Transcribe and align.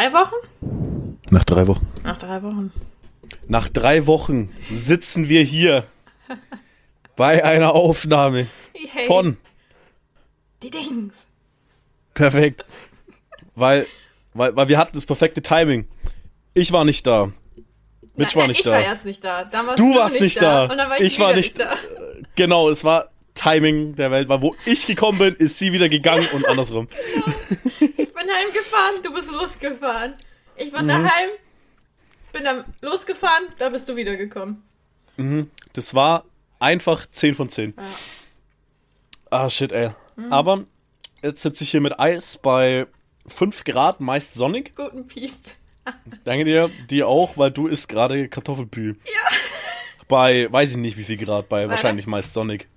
drei 0.00 0.12
Wochen? 0.12 1.18
Nach 1.30 1.44
drei 1.44 1.66
Wochen. 1.66 1.86
Nach 2.04 2.16
drei 2.16 2.42
Wochen. 2.42 2.72
Nach 3.48 3.68
drei 3.68 4.06
Wochen 4.06 4.50
sitzen 4.70 5.28
wir 5.28 5.42
hier 5.42 5.84
bei 7.16 7.44
einer 7.44 7.74
Aufnahme 7.74 8.46
Yay. 8.74 9.06
von 9.06 9.36
Die 10.62 10.70
Dings. 10.70 11.26
Perfekt. 12.14 12.64
Weil, 13.54 13.86
weil, 14.32 14.56
weil 14.56 14.68
wir 14.68 14.78
hatten 14.78 14.92
das 14.94 15.04
perfekte 15.04 15.42
Timing. 15.42 15.86
Ich 16.54 16.72
war 16.72 16.84
nicht 16.84 17.06
da. 17.06 17.30
Mitch 18.16 18.32
Na, 18.34 18.40
war 18.40 18.48
nicht 18.48 18.60
ich 18.60 18.64
da. 18.64 18.72
war 18.72 18.80
erst 18.80 19.04
nicht 19.04 19.22
da. 19.22 19.44
Dann 19.44 19.66
warst 19.66 19.78
du 19.78 19.94
warst 19.96 20.20
nicht 20.20 20.40
da. 20.40 20.64
Und 20.64 20.78
dann 20.78 20.88
war 20.88 20.98
ich, 20.98 21.12
ich 21.12 21.20
war 21.20 21.34
nicht 21.34 21.58
da. 21.58 21.74
Genau, 22.36 22.70
es 22.70 22.84
war 22.84 23.10
Timing 23.34 23.94
der 23.96 24.10
Welt, 24.10 24.28
weil 24.28 24.42
wo 24.42 24.54
ich 24.66 24.86
gekommen 24.86 25.18
bin, 25.18 25.34
ist 25.36 25.58
sie 25.58 25.72
wieder 25.72 25.88
gegangen 25.88 26.26
und 26.32 26.46
andersrum. 26.46 26.88
Ich 27.80 28.12
bin 28.12 28.30
heimgefahren, 28.30 29.02
du 29.02 29.12
bist 29.12 29.30
losgefahren. 29.30 30.12
Ich 30.56 30.68
Mhm. 30.72 30.76
war 30.76 30.82
daheim, 30.82 31.28
bin 32.32 32.44
dann 32.44 32.64
losgefahren, 32.82 33.44
da 33.58 33.68
bist 33.70 33.88
du 33.88 33.96
wiedergekommen. 33.96 34.62
Das 35.72 35.94
war 35.94 36.24
einfach 36.58 37.06
10 37.10 37.34
von 37.34 37.48
10. 37.48 37.74
Ja. 37.76 37.82
Ah, 39.30 39.50
shit, 39.50 39.72
ey. 39.72 39.90
Mhm. 40.16 40.32
Aber 40.32 40.64
jetzt 41.22 41.42
sitze 41.42 41.64
ich 41.64 41.70
hier 41.70 41.80
mit 41.80 41.98
Eis 42.00 42.38
bei 42.38 42.86
5 43.26 43.64
Grad, 43.64 44.00
meist 44.00 44.34
sonnig. 44.34 44.74
Guten 44.76 45.06
Piep. 45.06 45.32
Danke 46.24 46.44
dir, 46.44 46.70
dir 46.88 47.08
auch, 47.08 47.36
weil 47.36 47.50
du 47.50 47.66
isst 47.66 47.88
gerade 47.88 48.28
Kartoffelpü. 48.28 48.96
Ja. 49.04 49.12
Bei, 50.08 50.50
weiß 50.52 50.72
ich 50.72 50.76
nicht 50.76 50.96
wie 50.98 51.04
viel 51.04 51.16
Grad, 51.16 51.48
bei 51.48 51.68
wahrscheinlich 51.68 52.06
meist 52.06 52.34
sonnig. 52.34 52.68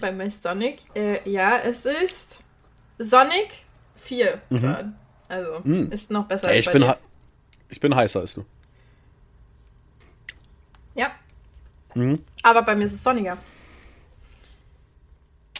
Bei 0.00 0.10
Miss 0.12 0.42
Sonic. 0.42 0.80
Äh, 0.94 1.28
ja, 1.30 1.58
es 1.58 1.86
ist 1.86 2.40
Sonic 2.98 3.50
4 3.96 4.40
Grad. 4.50 4.86
Also, 5.28 5.54
ist 5.90 6.10
noch 6.10 6.26
besser 6.26 6.46
Mhm. 6.48 6.50
Ey, 6.52 6.56
als 6.58 6.66
ich 6.66 6.72
bin, 6.72 6.82
dir. 6.82 6.98
ich 7.68 7.80
bin 7.80 7.94
heißer 7.94 8.20
als 8.20 8.34
du. 8.34 8.44
Ja. 10.94 11.10
Mhm. 11.94 12.22
Aber 12.42 12.62
bei 12.62 12.74
mir 12.74 12.84
ist 12.84 12.92
es 12.94 13.02
sonniger. 13.02 13.36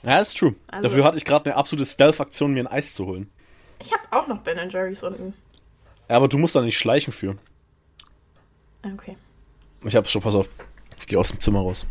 Ja, 0.03 0.21
ist 0.21 0.37
true. 0.39 0.55
Also- 0.69 0.89
Dafür 0.89 1.05
hatte 1.05 1.17
ich 1.17 1.25
gerade 1.25 1.47
eine 1.51 1.57
absolute 1.57 1.85
Stealth-Aktion, 1.85 2.53
mir 2.53 2.61
ein 2.65 2.67
Eis 2.69 2.95
zu 2.95 3.07
holen. 3.07 3.31
Ich 3.81 3.93
habe 3.93 4.03
auch 4.11 4.27
noch 4.29 4.39
Ben 4.43 4.71
Jerry's 4.71 5.03
unten. 5.03 5.35
Ja, 6.09 6.17
aber 6.17 6.29
du 6.29 6.39
musst 6.39 6.55
da 6.55 6.63
nicht 6.63 6.79
schleichen 6.79 7.13
führen. 7.13 7.39
Ah, 8.83 8.89
Okay. 8.95 9.17
Ich 9.85 9.95
hab's 9.95 10.11
schon, 10.11 10.23
pass 10.23 10.35
auf. 10.35 10.49
Ich 10.99 11.07
gehe 11.07 11.19
aus 11.19 11.29
dem 11.29 11.39
Zimmer 11.41 11.61
raus. 11.61 11.87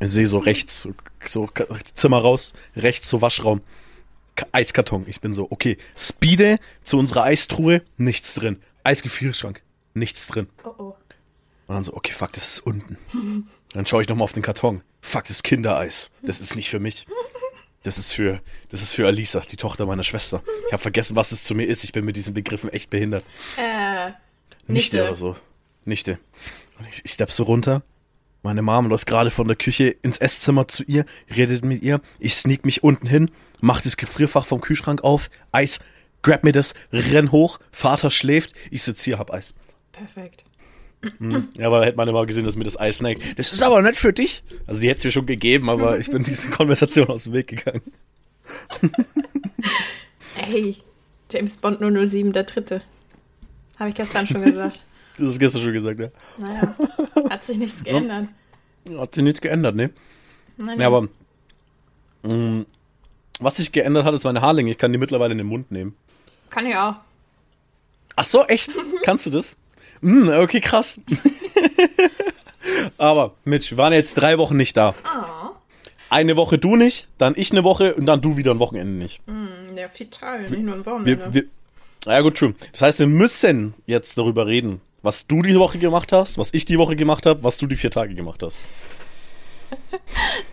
Ich 0.00 0.10
sehe 0.10 0.26
so 0.26 0.38
rechts, 0.38 0.88
so, 1.28 1.48
Zimmer 1.94 2.18
raus, 2.18 2.52
rechts 2.76 3.08
so 3.08 3.20
Waschraum. 3.22 3.60
Ka- 4.34 4.46
Eiskarton. 4.52 5.04
Ich 5.06 5.20
bin 5.20 5.32
so, 5.32 5.46
okay, 5.50 5.76
Speede 5.96 6.58
zu 6.82 6.98
unserer 6.98 7.24
Eistruhe, 7.24 7.82
nichts 7.98 8.34
drin. 8.34 8.60
Eisgefrierschrank, 8.84 9.62
nichts 9.94 10.26
drin. 10.26 10.48
Oh 10.64 10.70
oh. 10.78 10.96
Und 11.68 11.74
dann 11.76 11.84
so, 11.84 11.94
okay, 11.94 12.12
fuck, 12.12 12.32
das 12.32 12.48
ist 12.54 12.60
unten. 12.66 12.98
Dann 13.72 13.86
schaue 13.86 14.02
ich 14.02 14.08
nochmal 14.08 14.24
auf 14.24 14.34
den 14.34 14.42
Karton. 14.42 14.82
Fuck, 15.00 15.22
das 15.24 15.30
ist 15.36 15.44
Kindereis. 15.44 16.10
Das 16.22 16.40
ist 16.42 16.56
nicht 16.56 16.68
für 16.68 16.78
mich. 16.80 17.06
Das 17.84 17.96
ist 17.96 18.12
für, 18.12 18.40
das 18.68 18.82
ist 18.82 18.92
für 18.94 19.06
Alisa, 19.06 19.40
die 19.40 19.56
Tochter 19.56 19.86
meiner 19.86 20.04
Schwester. 20.04 20.42
Ich 20.66 20.72
habe 20.74 20.82
vergessen, 20.82 21.16
was 21.16 21.32
es 21.32 21.44
zu 21.44 21.54
mir 21.54 21.64
ist. 21.64 21.82
Ich 21.82 21.92
bin 21.92 22.04
mit 22.04 22.16
diesen 22.16 22.34
Begriffen 22.34 22.68
echt 22.70 22.90
behindert. 22.90 23.24
Äh, 23.56 24.08
Nichte 24.08 24.96
Nichte. 24.96 25.04
oder 25.04 25.16
so. 25.16 25.36
Nichte. 25.86 26.18
Und 26.78 26.86
ich, 26.88 27.00
ich 27.04 27.12
stepp 27.12 27.30
so 27.30 27.44
runter. 27.44 27.82
Meine 28.42 28.62
Mom 28.62 28.88
läuft 28.88 29.06
gerade 29.06 29.30
von 29.30 29.46
der 29.46 29.56
Küche 29.56 29.88
ins 30.02 30.18
Esszimmer 30.18 30.66
zu 30.66 30.82
ihr, 30.84 31.04
redet 31.34 31.64
mit 31.64 31.82
ihr. 31.82 32.00
Ich 32.18 32.34
sneak 32.34 32.64
mich 32.64 32.82
unten 32.82 33.06
hin, 33.06 33.30
mach 33.60 33.80
das 33.80 33.96
Gefrierfach 33.96 34.44
vom 34.46 34.60
Kühlschrank 34.60 35.04
auf, 35.04 35.30
Eis, 35.52 35.78
grab 36.22 36.42
mir 36.44 36.52
das, 36.52 36.74
renn 36.92 37.30
hoch, 37.30 37.60
Vater 37.70 38.10
schläft, 38.10 38.52
ich 38.70 38.82
sitz 38.82 39.02
hier, 39.04 39.18
hab 39.18 39.32
Eis. 39.32 39.54
perfekt. 39.92 40.44
Ja, 41.58 41.66
aber 41.66 41.84
hätte 41.84 41.96
meine 41.96 42.12
Mama 42.12 42.26
gesehen, 42.26 42.44
dass 42.44 42.54
mir 42.54 42.62
das 42.62 42.78
Eis 42.78 42.98
snackt. 42.98 43.36
Das 43.36 43.52
ist 43.52 43.60
aber 43.60 43.82
nicht 43.82 43.98
für 43.98 44.12
dich. 44.12 44.44
Also 44.68 44.80
die 44.82 44.88
hätte 44.88 44.98
es 44.98 45.04
mir 45.04 45.10
schon 45.10 45.26
gegeben, 45.26 45.68
aber 45.68 45.98
ich 45.98 46.08
bin 46.08 46.22
diese 46.22 46.48
Konversation 46.50 47.08
aus 47.08 47.24
dem 47.24 47.32
Weg 47.32 47.48
gegangen. 47.48 47.82
Hey, 50.34 50.76
James 51.30 51.56
Bond 51.56 51.80
007, 51.80 52.32
der 52.32 52.44
dritte. 52.44 52.82
Habe 53.80 53.88
ich 53.90 53.96
gestern 53.96 54.26
schon 54.28 54.42
gesagt. 54.42 54.84
Das 55.24 55.30
ist 55.34 55.38
gestern 55.38 55.62
schon 55.62 55.72
gesagt, 55.72 56.00
ja. 56.00 56.08
Naja, 56.38 56.74
hat 57.30 57.44
sich 57.44 57.56
nichts 57.56 57.84
geändert. 57.84 58.28
Hat 58.98 59.14
sich 59.14 59.22
nichts 59.22 59.40
geändert, 59.40 59.76
ne? 59.76 59.90
Nein, 60.56 60.80
Ja, 60.80 60.88
aber 60.88 61.08
mh, 62.24 62.64
was 63.40 63.56
sich 63.56 63.70
geändert 63.72 64.04
hat, 64.04 64.14
ist 64.14 64.24
meine 64.24 64.40
Haarlänge. 64.40 64.70
Ich 64.70 64.78
kann 64.78 64.92
die 64.92 64.98
mittlerweile 64.98 65.32
in 65.32 65.38
den 65.38 65.46
Mund 65.46 65.70
nehmen. 65.70 65.94
Kann 66.50 66.66
ich 66.66 66.76
auch. 66.76 66.96
Ach 68.16 68.24
so, 68.24 68.44
echt? 68.46 68.74
Kannst 69.04 69.26
du 69.26 69.30
das? 69.30 69.56
Mm, 70.00 70.28
okay, 70.28 70.60
krass. 70.60 71.00
Aber, 72.98 73.34
Mitch, 73.44 73.70
wir 73.72 73.78
waren 73.78 73.92
jetzt 73.92 74.14
drei 74.14 74.38
Wochen 74.38 74.56
nicht 74.56 74.76
da. 74.76 74.94
Oh. 75.04 75.50
Eine 76.10 76.36
Woche 76.36 76.58
du 76.58 76.76
nicht, 76.76 77.08
dann 77.18 77.34
ich 77.36 77.52
eine 77.52 77.64
Woche 77.64 77.94
und 77.94 78.06
dann 78.06 78.20
du 78.20 78.36
wieder 78.36 78.50
ein 78.52 78.58
Wochenende 78.58 78.92
nicht. 78.92 79.22
Hm, 79.26 79.48
Ja, 79.76 79.86
vital, 79.96 80.42
nicht 80.50 80.62
nur 80.62 80.74
ein 80.74 80.84
Wochenende. 80.86 81.32
Wir, 81.32 81.34
wir, 81.34 82.12
ja 82.12 82.20
gut, 82.20 82.36
true. 82.36 82.54
Das 82.72 82.82
heißt, 82.82 82.98
wir 82.98 83.06
müssen 83.06 83.74
jetzt 83.86 84.18
darüber 84.18 84.46
reden, 84.46 84.80
was 85.02 85.26
du 85.26 85.42
diese 85.42 85.58
Woche 85.58 85.78
gemacht 85.78 86.12
hast, 86.12 86.38
was 86.38 86.54
ich 86.54 86.64
die 86.64 86.78
Woche 86.78 86.96
gemacht 86.96 87.26
habe, 87.26 87.42
was 87.44 87.58
du 87.58 87.66
die 87.66 87.76
vier 87.76 87.90
Tage 87.90 88.14
gemacht 88.14 88.42
hast. 88.42 88.60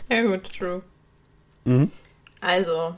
Ja, 0.09 0.23
gut, 0.23 0.43
true. 0.57 0.81
Mhm. 1.65 1.91
Also, 2.41 2.95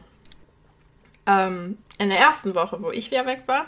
ähm, 1.25 1.77
in 1.97 2.09
der 2.09 2.19
ersten 2.19 2.55
Woche, 2.55 2.81
wo 2.81 2.91
ich 2.91 3.11
wieder 3.11 3.25
weg 3.25 3.43
war, 3.47 3.65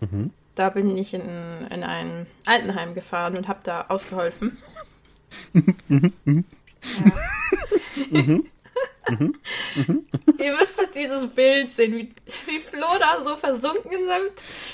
Mhm. 0.00 0.30
da 0.54 0.68
bin 0.68 0.96
ich 0.96 1.14
in, 1.14 1.22
in 1.70 1.82
ein 1.84 2.26
Altenheim 2.46 2.94
gefahren 2.94 3.36
und 3.36 3.48
habe 3.48 3.60
da 3.62 3.82
ausgeholfen. 3.88 4.58
ja. 8.10 8.38
Ihr 9.08 10.56
müsstet 10.56 10.94
dieses 10.94 11.26
Bild 11.28 11.70
sehen, 11.70 11.96
wie, 11.96 12.12
wie 12.46 12.58
Flo 12.60 12.86
da 12.98 13.22
so 13.22 13.36
versunken 13.36 13.90
in 13.90 14.06
seinem 14.06 14.28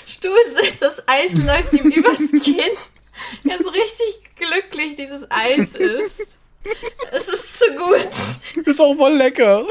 Stuhl 0.07 0.37
sitzt, 0.55 0.81
das 0.81 1.01
Eis 1.07 1.35
läuft 1.35 1.73
ihm 1.73 1.91
übers 1.91 2.19
Kinn. 2.43 2.77
Er 3.49 3.57
so 3.63 3.69
richtig 3.69 4.21
glücklich 4.35 4.95
dieses 4.95 5.29
Eis 5.29 5.73
ist. 5.75 6.37
Es 7.11 7.27
ist 7.27 7.59
zu 7.59 7.65
gut. 7.75 8.65
Ist 8.65 8.79
auch 8.79 8.95
voll 8.95 9.13
lecker. 9.13 9.65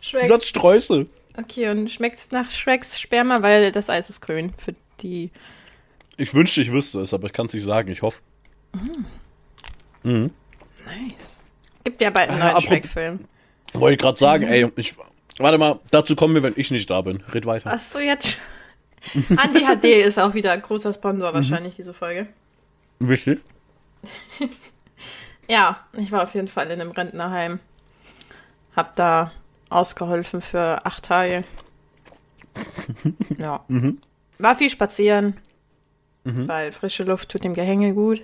Schmeckt. 0.00 0.30
Hat 0.30 0.44
Streusel. 0.44 1.08
Okay, 1.36 1.68
und 1.70 1.90
schmeckt 1.90 2.18
es 2.18 2.30
nach 2.30 2.50
Shreks 2.50 3.00
Sperma, 3.00 3.42
weil 3.42 3.72
das 3.72 3.90
Eis 3.90 4.10
ist 4.10 4.20
grün 4.20 4.52
für 4.56 4.74
die. 5.00 5.30
Ich 6.16 6.34
wünschte, 6.34 6.60
ich 6.60 6.70
wüsste 6.70 7.00
es, 7.00 7.12
aber 7.14 7.26
ich 7.26 7.32
kann 7.32 7.46
es 7.46 7.54
nicht 7.54 7.64
sagen. 7.64 7.90
Ich 7.90 8.02
hoffe. 8.02 8.20
Nice. 10.04 11.33
Gibt 11.84 12.00
ja 12.02 12.10
bald 12.10 12.30
einen 12.30 12.42
Ah, 12.42 12.52
neuen 12.52 12.62
Shrek-Film. 12.64 13.20
Wollte 13.74 13.94
ich 13.94 14.00
gerade 14.00 14.18
sagen, 14.18 14.44
ey, 14.44 14.70
ich. 14.76 14.94
Warte 15.38 15.58
mal, 15.58 15.80
dazu 15.90 16.14
kommen 16.16 16.34
wir, 16.34 16.42
wenn 16.42 16.54
ich 16.56 16.70
nicht 16.70 16.88
da 16.90 17.00
bin. 17.02 17.22
Red 17.32 17.44
weiter. 17.46 17.72
Achso, 17.72 17.98
jetzt. 17.98 18.36
Andi 19.36 19.60
HD 19.60 19.84
ist 20.06 20.18
auch 20.18 20.32
wieder 20.34 20.56
großer 20.56 20.92
Sponsor 20.94 21.34
wahrscheinlich, 21.34 21.74
diese 21.76 21.92
Folge. 21.94 22.26
Wichtig. 22.98 23.40
Ja, 25.46 25.78
ich 25.92 26.10
war 26.10 26.22
auf 26.22 26.34
jeden 26.34 26.48
Fall 26.48 26.70
in 26.70 26.80
einem 26.80 26.90
Rentnerheim. 26.90 27.60
Hab 28.74 28.96
da 28.96 29.30
ausgeholfen 29.68 30.40
für 30.40 30.86
acht 30.86 31.04
Tage. 31.04 31.44
Ja. 33.36 33.62
War 34.38 34.56
viel 34.56 34.70
spazieren, 34.70 35.36
weil 36.24 36.72
frische 36.72 37.04
Luft 37.04 37.30
tut 37.30 37.44
dem 37.44 37.52
Gehänge 37.52 37.92
gut. 37.92 38.22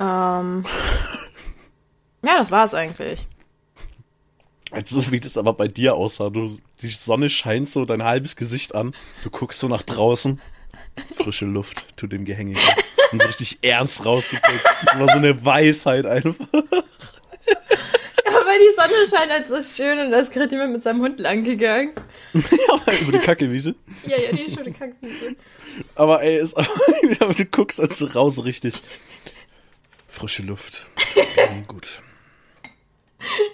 Ähm, 0.00 0.64
ja, 2.26 2.38
das 2.38 2.50
war's 2.50 2.74
eigentlich. 2.74 3.26
Jetzt 4.74 4.92
ist 4.92 5.12
wie 5.12 5.20
das 5.20 5.38
aber 5.38 5.52
bei 5.52 5.68
dir 5.68 5.94
aussah. 5.94 6.28
Du, 6.28 6.50
die 6.82 6.88
Sonne 6.88 7.30
scheint 7.30 7.70
so 7.70 7.84
dein 7.84 8.02
halbes 8.02 8.34
Gesicht 8.34 8.74
an. 8.74 8.94
Du 9.22 9.30
guckst 9.30 9.60
so 9.60 9.68
nach 9.68 9.82
draußen. 9.82 10.40
Frische 11.14 11.44
Luft 11.44 11.86
tut 11.96 12.12
dem 12.12 12.24
Gehänge. 12.24 12.56
Und 13.12 13.20
so 13.20 13.26
richtig 13.26 13.58
ernst 13.62 14.04
rausgeguckt. 14.04 14.64
Das 14.84 14.98
war 14.98 15.06
so 15.08 15.18
eine 15.18 15.44
Weisheit 15.44 16.04
einfach. 16.04 16.46
Aber 18.26 18.52
die 18.58 18.74
Sonne 18.76 19.08
scheint 19.08 19.30
halt 19.30 19.48
so 19.48 19.62
schön 19.62 19.98
und 20.00 20.10
da 20.10 20.18
ist 20.18 20.32
gerade 20.32 20.50
jemand 20.50 20.72
mit 20.72 20.82
seinem 20.82 21.00
Hund 21.00 21.20
lang 21.20 21.44
gegangen. 21.44 21.92
Über 22.32 23.12
die 23.12 23.18
Kackewiese. 23.18 23.76
Ja, 24.06 24.18
ja, 24.18 24.32
die 24.32 24.42
ist 24.42 24.56
schon 24.56 24.72
krank. 24.72 24.96
Aber 25.94 26.22
ey, 26.22 26.40
ist, 26.40 26.56
aber 27.20 27.34
du 27.34 27.44
guckst 27.44 27.80
also 27.80 28.06
raus 28.06 28.44
richtig. 28.44 28.82
Frische 30.08 30.42
Luft. 30.42 30.88
gut. 31.68 32.02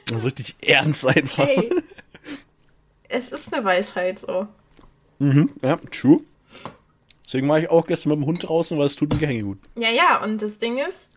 So 0.08 0.16
richtig 0.16 0.56
ernst 0.60 1.06
einfach. 1.06 1.46
Hey, 1.46 1.70
es 3.08 3.28
ist 3.30 3.52
eine 3.52 3.64
Weisheit 3.64 4.18
so. 4.18 4.46
Mhm, 5.18 5.50
ja, 5.62 5.76
true. 5.90 6.20
Deswegen 7.24 7.48
war 7.48 7.58
ich 7.58 7.70
auch 7.70 7.86
gestern 7.86 8.10
mit 8.10 8.18
dem 8.18 8.26
Hund 8.26 8.46
draußen, 8.46 8.76
weil 8.78 8.86
es 8.86 8.96
tut 8.96 9.12
dem 9.12 9.18
Gehänge 9.18 9.42
gut. 9.44 9.58
Ja, 9.76 9.90
ja, 9.90 10.22
und 10.22 10.42
das 10.42 10.58
Ding 10.58 10.78
ist, 10.78 11.10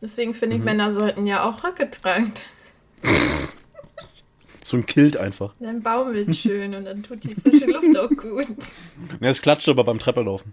deswegen 0.00 0.34
finde 0.34 0.56
ich, 0.56 0.62
Männer 0.62 0.92
sollten 0.92 1.26
ja 1.26 1.48
auch 1.48 1.64
Röcke 1.64 1.90
tragen. 1.90 2.32
So 4.62 4.76
ein 4.76 4.86
Kilt 4.86 5.16
einfach. 5.16 5.52
Dann 5.58 5.82
baumelt 5.82 6.36
schön 6.36 6.76
und 6.76 6.84
dann 6.84 7.02
tut 7.02 7.24
die 7.24 7.34
frische 7.34 7.66
Luft 7.66 7.96
auch 7.98 8.08
gut. 8.10 8.46
Ja, 9.20 9.28
es 9.28 9.42
klatscht 9.42 9.68
aber 9.68 9.82
beim 9.82 9.98
Trepperlaufen. 9.98 10.52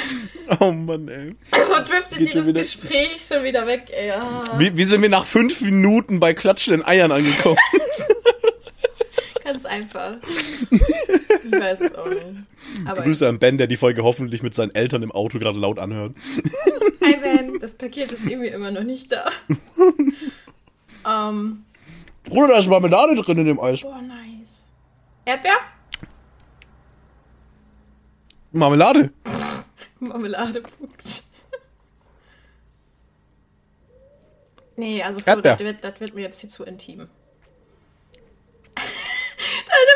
oh 0.59 0.71
Mann, 0.71 1.07
ey. 1.07 1.35
Wo 1.51 1.83
driftet 1.83 2.17
Geht 2.17 2.33
dieses 2.33 2.53
Gespräch 2.53 3.25
schon 3.27 3.43
wieder 3.43 3.65
weg, 3.67 3.91
ey. 3.91 4.11
Ah. 4.11 4.41
Wie, 4.57 4.75
wie 4.75 4.83
sind 4.83 5.01
wir 5.01 5.09
nach 5.09 5.25
fünf 5.25 5.61
Minuten 5.61 6.19
bei 6.19 6.33
klatschenden 6.33 6.85
Eiern 6.85 7.11
angekommen? 7.11 7.57
Ganz 9.43 9.65
einfach. 9.65 10.13
Ich 10.71 11.51
weiß 11.51 11.81
es 11.81 11.95
auch 11.95 12.07
nicht. 12.07 12.23
Aber 12.85 13.01
Grüße 13.03 13.27
an 13.27 13.39
Ben, 13.39 13.57
der 13.57 13.67
die 13.67 13.75
Folge 13.75 14.03
hoffentlich 14.03 14.41
mit 14.41 14.55
seinen 14.55 14.73
Eltern 14.73 15.03
im 15.03 15.11
Auto 15.11 15.37
gerade 15.37 15.59
laut 15.59 15.79
anhört. 15.79 16.15
Hi 17.03 17.17
Ben, 17.17 17.59
das 17.59 17.73
Paket 17.73 18.11
ist 18.11 18.25
irgendwie 18.25 18.49
immer 18.49 18.71
noch 18.71 18.83
nicht 18.83 19.11
da. 19.11 19.25
ähm, 21.05 21.65
Bruder, 22.23 22.53
da 22.53 22.59
ist 22.59 22.69
Marmelade 22.69 23.15
drin 23.15 23.39
in 23.39 23.45
dem 23.45 23.59
Eis. 23.59 23.81
boah, 23.81 24.01
nice. 24.01 24.69
Erdbeer? 25.25 25.57
Marmelade? 28.53 29.11
Marmelade, 30.03 30.61
Punkt. 30.61 31.23
Nee, 34.75 35.03
also 35.03 35.19
Flo, 35.19 35.41
das 35.41 35.59
wird, 35.59 35.83
das 35.83 35.99
wird 35.99 36.15
mir 36.15 36.21
jetzt 36.21 36.41
hier 36.41 36.49
zu 36.49 36.63
intim. 36.63 37.09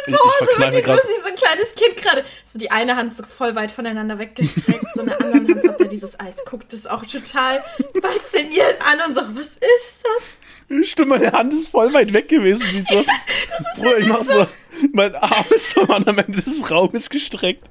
Ich, 0.06 0.13
ich 0.13 0.19
Pause, 0.19 0.31
verkneife 0.45 0.62
wirklich 0.75 0.86
gerade. 0.86 1.01
lustig, 1.01 1.18
so 1.21 1.30
ein 1.30 1.36
kleines 1.36 1.75
Kind 1.75 1.98
gerade. 1.98 2.24
So 2.45 2.59
die 2.59 2.71
eine 2.71 2.95
Hand 2.95 3.15
so 3.15 3.24
voll 3.24 3.56
weit 3.56 3.71
voneinander 3.71 4.18
weggestreckt, 4.19 4.86
so 4.94 5.01
in 5.01 5.07
der 5.07 5.19
anderen 5.19 5.48
Hand 5.50 5.68
hat 5.68 5.80
er 5.81 5.88
dieses 5.88 6.19
Eis. 6.19 6.36
Guckt 6.45 6.71
es 6.74 6.88
auch 6.88 7.06
total 7.06 7.63
fasziniert 8.01 8.77
an 8.80 9.01
und 9.07 9.15
so, 9.15 9.21
was 9.36 9.48
ist 9.48 10.00
das? 10.04 10.88
Stimmt, 10.89 11.09
meine 11.09 11.31
Hand 11.31 11.54
ist 11.54 11.69
voll 11.69 11.94
weit 11.94 12.13
weg 12.13 12.30
gewesen. 12.30 12.65
Sieht 12.68 12.88
so. 12.88 13.04
Bruder, 13.75 13.98
ich 13.98 14.07
mach 14.07 14.21
so. 14.24 14.48
Mein 14.94 15.15
Arm 15.15 15.45
ist 15.50 15.71
so 15.71 15.81
am 15.81 15.92
anderen 15.92 16.19
Ende 16.19 16.42
des 16.42 16.69
Raumes 16.69 17.09
gestreckt. 17.09 17.69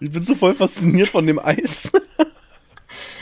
Ich 0.00 0.10
bin 0.10 0.22
so 0.22 0.34
voll 0.34 0.54
fasziniert 0.54 1.08
von 1.08 1.26
dem 1.26 1.38
Eis. 1.38 1.92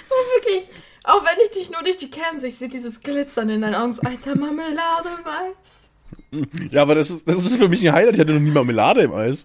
Oh, 0.08 0.36
wirklich. 0.36 0.68
Auch 1.02 1.22
wenn 1.24 1.44
ich 1.44 1.50
dich 1.50 1.70
nur 1.70 1.82
durch 1.82 1.96
die 1.96 2.10
Cam 2.10 2.38
sehe, 2.38 2.48
ich 2.48 2.56
sehe 2.56 2.68
dieses 2.68 3.00
Glitzern 3.00 3.48
in 3.50 3.60
deinen 3.60 3.74
Augen. 3.74 3.92
So, 3.92 4.02
alter 4.02 4.36
Marmelade 4.36 5.08
im 5.18 5.26
Eis. 5.26 6.70
Ja, 6.70 6.82
aber 6.82 6.94
das 6.94 7.10
ist, 7.10 7.28
das 7.28 7.44
ist 7.44 7.56
für 7.56 7.68
mich 7.68 7.86
ein 7.86 7.92
Highlight. 7.92 8.14
Ich 8.14 8.20
hatte 8.20 8.32
noch 8.32 8.40
nie 8.40 8.50
Marmelade 8.50 9.02
im 9.02 9.12
Eis. 9.12 9.44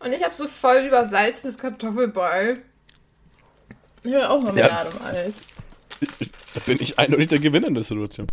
Und 0.00 0.12
ich 0.12 0.22
habe 0.22 0.34
so 0.34 0.48
voll 0.48 0.84
übersalzenes 0.86 1.56
Kartoffelball. 1.56 2.62
Ich 4.02 4.10
will 4.10 4.22
auch 4.24 4.42
Marmelade 4.42 4.90
im 4.90 5.06
Eis. 5.06 5.48
Da 6.54 6.60
bin 6.66 6.78
ich 6.80 6.98
eindeutig 6.98 7.28
der 7.28 7.38
Gewinner 7.38 7.68
in 7.68 7.74
der 7.74 7.82
Situation. 7.82 8.26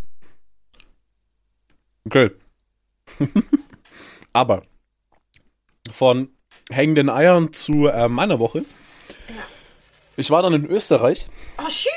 Okay. 2.05 2.31
Aber 4.33 4.63
von 5.91 6.34
hängenden 6.71 7.09
Eiern 7.09 7.53
zu 7.53 7.87
äh, 7.87 8.07
meiner 8.09 8.39
Woche. 8.39 8.63
Ich 10.17 10.31
war 10.31 10.41
dann 10.41 10.53
in 10.53 10.65
Österreich. 10.65 11.27
Oh, 11.57 11.69
schü! 11.69 11.89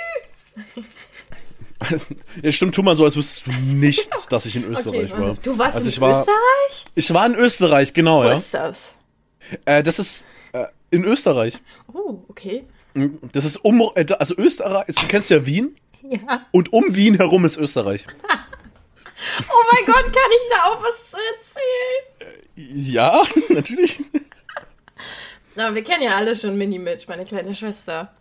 Ja, 2.43 2.51
stimmt, 2.51 2.75
tu 2.75 2.83
mal 2.83 2.97
so, 2.97 3.05
als 3.05 3.15
wüsstest 3.17 3.47
du 3.47 3.53
nicht, 3.53 4.11
dass 4.31 4.47
ich 4.47 4.57
in 4.57 4.65
Österreich 4.65 5.13
Okay, 5.13 5.23
war. 5.23 5.35
du 5.41 5.57
warst 5.59 5.77
also 5.77 5.87
in 5.87 5.91
ich 5.93 6.01
war, 6.01 6.11
Österreich? 6.21 6.85
Ich 6.97 7.15
war 7.15 7.25
in 7.27 7.35
Österreich, 7.37 7.95
genau, 7.95 8.25
Wo 8.25 8.27
ja. 8.27 8.33
ist 8.33 8.53
das? 8.53 8.95
Äh, 9.65 9.85
das 9.85 10.01
ist 10.01 10.25
äh, 10.53 10.67
in 10.91 11.05
Österreich. 11.05 11.61
Oh, 11.93 12.19
okay. 12.29 12.65
Das 13.33 13.45
ist 13.45 13.59
um, 13.59 13.81
äh, 13.95 14.05
also 14.19 14.35
Österreich, 14.37 14.87
du 14.89 15.07
kennst 15.07 15.31
ja 15.31 15.47
Wien 15.47 15.77
Ja. 16.03 16.47
und 16.51 16.73
um 16.73 16.85
Wien 16.97 17.15
herum 17.17 17.45
ist 17.45 17.57
Österreich. 17.57 18.05
Oh 19.51 19.65
mein 19.73 19.85
Gott, 19.85 20.05
kann 20.05 20.31
ich 20.31 20.49
da 20.49 20.63
auch 20.67 20.81
was 20.81 21.11
zu 21.11 21.17
erzählen? 22.57 22.85
Ja, 22.87 23.25
natürlich. 23.49 23.99
Na, 25.59 25.75
wir 25.75 25.83
kennen 25.83 26.05
ja 26.05 26.17
alle 26.17 26.37
schon 26.37 26.57
Mini-Mitch, 26.57 27.07
meine 27.09 27.25
kleine 27.25 27.53
Schwester. 27.53 28.13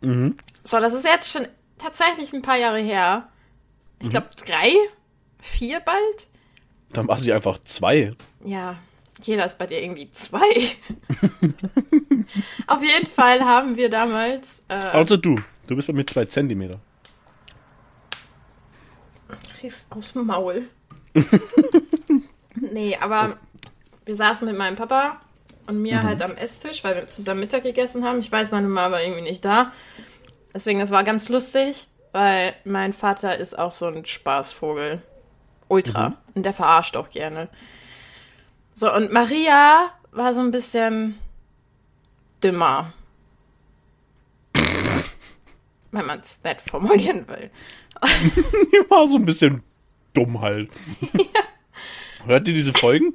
Mhm. 0.00 0.36
So, 0.64 0.80
das 0.80 0.92
ist 0.92 1.04
jetzt 1.04 1.30
schon 1.30 1.46
tatsächlich 1.78 2.32
ein 2.32 2.42
paar 2.42 2.56
Jahre 2.56 2.80
her. 2.80 3.28
Ich 4.00 4.06
Mhm. 4.06 4.10
glaube, 4.10 4.26
drei, 4.44 4.72
vier 5.40 5.78
bald. 5.78 6.26
Dann 6.92 7.06
war 7.06 7.16
sie 7.16 7.32
einfach 7.32 7.58
zwei. 7.58 8.12
Ja, 8.44 8.74
jeder 9.22 9.46
ist 9.46 9.56
bei 9.56 9.68
dir 9.68 9.80
irgendwie 9.80 10.10
zwei. 10.10 10.40
Auf 12.66 12.82
jeden 12.82 13.06
Fall 13.06 13.44
haben 13.44 13.76
wir 13.76 13.88
damals. 13.88 14.64
Äh, 14.66 14.74
Also 14.74 15.16
du. 15.16 15.38
Du 15.68 15.76
bist 15.76 15.86
bei 15.86 15.94
mir 15.94 16.04
zwei 16.06 16.24
Zentimeter. 16.24 16.80
kriegst 19.60 19.92
aus 19.92 20.12
dem 20.12 20.26
Maul. 20.26 20.66
nee, 22.72 22.98
aber 23.00 23.36
wir 24.04 24.16
saßen 24.16 24.48
mit 24.48 24.58
meinem 24.58 24.74
Papa 24.74 25.20
und 25.70 25.80
mir 25.82 26.02
halt 26.02 26.20
am 26.22 26.36
Esstisch, 26.36 26.84
weil 26.84 26.96
wir 26.96 27.06
zusammen 27.06 27.40
Mittag 27.40 27.62
gegessen 27.62 28.04
haben. 28.04 28.18
Ich 28.18 28.30
weiß, 28.30 28.50
meine 28.50 28.68
Mama 28.68 28.92
war 28.92 29.02
irgendwie 29.02 29.22
nicht 29.22 29.44
da. 29.44 29.72
Deswegen, 30.52 30.80
das 30.80 30.90
war 30.90 31.04
ganz 31.04 31.28
lustig, 31.28 31.86
weil 32.12 32.54
mein 32.64 32.92
Vater 32.92 33.38
ist 33.38 33.56
auch 33.58 33.70
so 33.70 33.86
ein 33.86 34.04
Spaßvogel. 34.04 35.00
Ultra. 35.68 36.16
Und 36.34 36.44
der 36.44 36.52
verarscht 36.52 36.96
auch 36.96 37.08
gerne. 37.08 37.48
So, 38.74 38.92
und 38.92 39.12
Maria 39.12 39.90
war 40.10 40.34
so 40.34 40.40
ein 40.40 40.50
bisschen 40.50 41.18
dümmer. 42.42 42.92
Wenn 45.92 46.06
man 46.06 46.18
es 46.20 46.40
nett 46.42 46.60
formulieren 46.60 47.28
will. 47.28 47.50
Die 48.72 48.90
war 48.90 49.06
so 49.06 49.16
ein 49.16 49.24
bisschen 49.24 49.62
dumm 50.14 50.40
halt. 50.40 50.70
Hört 52.26 52.48
ihr 52.48 52.54
diese 52.54 52.72
Folgen? 52.72 53.14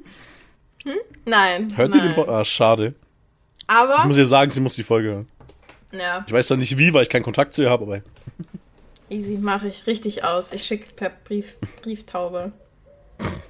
Nein. 1.24 1.72
Hört 1.76 1.90
nein. 1.90 1.98
ihr 2.00 2.08
den 2.08 2.14
Bo 2.14 2.22
Ah, 2.30 2.44
schade. 2.44 2.94
Ich 3.58 3.64
Aber, 3.68 4.04
muss 4.06 4.16
ihr 4.16 4.26
sagen, 4.26 4.50
sie 4.50 4.60
muss 4.60 4.74
die 4.74 4.82
Folge 4.84 5.08
hören. 5.08 5.26
ja, 5.92 6.24
Ich 6.26 6.32
weiß 6.32 6.46
zwar 6.48 6.56
nicht 6.56 6.78
wie, 6.78 6.92
weil 6.94 7.02
ich 7.02 7.08
keinen 7.08 7.24
Kontakt 7.24 7.54
zu 7.54 7.62
ihr 7.62 7.70
habe, 7.70 7.84
aber 7.84 8.02
easy 9.10 9.36
mache 9.36 9.68
ich 9.68 9.86
richtig 9.86 10.24
aus. 10.24 10.52
Ich 10.52 10.64
schicke 10.64 10.92
per 10.94 11.10
Brief, 11.24 11.56
Brieftaube. 11.82 12.52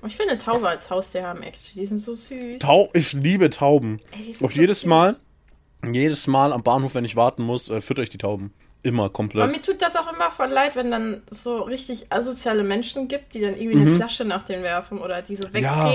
Ich 0.06 0.16
finde 0.16 0.36
Taube 0.36 0.68
als 0.68 0.90
Haustier 0.90 1.26
haben 1.26 1.42
echt, 1.42 1.74
die 1.74 1.84
sind 1.86 1.98
so 1.98 2.14
süß. 2.14 2.60
Tau 2.60 2.88
ich 2.92 3.12
liebe 3.14 3.50
Tauben. 3.50 4.00
Ey, 4.12 4.30
Auf 4.44 4.52
so 4.52 4.60
jedes 4.60 4.80
cute. 4.82 4.88
Mal, 4.90 5.16
jedes 5.90 6.26
Mal 6.28 6.52
am 6.52 6.62
Bahnhof, 6.62 6.94
wenn 6.94 7.04
ich 7.04 7.16
warten 7.16 7.42
muss, 7.42 7.68
äh, 7.68 7.80
füttert 7.80 8.04
euch 8.04 8.10
die 8.10 8.18
Tauben. 8.18 8.52
Immer 8.84 9.04
Aber 9.04 9.12
komplett. 9.12 9.50
mir 9.50 9.60
tut 9.62 9.82
das 9.82 9.96
auch 9.96 10.12
immer 10.12 10.30
voll 10.30 10.46
leid, 10.50 10.76
wenn 10.76 10.92
dann 10.92 11.22
so 11.30 11.58
richtig 11.62 12.06
asoziale 12.12 12.62
Menschen 12.62 13.08
gibt, 13.08 13.34
die 13.34 13.40
dann 13.40 13.56
irgendwie 13.56 13.80
eine 13.80 13.96
Flasche 13.96 14.24
nach 14.24 14.44
denen 14.44 14.62
werfen 14.62 14.98
oder 14.98 15.22
die 15.22 15.34
so 15.34 15.48
Mhm. 15.48 15.56
Ja. 15.56 15.92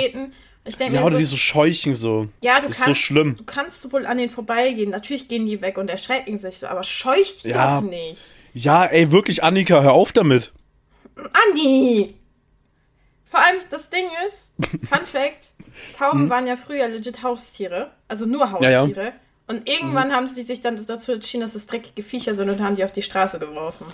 Ich 0.65 0.77
denke 0.77 0.95
Ja, 0.95 1.01
oder 1.01 1.13
so, 1.13 1.17
die 1.17 1.25
so 1.25 1.37
scheuchen 1.37 1.95
so. 1.95 2.27
ja, 2.41 2.59
du 2.59 2.67
ist 2.67 2.77
kannst, 2.77 2.87
so 2.87 2.93
schlimm. 2.93 3.35
du 3.37 3.43
kannst 3.43 3.91
wohl 3.91 4.05
an 4.05 4.17
denen 4.17 4.29
vorbeigehen. 4.29 4.91
Natürlich 4.91 5.27
gehen 5.27 5.45
die 5.47 5.61
weg 5.61 5.77
und 5.77 5.89
erschrecken 5.89 6.37
sich 6.37 6.59
so, 6.59 6.67
aber 6.67 6.83
scheucht 6.83 7.43
die 7.45 7.49
Ja. 7.49 7.79
doch 7.79 7.87
nicht. 7.87 8.17
Ja, 8.53 8.85
ey, 8.85 9.11
wirklich, 9.11 9.43
Annika, 9.43 9.81
hör 9.81 9.93
auf 9.93 10.11
damit. 10.11 10.51
Andi! 11.15 12.15
Vor 13.25 13.39
allem, 13.39 13.57
das 13.69 13.89
Ding 13.89 14.05
ist, 14.27 14.51
Fun 14.89 15.05
Fact, 15.05 15.53
Tauben 15.97 16.29
waren 16.29 16.47
ja 16.47 16.57
früher 16.57 16.87
legit 16.89 17.23
Haustiere, 17.23 17.91
also 18.07 18.25
nur 18.25 18.45
Mhm. 18.47 18.63
Ja, 18.63 18.69
ja. 18.69 18.81
Haustiere. 18.81 19.13
Und 19.47 19.67
irgendwann 19.69 20.13
haben 20.13 20.27
sie 20.27 20.43
sich 20.43 20.61
dann 20.61 20.83
dazu 20.85 21.11
entschieden, 21.13 21.41
dass 21.41 21.55
es 21.55 21.65
dreckige 21.65 22.03
Viecher 22.03 22.35
sind 22.35 22.49
und 22.49 22.61
haben 22.61 22.75
die 22.75 22.83
auf 22.83 22.91
die 22.91 23.01
Straße 23.01 23.39
geworfen. 23.39 23.85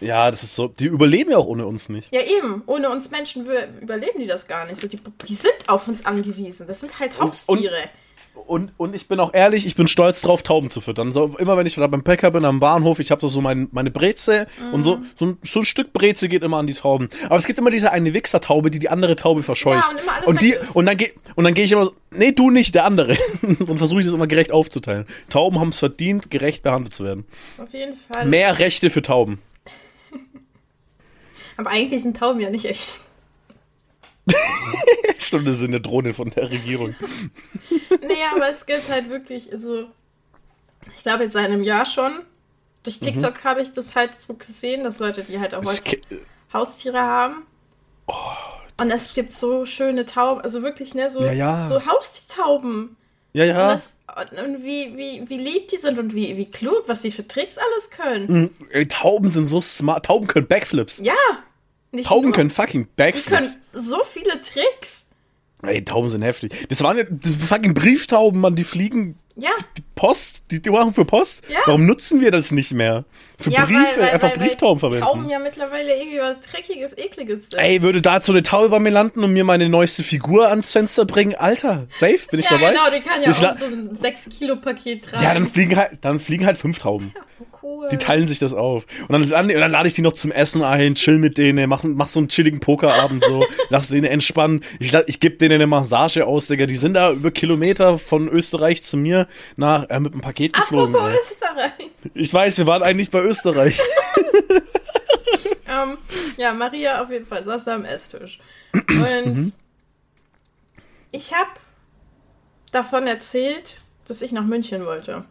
Ja, 0.00 0.30
das 0.30 0.42
ist 0.42 0.54
so. 0.54 0.68
Die 0.68 0.86
überleben 0.86 1.30
ja 1.30 1.38
auch 1.38 1.46
ohne 1.46 1.66
uns 1.66 1.88
nicht. 1.88 2.14
Ja, 2.14 2.22
eben. 2.22 2.62
Ohne 2.66 2.90
uns 2.90 3.10
Menschen 3.10 3.46
überleben 3.80 4.20
die 4.20 4.26
das 4.26 4.46
gar 4.46 4.66
nicht. 4.66 4.80
So, 4.80 4.88
die, 4.88 4.98
die 5.28 5.34
sind 5.34 5.68
auf 5.68 5.88
uns 5.88 6.04
angewiesen. 6.06 6.66
Das 6.66 6.80
sind 6.80 6.98
halt 6.98 7.20
Haustiere. 7.20 7.90
Und, 8.46 8.72
und 8.76 8.94
ich 8.94 9.08
bin 9.08 9.20
auch 9.20 9.34
ehrlich, 9.34 9.66
ich 9.66 9.74
bin 9.74 9.88
stolz 9.88 10.20
drauf, 10.22 10.42
Tauben 10.42 10.70
zu 10.70 10.80
füttern. 10.80 11.12
So, 11.12 11.34
immer 11.38 11.56
wenn 11.56 11.66
ich 11.66 11.74
da 11.74 11.86
beim 11.86 12.02
Bäcker 12.02 12.30
bin, 12.30 12.44
am 12.44 12.60
Bahnhof, 12.60 12.98
ich 12.98 13.10
habe 13.10 13.28
so 13.28 13.40
mein, 13.40 13.68
meine 13.72 13.90
Breze 13.90 14.46
und 14.72 14.82
so, 14.82 15.00
so, 15.16 15.26
ein, 15.26 15.38
so 15.42 15.60
ein 15.60 15.64
Stück 15.64 15.92
Breze 15.92 16.28
geht 16.28 16.42
immer 16.42 16.58
an 16.58 16.66
die 16.66 16.74
Tauben. 16.74 17.08
Aber 17.26 17.36
es 17.36 17.46
gibt 17.46 17.58
immer 17.58 17.70
diese 17.70 17.92
eine 17.92 18.14
Wichser-Taube, 18.14 18.70
die 18.70 18.78
die 18.78 18.88
andere 18.88 19.16
Taube 19.16 19.42
verscheucht. 19.42 19.90
Ja, 19.90 19.96
und 19.96 20.02
immer 20.02 20.12
alles 20.14 20.26
und, 20.26 20.42
die, 20.42 20.56
und 20.74 20.86
dann 20.86 20.96
gehe 20.96 21.12
und 21.34 21.44
dann 21.44 21.54
gehe 21.54 21.64
ich 21.64 21.72
immer 21.72 21.86
so, 21.86 21.92
nee, 22.12 22.32
du 22.32 22.50
nicht, 22.50 22.74
der 22.74 22.84
andere. 22.84 23.16
und 23.42 23.78
versuche 23.78 24.00
ich 24.00 24.06
das 24.06 24.14
immer 24.14 24.26
gerecht 24.26 24.52
aufzuteilen. 24.52 25.06
Tauben 25.28 25.60
haben 25.60 25.68
es 25.70 25.78
verdient, 25.78 26.30
gerecht 26.30 26.62
behandelt 26.62 26.94
zu 26.94 27.04
werden. 27.04 27.24
auf 27.58 27.72
jeden 27.72 27.96
Fall. 27.96 28.26
Mehr 28.26 28.58
Rechte 28.58 28.90
für 28.90 29.02
Tauben. 29.02 29.40
Aber 31.60 31.70
eigentlich 31.70 32.02
sind 32.02 32.16
Tauben 32.16 32.40
ja 32.40 32.48
nicht 32.50 32.64
echt. 32.64 33.00
Stimmt, 35.18 35.46
das 35.46 35.58
ist 35.60 35.68
eine 35.68 35.80
Drohne 35.80 36.14
von 36.14 36.30
der 36.30 36.50
Regierung. 36.50 36.94
Nee, 37.90 38.24
aber 38.34 38.48
es 38.48 38.64
gibt 38.64 38.88
halt 38.88 39.10
wirklich, 39.10 39.52
also, 39.52 39.84
ich 40.96 41.02
glaube 41.02 41.24
jetzt 41.24 41.34
seit 41.34 41.44
einem 41.46 41.62
Jahr 41.62 41.84
schon. 41.84 42.12
Durch 42.82 42.98
TikTok 42.98 43.44
habe 43.44 43.60
ich 43.60 43.72
das 43.72 43.94
halt 43.94 44.14
so 44.16 44.32
gesehen, 44.34 44.84
dass 44.84 44.98
Leute, 44.98 45.22
die 45.22 45.38
halt 45.38 45.54
auch 45.54 45.62
Mhm. 45.62 45.84
Ke- 45.84 46.00
Haustiere 46.52 46.98
haben. 47.00 47.42
Und 48.78 48.90
es 48.90 49.12
gibt 49.12 49.32
so 49.32 49.66
schöne 49.66 50.06
Tauben, 50.06 50.40
also 50.40 50.62
wirklich, 50.62 50.94
ne, 50.94 51.10
so, 51.10 51.22
Ja, 51.22 51.32
ja. 51.32 51.68
so 51.68 51.84
Haustiertauben. 51.84 52.96
Ja, 53.34 53.44
Und 53.44 53.48
ja. 53.50 53.72
das, 53.74 53.94
Und, 54.32 54.38
und 54.42 54.64
wie, 54.64 54.96
wie, 54.96 55.28
wie 55.28 55.36
lieb 55.36 55.68
die 55.68 55.76
sind 55.76 55.98
und 55.98 56.14
wie, 56.14 56.36
wie 56.38 56.50
klug, 56.50 56.84
was 56.86 57.02
die 57.02 57.10
für 57.10 57.28
Tricks 57.28 57.58
alles 57.58 57.90
können. 57.90 58.32
Mhm. 58.32 58.50
Ey, 58.70 58.88
Tauben 58.88 59.28
sind 59.28 59.44
so 59.46 59.60
smart. 59.60 60.06
Tauben 60.06 60.26
können 60.26 60.46
Backflips. 60.48 61.00
Ja. 61.04 61.14
Nicht 61.92 62.06
Tauben 62.08 62.26
nur. 62.28 62.34
können 62.34 62.50
fucking 62.50 62.82
Die 62.82 62.88
können 62.96 63.44
Backflips. 63.44 63.58
so 63.72 63.98
viele 64.04 64.40
Tricks. 64.42 65.04
Ey, 65.62 65.84
Tauben 65.84 66.08
sind 66.08 66.22
heftig. 66.22 66.66
Das 66.68 66.82
waren 66.82 66.96
ja 66.96 67.04
fucking 67.48 67.74
Brieftauben, 67.74 68.40
Mann. 68.40 68.54
Die 68.56 68.64
fliegen 68.64 69.18
Ja. 69.36 69.50
die 69.76 69.82
Post. 69.94 70.50
Die, 70.50 70.60
die 70.60 70.70
machen 70.70 70.92
für 70.92 71.04
Post. 71.04 71.42
Ja. 71.48 71.58
Warum 71.66 71.86
nutzen 71.86 72.20
wir 72.20 72.30
das 72.30 72.52
nicht 72.52 72.72
mehr? 72.72 73.04
Für 73.38 73.50
ja, 73.50 73.64
Briefe 73.64 74.02
einfach 74.02 74.34
Brieftauben 74.34 74.80
verwenden. 74.80 75.04
Tauben 75.04 75.30
ja 75.30 75.38
mittlerweile 75.38 75.96
irgendwie 75.96 76.18
was 76.18 76.36
Dreckiges, 76.50 76.92
Ekliges 76.96 77.50
sind. 77.50 77.58
Ey, 77.58 77.82
würde 77.82 78.02
da 78.02 78.20
so 78.20 78.32
eine 78.32 78.42
Taube 78.42 78.68
bei 78.68 78.78
mir 78.80 78.90
landen 78.90 79.24
und 79.24 79.32
mir 79.32 79.44
meine 79.44 79.68
neueste 79.68 80.02
Figur 80.02 80.48
ans 80.48 80.72
Fenster 80.72 81.06
bringen? 81.06 81.34
Alter, 81.36 81.86
safe, 81.88 82.18
bin 82.30 82.40
ich 82.40 82.50
ja, 82.50 82.58
dabei? 82.58 82.72
genau, 82.72 82.90
die 82.90 83.00
kann 83.00 83.22
ja 83.22 83.30
Ich 83.30 83.46
auch 83.46 83.56
so 83.56 83.64
ein 83.64 83.96
6-Kilo-Paket 83.96 85.04
tragen. 85.06 85.22
Ja, 85.22 85.34
dann 85.34 85.46
fliegen 85.46 85.76
halt, 85.76 85.98
dann 86.02 86.20
fliegen 86.20 86.44
halt 86.44 86.58
fünf 86.58 86.78
Tauben. 86.78 87.14
Oh, 87.40 87.44
cool. 87.62 87.88
Die 87.90 87.96
teilen 87.96 88.28
sich 88.28 88.38
das 88.38 88.52
auf. 88.52 88.86
Und 89.08 89.12
dann, 89.12 89.28
dann, 89.28 89.48
dann 89.48 89.70
lade 89.70 89.86
ich 89.86 89.94
die 89.94 90.02
noch 90.02 90.12
zum 90.12 90.30
Essen 90.30 90.62
ein, 90.62 90.94
chill 90.94 91.16
mit 91.16 91.38
denen, 91.38 91.68
mach, 91.68 91.82
mach 91.82 92.08
so 92.08 92.20
einen 92.20 92.28
chilligen 92.28 92.60
Pokerabend 92.60 93.24
so, 93.24 93.46
lass 93.70 93.88
denen 93.88 94.04
entspannen. 94.04 94.62
Ich, 94.78 94.92
ich 94.92 95.20
gebe 95.20 95.36
denen 95.36 95.54
eine 95.54 95.66
Massage 95.66 96.26
aus, 96.26 96.48
Digga. 96.48 96.66
Die 96.66 96.76
sind 96.76 96.94
da 96.94 97.12
über 97.12 97.30
Kilometer 97.30 97.98
von 97.98 98.28
Österreich 98.28 98.82
zu 98.82 98.98
mir 98.98 99.19
nach, 99.56 99.88
äh, 99.88 100.00
mit 100.00 100.12
einem 100.12 100.20
Paket 100.20 100.52
geflogen. 100.52 100.94
Apropos 100.94 101.10
ey. 101.10 101.18
Österreich. 101.20 101.90
Ich 102.14 102.32
weiß, 102.32 102.58
wir 102.58 102.66
waren 102.66 102.82
eigentlich 102.82 103.10
bei 103.10 103.22
Österreich. 103.22 103.80
Ähm, 105.70 105.98
ja, 106.36 106.52
Maria 106.52 107.02
auf 107.02 107.10
jeden 107.10 107.26
Fall 107.26 107.44
saß 107.44 107.64
da 107.64 107.74
am 107.74 107.84
Esstisch. 107.84 108.40
Mhm. 108.72 109.02
Und 109.02 109.52
ich 111.12 111.32
habe 111.32 111.50
davon 112.72 113.06
erzählt, 113.06 113.82
dass 114.08 114.22
ich 114.22 114.32
nach 114.32 114.44
München 114.44 114.84
wollte. 114.84 115.24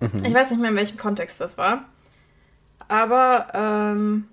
Mhm. 0.00 0.24
Ich 0.24 0.34
weiß 0.34 0.50
nicht 0.50 0.60
mehr, 0.60 0.70
in 0.70 0.76
welchem 0.76 0.96
Kontext 0.96 1.40
das 1.40 1.56
war. 1.58 1.84
Aber 2.88 3.48
ähm, 3.54 4.28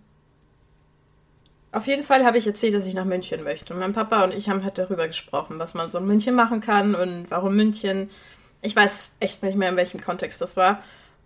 auf 1.71 1.87
jeden 1.87 2.03
Fall 2.03 2.25
habe 2.25 2.37
ich 2.37 2.47
erzählt, 2.47 2.73
dass 2.73 2.85
ich 2.85 2.93
nach 2.93 3.05
München 3.05 3.43
möchte. 3.43 3.73
Und 3.73 3.79
mein 3.79 3.93
Papa 3.93 4.23
und 4.23 4.33
ich 4.33 4.49
haben 4.49 4.63
halt 4.63 4.77
darüber 4.77 5.07
gesprochen, 5.07 5.59
was 5.59 5.73
man 5.73 5.89
so 5.89 5.99
in 5.99 6.05
München 6.05 6.35
machen 6.35 6.59
kann 6.59 6.95
und 6.95 7.27
warum 7.29 7.55
München. 7.55 8.09
Ich 8.63 8.75
weiß 8.75 9.13
echt 9.19 9.43
nicht 9.43 9.55
mehr, 9.55 9.69
in 9.69 9.75
welchem 9.75 10.01
Kontext 10.01 10.41
das 10.41 10.57
war. 10.57 10.81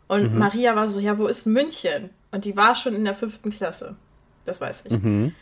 Und 0.08 0.34
Mhm. 0.34 0.40
Maria 0.40 0.76
war 0.76 0.90
so, 0.90 1.00
ja, 1.00 1.18
wo 1.18 1.28
ist 1.28 1.46
München? 1.46 2.10
Und 2.32 2.44
die 2.46 2.58
war 2.58 2.76
schon 2.76 2.94
in 2.96 3.06
der 3.06 3.14
fünften 3.14 3.50
Klasse. 3.52 3.96
Das 4.46 4.60
weiß 4.60 4.84
ich. 4.86 4.92
Mhm. 4.92 5.34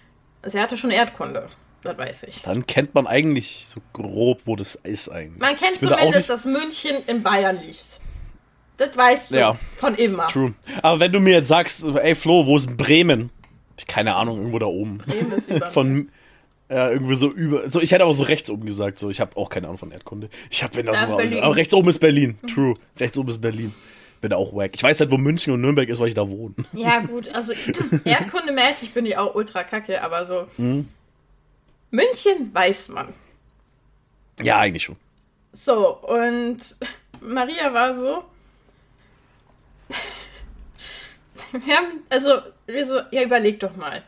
Sie 0.45 0.59
hatte 0.59 0.77
schon 0.77 0.91
Erdkunde. 0.91 1.47
Das 1.83 1.97
weiß 1.97 2.23
ich. 2.23 2.41
Dann 2.41 2.65
kennt 2.67 2.93
man 2.95 3.05
eigentlich 3.07 3.65
so 3.67 3.79
grob, 3.93 4.41
wo 4.45 4.55
das 4.55 4.75
ist 4.75 5.09
eigentlich. 5.09 5.39
Man 5.39 5.55
kennt 5.55 5.79
zumindest, 5.79 6.29
dass 6.29 6.45
München 6.45 6.97
in 7.07 7.21
Bayern 7.23 7.59
liegt. 7.61 7.99
Das 8.77 8.95
weißt 8.97 9.31
du 9.31 9.35
Ja. 9.39 9.57
von 9.75 9.95
immer. 9.95 10.27
True. 10.27 10.53
Aber 10.81 10.99
wenn 10.99 11.11
du 11.11 11.19
mir 11.19 11.35
jetzt 11.35 11.47
sagst, 11.47 11.83
ey 11.85 12.13
Flo, 12.15 12.45
wo 12.45 12.57
ist 12.57 12.75
Bremen? 12.75 13.29
Keine 13.87 14.15
Ahnung, 14.15 14.37
irgendwo 14.39 14.59
da 14.59 14.65
oben. 14.65 14.97
Bremen 14.97 15.31
ist 15.31 15.49
über- 15.51 15.67
Von 15.67 16.09
ja, 16.69 16.89
irgendwie 16.89 17.15
so 17.15 17.31
über. 17.31 17.69
So, 17.69 17.79
ich 17.79 17.91
hätte 17.91 18.03
aber 18.03 18.13
so 18.13 18.23
rechts 18.23 18.49
oben 18.49 18.65
gesagt. 18.65 18.97
So, 18.97 19.09
ich 19.09 19.19
habe 19.19 19.37
auch 19.37 19.49
keine 19.49 19.67
Ahnung 19.67 19.77
von 19.77 19.91
Erdkunde. 19.91 20.29
Ich 20.49 20.63
habe 20.63 20.75
wenn 20.75 20.87
das 20.87 20.97
Da 20.99 21.05
ist 21.05 21.09
immer. 21.11 21.17
Berlin. 21.17 21.43
Aber 21.43 21.55
rechts 21.55 21.73
oben 21.73 21.89
ist 21.89 21.99
Berlin. 21.99 22.37
True. 22.47 22.75
Rechts 22.99 23.17
oben 23.17 23.29
ist 23.29 23.39
Berlin. 23.39 23.73
Bin 24.21 24.33
auch 24.33 24.55
wack. 24.55 24.71
Ich 24.73 24.81
weiß 24.81 24.99
halt, 24.99 25.11
wo 25.11 25.17
München 25.17 25.53
und 25.53 25.61
Nürnberg 25.61 25.87
ist, 25.89 25.99
weil 25.99 26.07
ich 26.07 26.15
da 26.15 26.27
wohne. 26.27 26.55
Ja, 26.73 26.99
gut, 27.01 27.33
also 27.35 27.53
erdkundemäßig 28.05 28.93
bin 28.93 29.05
ich 29.05 29.17
auch 29.17 29.35
ultra 29.35 29.63
kacke, 29.63 30.01
aber 30.01 30.25
so. 30.25 30.47
Mhm. 30.57 30.89
München 31.91 32.49
weiß 32.53 32.89
man. 32.89 33.13
Ja, 34.41 34.57
eigentlich 34.57 34.83
schon. 34.83 34.95
So, 35.51 35.97
und 35.99 36.57
Maria 37.21 37.73
war 37.73 37.93
so. 37.95 38.23
Wir 41.65 41.77
haben, 41.77 42.03
also, 42.09 42.39
wir 42.65 42.85
so, 42.85 42.99
ja, 43.11 43.23
überleg 43.23 43.59
doch 43.59 43.75
mal. 43.75 44.03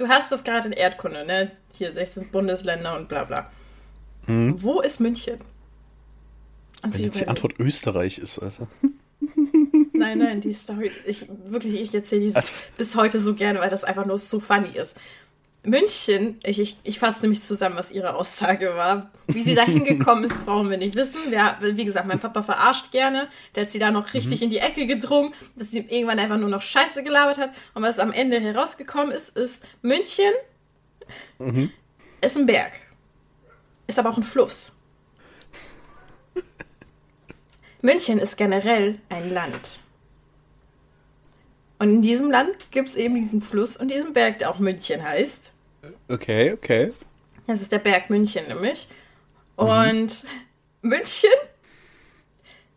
Du 0.00 0.08
hast 0.08 0.32
das 0.32 0.44
gerade 0.44 0.66
in 0.68 0.72
Erdkunde, 0.72 1.26
ne? 1.26 1.52
Hier 1.76 1.92
16 1.92 2.30
Bundesländer 2.30 2.96
und 2.96 3.10
bla 3.10 3.24
bla. 3.24 3.50
Wo 4.26 4.80
ist 4.80 4.98
München? 4.98 5.36
Und 6.82 6.94
Wenn 6.94 7.02
jetzt 7.02 7.20
die. 7.20 7.28
Antwort 7.28 7.58
Österreich 7.58 8.16
ist, 8.16 8.38
Alter. 8.38 8.66
Nein, 9.92 10.16
nein, 10.16 10.40
die 10.40 10.54
Story, 10.54 10.90
ich 11.06 11.26
wirklich, 11.48 11.78
ich 11.82 11.94
erzähle 11.94 12.28
die 12.28 12.34
Also- 12.34 12.50
bis 12.78 12.96
heute 12.96 13.20
so 13.20 13.34
gerne, 13.34 13.58
weil 13.60 13.68
das 13.68 13.84
einfach 13.84 14.06
nur 14.06 14.16
so 14.16 14.40
funny 14.40 14.70
ist. 14.74 14.96
München, 15.62 16.40
ich, 16.42 16.58
ich, 16.58 16.76
ich 16.84 16.98
fasse 16.98 17.20
nämlich 17.20 17.42
zusammen, 17.42 17.76
was 17.76 17.92
ihre 17.92 18.14
Aussage 18.14 18.74
war. 18.76 19.10
Wie 19.26 19.42
sie 19.42 19.54
da 19.54 19.62
hingekommen 19.66 20.24
ist, 20.24 20.44
brauchen 20.46 20.70
wir 20.70 20.78
nicht 20.78 20.94
wissen. 20.94 21.20
Wir, 21.28 21.58
wie 21.60 21.84
gesagt, 21.84 22.06
mein 22.06 22.18
Papa 22.18 22.42
verarscht 22.42 22.92
gerne. 22.92 23.28
Der 23.54 23.64
hat 23.64 23.70
sie 23.70 23.78
da 23.78 23.90
noch 23.90 24.14
richtig 24.14 24.42
in 24.42 24.48
die 24.48 24.58
Ecke 24.58 24.86
gedrungen, 24.86 25.34
dass 25.56 25.70
sie 25.70 25.80
irgendwann 25.80 26.18
einfach 26.18 26.38
nur 26.38 26.48
noch 26.48 26.62
Scheiße 26.62 27.02
gelabert 27.02 27.36
hat. 27.36 27.52
Und 27.74 27.82
was 27.82 27.98
am 27.98 28.12
Ende 28.12 28.40
herausgekommen 28.40 29.12
ist, 29.12 29.36
ist, 29.36 29.62
München 29.82 30.32
ist 32.22 32.36
ein 32.36 32.46
Berg. 32.46 32.72
Ist 33.86 33.98
aber 33.98 34.10
auch 34.10 34.16
ein 34.16 34.22
Fluss. 34.22 34.76
München 37.82 38.18
ist 38.18 38.36
generell 38.38 38.98
ein 39.10 39.34
Land. 39.34 39.80
Und 41.80 41.88
in 41.88 42.02
diesem 42.02 42.30
Land 42.30 42.70
gibt 42.70 42.88
es 42.88 42.94
eben 42.94 43.14
diesen 43.14 43.40
Fluss 43.40 43.78
und 43.78 43.90
diesen 43.90 44.12
Berg, 44.12 44.38
der 44.38 44.50
auch 44.50 44.58
München 44.58 45.02
heißt. 45.02 45.50
Okay, 46.08 46.52
okay. 46.52 46.92
Das 47.46 47.62
ist 47.62 47.72
der 47.72 47.78
Berg 47.78 48.10
München 48.10 48.46
nämlich. 48.48 48.86
Und 49.56 50.24
München 50.82 51.30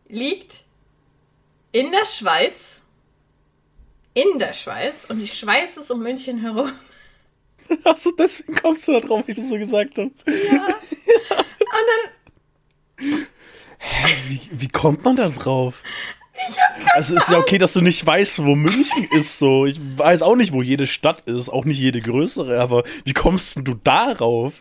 liegt 0.07 0.63
in 1.73 1.91
der 1.91 2.05
Schweiz. 2.05 2.81
In 4.13 4.39
der 4.39 4.53
Schweiz. 4.53 5.03
Und 5.09 5.19
die 5.19 5.27
Schweiz 5.27 5.75
ist 5.75 5.91
um 5.91 6.01
München 6.01 6.39
herum. 6.39 6.71
Achso, 7.83 8.11
deswegen 8.17 8.55
kommst 8.55 8.87
du 8.87 8.93
da 8.93 9.01
drauf, 9.01 9.23
wie 9.25 9.31
ich 9.31 9.37
das 9.37 9.49
so 9.49 9.57
gesagt 9.57 9.97
habe. 9.97 10.11
Und 10.25 10.69
dann 12.99 13.27
Wie, 14.29 14.39
wie 14.49 14.67
kommt 14.69 15.03
man 15.03 15.17
da 15.17 15.27
drauf? 15.27 15.83
Also 16.93 17.15
ist 17.15 17.29
ja 17.29 17.37
okay, 17.37 17.57
dass 17.57 17.73
du 17.73 17.81
nicht 17.81 18.05
weißt, 18.05 18.43
wo 18.45 18.55
München 18.55 19.07
ist. 19.11 19.39
So, 19.39 19.65
ich 19.65 19.79
weiß 19.97 20.21
auch 20.21 20.35
nicht, 20.35 20.53
wo 20.53 20.61
jede 20.61 20.87
Stadt 20.87 21.21
ist, 21.21 21.49
auch 21.49 21.65
nicht 21.65 21.79
jede 21.79 22.01
größere. 22.01 22.59
Aber 22.59 22.83
wie 23.05 23.13
kommst 23.13 23.55
denn 23.55 23.63
du 23.63 23.73
darauf? 23.83 24.53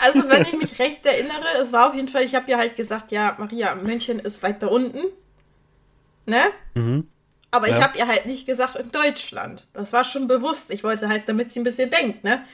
Also, 0.00 0.28
wenn 0.28 0.42
ich 0.42 0.52
mich 0.58 0.78
recht 0.78 1.04
erinnere, 1.06 1.46
es 1.60 1.72
war 1.72 1.88
auf 1.88 1.94
jeden 1.94 2.08
Fall, 2.08 2.24
ich 2.24 2.34
habe 2.34 2.50
ihr 2.50 2.58
halt 2.58 2.76
gesagt, 2.76 3.12
ja, 3.12 3.36
Maria, 3.38 3.74
München 3.74 4.18
ist 4.18 4.42
weiter 4.42 4.70
unten. 4.70 5.00
Ne? 6.26 6.42
Aber 7.52 7.68
ich 7.68 7.74
Ja. 7.74 7.82
habe 7.82 7.96
ihr 7.98 8.06
halt 8.08 8.26
nicht 8.26 8.46
gesagt 8.46 8.76
in 8.76 8.90
Deutschland. 8.90 9.66
Das 9.72 9.92
war 9.92 10.04
schon 10.04 10.26
bewusst. 10.26 10.70
Ich 10.70 10.82
wollte 10.82 11.08
halt, 11.08 11.28
damit 11.28 11.52
sie 11.52 11.60
ein 11.60 11.64
bisschen 11.64 11.88
denkt, 11.90 12.24
ne? 12.24 12.44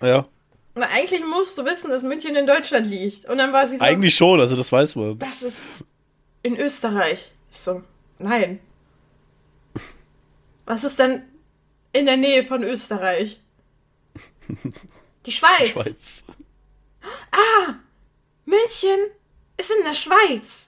Ja, 0.00 0.26
Aber 0.74 0.86
eigentlich 0.96 1.20
musst 1.24 1.56
du 1.58 1.64
wissen, 1.64 1.90
dass 1.90 2.02
München 2.02 2.34
in 2.34 2.46
Deutschland 2.46 2.86
liegt. 2.86 3.26
Und 3.26 3.38
dann 3.38 3.52
war 3.52 3.66
sie 3.68 3.76
so, 3.76 3.84
eigentlich 3.84 4.14
schon. 4.14 4.40
Also 4.40 4.56
das 4.56 4.72
weiß 4.72 4.96
man. 4.96 5.18
das 5.18 5.42
ist 5.42 5.58
in 6.42 6.56
Österreich. 6.58 7.30
Ich 7.52 7.58
so, 7.60 7.82
nein. 8.22 8.60
Was 10.64 10.84
ist 10.84 10.98
denn 10.98 11.22
in 11.92 12.06
der 12.06 12.16
Nähe 12.16 12.44
von 12.44 12.62
Österreich? 12.62 13.40
Die 15.26 15.32
Schweiz. 15.32 15.70
Schweiz. 15.70 16.24
München 18.44 18.98
ist 19.56 19.70
in 19.70 19.84
der 19.84 19.94
Schweiz. 19.94 20.66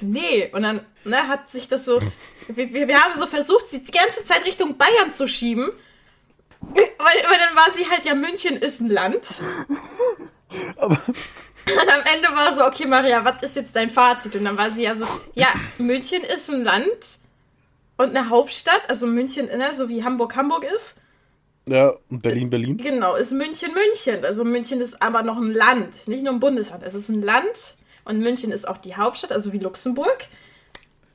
Nee, 0.00 0.50
und 0.52 0.62
dann 0.62 0.86
ne, 1.04 1.28
hat 1.28 1.50
sich 1.50 1.68
das 1.68 1.84
so. 1.84 2.00
Wir, 2.48 2.72
wir, 2.72 2.88
wir 2.88 3.00
haben 3.02 3.18
so 3.18 3.26
versucht, 3.26 3.68
sie 3.68 3.82
die 3.82 3.92
ganze 3.92 4.24
Zeit 4.24 4.44
Richtung 4.44 4.76
Bayern 4.76 5.12
zu 5.12 5.26
schieben. 5.26 5.70
Weil, 6.60 7.30
weil 7.30 7.38
dann 7.38 7.56
war 7.56 7.70
sie 7.72 7.88
halt, 7.90 8.04
ja, 8.04 8.14
München 8.14 8.56
ist 8.56 8.80
ein 8.80 8.88
Land. 8.88 9.26
Aber 10.76 11.00
Und 11.66 11.92
am 11.92 12.00
Ende 12.14 12.28
war 12.28 12.54
so, 12.54 12.64
okay, 12.64 12.86
Maria, 12.86 13.24
was 13.24 13.42
ist 13.42 13.56
jetzt 13.56 13.74
dein 13.74 13.90
Fazit? 13.90 14.36
Und 14.36 14.44
dann 14.44 14.56
war 14.56 14.70
sie 14.70 14.82
ja 14.82 14.94
so, 14.94 15.06
ja, 15.34 15.48
München 15.78 16.22
ist 16.22 16.50
ein 16.50 16.62
Land 16.62 17.18
und 17.96 18.16
eine 18.16 18.28
Hauptstadt, 18.28 18.88
also 18.88 19.06
München, 19.06 19.46
ne, 19.46 19.72
so 19.72 19.88
wie 19.88 20.04
Hamburg 20.04 20.36
Hamburg 20.36 20.64
ist. 20.74 20.94
ja, 21.66 21.94
und 22.10 22.22
Berlin, 22.22 22.50
Berlin. 22.50 22.76
Genau, 22.76 23.14
ist 23.16 23.32
München 23.32 23.72
München. 23.72 24.24
Also 24.24 24.44
München 24.44 24.80
ist 24.80 25.00
aber 25.00 25.22
noch 25.22 25.38
ein 25.38 25.52
Land, 25.52 26.06
nicht 26.06 26.22
nur 26.22 26.34
ein 26.34 26.40
Bundesland. 26.40 26.82
Es 26.82 26.94
ist 26.94 27.08
ein 27.08 27.22
Land 27.22 27.76
und 28.04 28.18
München 28.20 28.52
ist 28.52 28.68
auch 28.68 28.78
die 28.78 28.96
Hauptstadt, 28.96 29.32
also 29.32 29.52
wie 29.52 29.58
Luxemburg. 29.58 30.26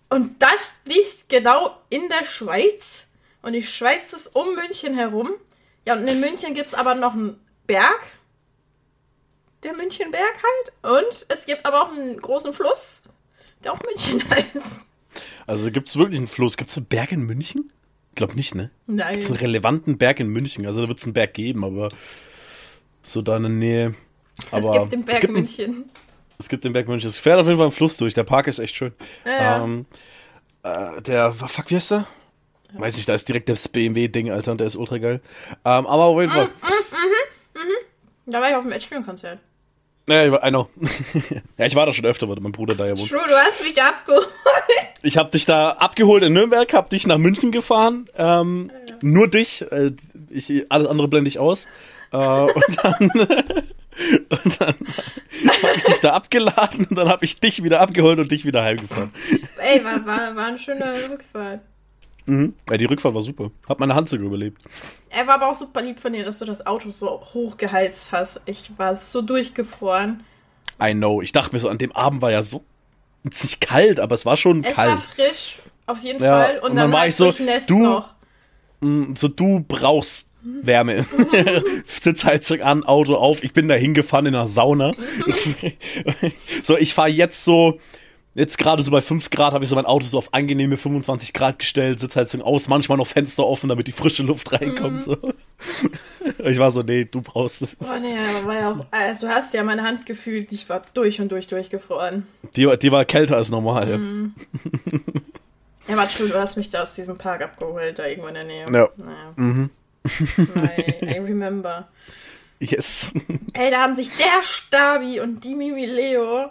Und 0.09 0.41
das 0.41 0.77
liegt 0.85 1.29
genau 1.29 1.77
in 1.89 2.09
der 2.09 2.25
Schweiz. 2.25 3.07
Und 3.43 3.53
die 3.53 3.63
Schweiz 3.63 4.11
ist 4.13 4.35
um 4.35 4.55
München 4.55 4.95
herum. 4.95 5.31
Ja, 5.85 5.93
und 5.93 6.07
in 6.07 6.19
München 6.19 6.53
gibt 6.55 6.67
es 6.67 6.73
aber 6.73 6.95
noch 6.95 7.13
einen 7.13 7.39
Berg. 7.67 7.99
Der 9.63 9.73
Münchenberg 9.73 10.21
halt. 10.83 10.95
Und 11.01 11.25
es 11.29 11.45
gibt 11.45 11.65
aber 11.65 11.83
auch 11.83 11.91
einen 11.91 12.17
großen 12.19 12.53
Fluss, 12.53 13.03
der 13.63 13.73
auch 13.73 13.79
München 13.85 14.23
heißt. 14.29 14.85
Also 15.47 15.71
gibt 15.71 15.89
es 15.89 15.97
wirklich 15.97 16.17
einen 16.17 16.27
Fluss? 16.27 16.55
Gibt 16.57 16.69
es 16.69 16.77
einen 16.77 16.85
Berg 16.85 17.11
in 17.11 17.21
München? 17.23 17.71
Ich 18.11 18.15
glaube 18.15 18.35
nicht, 18.35 18.55
ne? 18.55 18.71
Nein. 18.87 19.15
Gibt 19.15 19.27
einen 19.27 19.37
relevanten 19.39 19.97
Berg 19.97 20.19
in 20.19 20.27
München? 20.27 20.65
Also 20.65 20.81
da 20.81 20.87
wird 20.87 20.99
es 20.99 21.05
einen 21.05 21.13
Berg 21.13 21.33
geben, 21.33 21.63
aber 21.63 21.89
so 23.01 23.21
da 23.21 23.37
in 23.37 23.43
der 23.43 23.51
Nähe. 23.51 23.95
Aber 24.51 24.71
es 24.75 24.79
gibt 24.79 24.93
den 24.93 25.05
Berg 25.05 25.23
einen- 25.23 25.33
München. 25.33 25.89
Es 26.37 26.47
gibt 26.47 26.63
den 26.63 26.71
Berg 26.73 26.87
München. 26.87 27.09
Es 27.09 27.19
fährt 27.19 27.39
auf 27.39 27.45
jeden 27.47 27.57
Fall 27.57 27.67
ein 27.67 27.71
Fluss 27.73 27.97
durch. 27.97 28.13
Der 28.13 28.23
Park 28.23 28.47
ist 28.47 28.59
echt 28.59 28.75
schön. 28.75 28.93
Ja. 29.25 29.61
Ähm, 29.63 29.85
äh, 30.63 31.01
der, 31.01 31.31
fuck, 31.33 31.69
wie 31.69 31.75
heißt 31.75 31.91
der? 31.91 32.07
Weiß 32.73 32.95
nicht, 32.95 33.09
da 33.09 33.15
ist 33.15 33.27
direkt 33.27 33.49
das 33.49 33.67
BMW-Ding, 33.67 34.29
Alter, 34.31 34.51
und 34.51 34.59
der 34.59 34.67
ist 34.67 34.75
ultra 34.75 34.99
geil. 34.99 35.21
Ähm, 35.65 35.87
aber 35.87 36.03
auf 36.03 36.19
jeden 36.19 36.31
Fall. 36.31 36.49
Da 38.27 38.39
war 38.39 38.49
ich 38.49 38.55
auf 38.55 38.63
dem 38.63 38.71
Ed 38.71 38.83
Sheeran-Konzert. 38.83 39.39
Ja, 40.09 40.25
ich 40.25 40.31
war- 40.31 40.45
I 40.45 40.49
know. 40.49 40.69
ja, 41.57 41.65
ich 41.65 41.75
war 41.75 41.85
da 41.85 41.93
schon 41.93 42.05
öfter, 42.05 42.27
weil 42.27 42.37
mein 42.41 42.51
Bruder 42.51 42.75
da 42.75 42.85
ja 42.87 42.97
wohnt. 42.97 43.09
True, 43.09 43.21
du 43.27 43.35
hast 43.35 43.63
mich 43.63 43.73
da 43.73 43.89
abgeholt. 43.89 44.27
Ich 45.03 45.17
hab 45.17 45.31
dich 45.31 45.45
da 45.45 45.69
abgeholt 45.71 46.23
in 46.23 46.33
Nürnberg, 46.33 46.71
hab 46.73 46.89
dich 46.89 47.05
nach 47.07 47.17
München 47.17 47.51
gefahren. 47.51 48.07
Ähm, 48.17 48.71
nur 49.01 49.27
dich. 49.29 49.61
Äh, 49.71 49.91
ich, 50.29 50.65
alles 50.69 50.87
andere 50.87 51.07
blende 51.07 51.27
ich 51.29 51.39
aus. 51.39 51.67
Äh, 52.11 52.17
und 52.17 52.77
dann, 52.83 53.09
und 53.11 54.61
dann 54.61 54.75
hab 55.63 55.75
ich 55.77 55.83
dich 55.83 55.99
da 56.01 56.13
abgeladen 56.13 56.85
und 56.89 56.95
dann 56.97 57.07
hab 57.09 57.23
ich 57.23 57.39
dich 57.39 57.63
wieder 57.63 57.79
abgeholt 57.81 58.19
und 58.19 58.31
dich 58.31 58.45
wieder 58.45 58.63
heimgefahren. 58.63 59.11
Ey, 59.57 59.83
war, 59.83 60.05
war, 60.05 60.35
war 60.35 60.45
eine 60.47 60.59
schöne 60.59 60.93
Rückfahrt. 61.11 61.61
Mhm. 62.29 62.53
Ja, 62.69 62.77
die 62.77 62.85
Rückfahrt 62.85 63.13
war 63.15 63.21
super. 63.21 63.51
Hab 63.67 63.79
meine 63.79 63.95
Hand 63.95 64.09
sogar 64.09 64.25
überlebt. 64.27 64.61
Er 65.09 65.25
war 65.27 65.35
aber 65.35 65.47
auch 65.49 65.55
super 65.55 65.81
lieb 65.81 65.99
von 65.99 66.13
dir, 66.13 66.23
dass 66.23 66.39
du 66.39 66.45
das 66.45 66.65
Auto 66.65 66.89
so 66.91 67.21
hochgeheizt 67.33 68.11
hast. 68.11 68.41
Ich 68.45 68.71
war 68.77 68.95
so 68.95 69.21
durchgefroren. 69.21 70.23
I 70.81 70.93
know. 70.93 71.21
Ich 71.21 71.31
dachte 71.31 71.53
mir 71.55 71.59
so, 71.59 71.69
an 71.69 71.77
dem 71.77 71.91
Abend 71.93 72.21
war 72.21 72.31
ja 72.31 72.43
so. 72.43 72.63
Es 73.29 73.43
nicht 73.43 73.59
kalt, 73.61 73.99
aber 73.99 74.13
es 74.15 74.25
war 74.25 74.37
schon 74.37 74.63
Es 74.63 74.75
kalt. 74.75 74.91
war 74.91 74.97
frisch, 74.97 75.57
auf 75.87 76.01
jeden 76.03 76.23
Ja, 76.23 76.41
Fall. 76.43 76.55
Und, 76.59 76.69
und 76.71 76.75
dann, 76.75 76.83
dann 76.85 76.91
war 76.93 76.99
halt 77.01 77.09
ich 77.09 77.15
so, 77.15 77.33
du- 77.67 77.79
noch. 77.83 78.09
Mm, 78.79 79.13
So, 79.15 79.27
du 79.27 79.65
brauchst 79.67 80.27
Wärme. 80.41 81.05
Sitzheizung 81.85 82.61
an, 82.61 82.83
Auto 82.83 83.15
auf. 83.15 83.43
Ich 83.43 83.51
bin 83.51 83.67
da 83.67 83.75
hingefahren 83.75 84.27
in 84.27 84.33
der 84.33 84.47
Sauna. 84.47 84.93
so, 86.63 86.77
ich 86.77 86.93
fahre 86.93 87.09
jetzt 87.09 87.43
so, 87.43 87.79
jetzt 88.35 88.57
gerade 88.57 88.81
so 88.81 88.91
bei 88.91 89.01
5 89.01 89.29
Grad 89.29 89.53
habe 89.53 89.63
ich 89.63 89.69
so 89.69 89.75
mein 89.75 89.85
Auto 89.85 90.05
so 90.05 90.17
auf 90.17 90.33
angenehme 90.33 90.77
25 90.77 91.33
Grad 91.33 91.59
gestellt, 91.59 91.99
Sitzheizung 91.99 92.41
aus, 92.41 92.67
manchmal 92.67 92.97
noch 92.97 93.07
Fenster 93.07 93.45
offen, 93.45 93.67
damit 93.69 93.87
die 93.87 93.91
frische 93.91 94.23
Luft 94.23 94.51
reinkommt. 94.51 95.01
So. 95.01 95.17
Ich 96.45 96.57
war 96.57 96.71
so, 96.71 96.83
nee, 96.83 97.03
du 97.05 97.21
brauchst 97.21 97.61
es. 97.61 97.75
Oh 97.81 97.99
nee, 97.99 98.15
aber 98.37 98.47
war 98.47 98.55
ja 98.59 98.71
auch, 98.71 98.85
also 98.91 99.27
du 99.27 99.33
hast 99.33 99.53
ja 99.53 99.61
meine 99.63 99.83
Hand 99.83 100.05
gefühlt, 100.05 100.51
ich 100.53 100.69
war 100.69 100.81
durch 100.93 101.19
und 101.19 101.31
durch 101.33 101.47
durchgefroren. 101.47 102.27
Die, 102.55 102.65
war- 102.65 102.77
die 102.77 102.91
war 102.93 103.03
kälter 103.03 103.35
als 103.35 103.51
normal. 103.51 103.97
Mhm. 103.97 104.35
Ja, 105.87 105.97
war 105.97 106.07
true, 106.07 106.29
du 106.29 106.39
hast 106.39 106.55
mich 106.55 106.69
da 106.69 106.83
aus 106.83 106.93
diesem 106.93 107.17
Park 107.17 107.41
abgeholt, 107.43 107.99
da 107.99 108.05
irgendwo 108.05 108.27
in 108.29 108.35
der 108.35 108.43
Nähe. 108.45 108.65
Ja. 108.71 108.87
Naja. 108.97 109.33
Mhm. 109.35 109.69
I, 110.07 111.05
I 111.05 111.19
remember. 111.19 111.87
Yes. 112.61 113.13
Ey, 113.53 113.71
da 113.71 113.79
haben 113.81 113.93
sich 113.93 114.09
der 114.17 114.41
Stabi 114.41 115.21
und 115.21 115.45
die 115.45 115.55
Mimi 115.55 115.85
Leo 115.85 116.49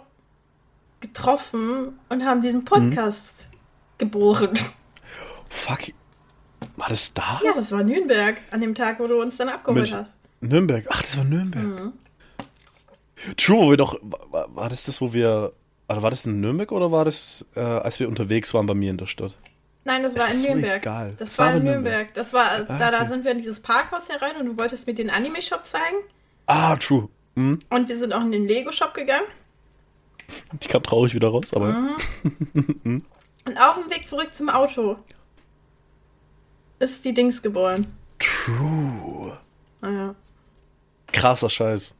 getroffen 0.99 1.99
und 2.09 2.25
haben 2.25 2.41
diesen 2.41 2.65
Podcast 2.65 3.47
geboren. 3.97 4.51
Fuck. 5.49 5.79
War 6.77 6.89
das 6.89 7.13
da? 7.13 7.39
Ja, 7.43 7.53
das 7.53 7.71
war 7.71 7.83
Nürnberg, 7.83 8.37
an 8.51 8.61
dem 8.61 8.75
Tag, 8.75 8.99
wo 8.99 9.07
du 9.07 9.21
uns 9.21 9.37
dann 9.37 9.49
abgeholt 9.49 9.81
Mensch. 9.81 9.93
hast. 9.93 10.15
Nürnberg. 10.41 10.85
Ach, 10.89 11.01
das 11.01 11.17
war 11.17 11.23
Nürnberg. 11.25 11.63
Mhm. 11.63 11.93
True, 13.37 13.57
wo 13.65 13.69
wir 13.71 13.77
doch. 13.77 13.97
War, 14.01 14.53
war 14.55 14.69
das 14.69 14.85
das, 14.85 15.01
wo 15.01 15.11
wir. 15.13 15.51
Also 15.87 16.01
war 16.03 16.11
das 16.11 16.25
in 16.25 16.39
Nürnberg 16.39 16.71
oder 16.71 16.91
war 16.91 17.03
das, 17.03 17.45
äh, 17.55 17.59
als 17.61 17.99
wir 17.99 18.07
unterwegs 18.07 18.53
waren 18.53 18.67
bei 18.67 18.75
mir 18.75 18.91
in 18.91 18.97
der 18.97 19.07
Stadt? 19.07 19.35
Nein, 19.85 20.03
das 20.03 20.15
war 20.15 20.27
Es 20.27 20.43
in 20.45 20.51
Nürnberg. 20.51 20.83
egal. 20.83 21.15
Das 21.17 21.31
Es 21.31 21.39
war 21.39 21.47
war 21.47 21.55
in 21.55 21.63
Nürnberg. 21.63 21.93
Nürnberg. 21.95 22.13
Das 22.13 22.31
war, 22.33 22.59
da, 22.59 22.91
da 22.91 22.99
okay. 22.99 23.07
sind 23.09 23.23
wir 23.25 23.31
in 23.31 23.39
dieses 23.39 23.59
Parkhaus 23.59 24.07
herein 24.09 24.35
und 24.39 24.45
du 24.45 24.57
wolltest 24.59 24.85
mir 24.85 24.93
den 24.93 25.09
Anime-Shop 25.09 25.65
zeigen. 25.65 25.97
Ah, 26.45 26.75
true. 26.75 27.09
Hm, 27.35 27.59
Und 27.71 27.89
wir 27.89 27.97
sind 27.97 28.13
auch 28.13 28.21
in 28.21 28.31
den 28.31 28.47
Lego-Shop 28.47 28.93
gegangen. 28.93 29.25
Die 30.61 30.67
kam 30.67 30.83
traurig 30.83 31.13
wieder 31.13 31.29
raus, 31.29 31.53
aber. 31.53 31.71
Mhm. 32.83 33.03
Und 33.45 33.57
auf 33.57 33.75
dem 33.75 33.89
Weg 33.89 34.07
zurück 34.07 34.33
zum 34.33 34.49
Auto 34.49 34.97
ist 36.79 37.03
die 37.05 37.13
Dings 37.13 37.41
geboren. 37.41 37.87
True. 38.19 39.37
Naja. 39.81 40.15
Krasser 41.11 41.49
Scheiß. 41.49 41.95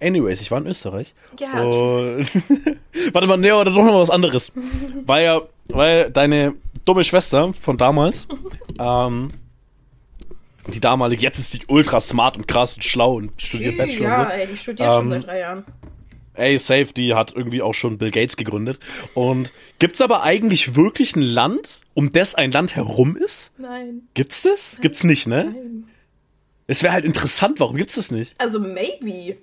Anyways, 0.00 0.40
ich 0.40 0.50
war 0.50 0.58
in 0.58 0.66
Österreich. 0.66 1.14
Ja, 1.38 1.62
Und 1.62 2.26
Warte 3.12 3.26
mal, 3.26 3.36
nee, 3.36 3.52
oder 3.52 3.70
doch 3.70 3.84
noch 3.84 4.00
was 4.00 4.10
anderes. 4.10 4.52
Weil 5.04 5.24
ja, 5.24 5.40
weil 5.68 6.10
deine 6.10 6.54
dumme 6.84 7.04
Schwester 7.04 7.52
von 7.52 7.76
damals, 7.76 8.28
ähm, 8.78 9.30
die 10.68 10.80
damalige, 10.80 11.22
jetzt 11.22 11.38
ist 11.38 11.54
die 11.54 11.62
ultra 11.68 12.00
smart 12.00 12.36
und 12.36 12.48
krass 12.48 12.74
und 12.76 12.84
schlau 12.84 13.14
und 13.14 13.40
studiert 13.40 13.76
Bachelor 13.76 14.08
ja, 14.08 14.22
und 14.22 14.28
so. 14.28 14.32
ey, 14.34 14.46
die 14.46 14.56
studiert 14.56 14.88
schon 14.92 15.02
Ähm, 15.04 15.08
seit 15.10 15.26
drei 15.26 15.38
Jahren. 15.40 15.64
Ey, 16.36 16.58
safe, 16.58 16.92
die 16.94 17.14
hat 17.14 17.32
irgendwie 17.34 17.62
auch 17.62 17.74
schon 17.74 17.98
Bill 17.98 18.10
Gates 18.10 18.36
gegründet. 18.36 18.78
Und 19.14 19.52
gibt's 19.78 20.00
aber 20.00 20.22
eigentlich 20.22 20.74
wirklich 20.76 21.16
ein 21.16 21.22
Land, 21.22 21.82
um 21.94 22.12
das 22.12 22.34
ein 22.34 22.50
Land 22.50 22.76
herum 22.76 23.16
ist? 23.16 23.52
Nein. 23.58 24.02
Gibt's 24.14 24.42
das? 24.42 24.78
Gibt's 24.80 25.04
nicht, 25.04 25.26
ne? 25.26 25.52
Nein. 25.54 25.88
Es 26.66 26.82
wäre 26.82 26.92
halt 26.92 27.04
interessant, 27.04 27.60
warum 27.60 27.76
gibt's 27.76 27.94
das 27.94 28.10
nicht? 28.10 28.34
Also 28.38 28.58
maybe. 28.58 29.36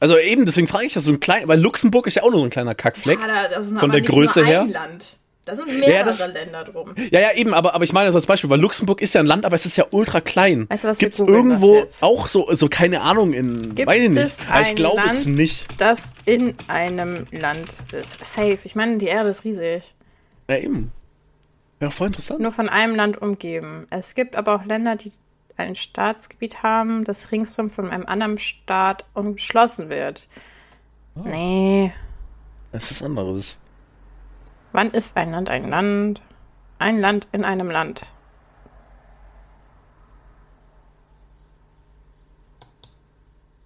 Also 0.00 0.18
eben, 0.18 0.44
deswegen 0.46 0.68
frage 0.68 0.86
ich 0.86 0.94
das 0.94 1.04
so 1.04 1.12
ein 1.12 1.20
klein, 1.20 1.48
weil 1.48 1.60
Luxemburg 1.60 2.06
ist 2.06 2.16
ja 2.16 2.22
auch 2.22 2.30
nur 2.30 2.40
so 2.40 2.44
ein 2.44 2.50
kleiner 2.50 2.74
Kackfleck. 2.74 3.18
Ja, 3.20 3.48
da, 3.48 3.62
Von 3.62 3.90
der 3.90 4.02
Größe 4.02 4.44
her? 4.44 4.66
Land. 4.66 5.18
Da 5.44 5.54
sind 5.56 5.66
mehrere 5.78 5.96
Ja, 5.98 6.02
das- 6.04 6.26
Länder 6.32 6.64
drum. 6.64 6.94
Ja, 7.10 7.20
ja, 7.20 7.32
eben, 7.34 7.52
aber, 7.52 7.74
aber 7.74 7.84
ich 7.84 7.92
meine 7.92 8.06
das 8.06 8.14
als 8.14 8.26
Beispiel, 8.26 8.48
weil 8.48 8.60
Luxemburg 8.60 9.02
ist 9.02 9.14
ja 9.14 9.20
ein 9.20 9.26
Land, 9.26 9.44
aber 9.44 9.54
es 9.54 9.66
ist 9.66 9.76
ja 9.76 9.84
ultra 9.90 10.20
klein. 10.22 10.66
Weißt 10.70 10.84
du 10.84 10.88
was, 10.88 10.98
Gibt's 10.98 11.18
googeln 11.18 11.50
das 11.50 11.62
irgendwo 11.62 11.86
auch 12.00 12.28
so, 12.28 12.48
so, 12.52 12.68
keine 12.68 13.02
Ahnung, 13.02 13.32
in, 13.34 13.74
Gibt 13.74 13.86
weiß 13.86 14.04
ich 14.04 14.16
es 14.16 14.38
nicht. 14.38 14.50
Aber 14.50 14.60
ich 14.62 14.74
glaube 14.74 15.02
es 15.06 15.26
nicht. 15.26 15.66
Das 15.80 16.12
in 16.24 16.54
einem 16.68 17.26
Land 17.30 17.68
ist. 17.92 18.24
Safe. 18.24 18.58
Ich 18.64 18.74
meine, 18.74 18.96
die 18.98 19.06
Erde 19.06 19.28
ist 19.30 19.44
riesig. 19.44 19.94
Ja, 20.48 20.56
eben. 20.56 20.92
Wäre 21.78 21.90
doch 21.90 21.96
voll 21.96 22.06
interessant. 22.06 22.40
Nur 22.40 22.52
von 22.52 22.68
einem 22.70 22.94
Land 22.94 23.20
umgeben. 23.20 23.86
Es 23.90 24.14
gibt 24.14 24.36
aber 24.36 24.54
auch 24.54 24.64
Länder, 24.64 24.96
die 24.96 25.12
ein 25.56 25.76
Staatsgebiet 25.76 26.62
haben, 26.62 27.04
das 27.04 27.32
ringsum 27.32 27.68
von 27.68 27.90
einem 27.90 28.06
anderen 28.06 28.38
Staat 28.38 29.04
umschlossen 29.12 29.88
wird. 29.90 30.26
Oh. 31.16 31.20
Nee. 31.24 31.92
Das 32.72 32.90
ist 32.90 33.02
anderes. 33.02 33.56
Wann 34.74 34.90
ist 34.90 35.16
ein 35.16 35.30
Land 35.30 35.48
ein 35.50 35.68
Land? 35.68 36.20
Ein 36.80 36.98
Land 36.98 37.28
in 37.30 37.44
einem 37.44 37.70
Land. 37.70 38.12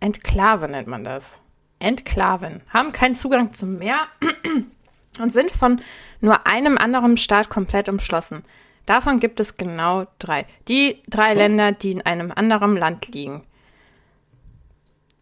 Enklave 0.01 0.69
nennt 0.69 0.87
man 0.87 1.05
das. 1.05 1.41
Enklaven 1.79 2.61
haben 2.69 2.93
keinen 2.93 3.15
Zugang 3.15 3.55
zum 3.55 3.79
Meer 3.79 4.01
und 5.19 5.33
sind 5.33 5.51
von 5.51 5.81
nur 6.21 6.47
einem 6.47 6.77
anderen 6.77 7.17
Staat 7.17 7.49
komplett 7.49 7.89
umschlossen. 7.89 8.45
Davon 8.85 9.19
gibt 9.19 9.41
es 9.41 9.57
genau 9.57 10.09
drei. 10.19 10.45
Die 10.69 11.03
drei 11.09 11.33
Länder, 11.33 11.73
die 11.73 11.93
in 11.93 12.03
einem 12.03 12.33
anderen 12.33 12.77
Land 12.77 13.09
liegen. 13.09 13.47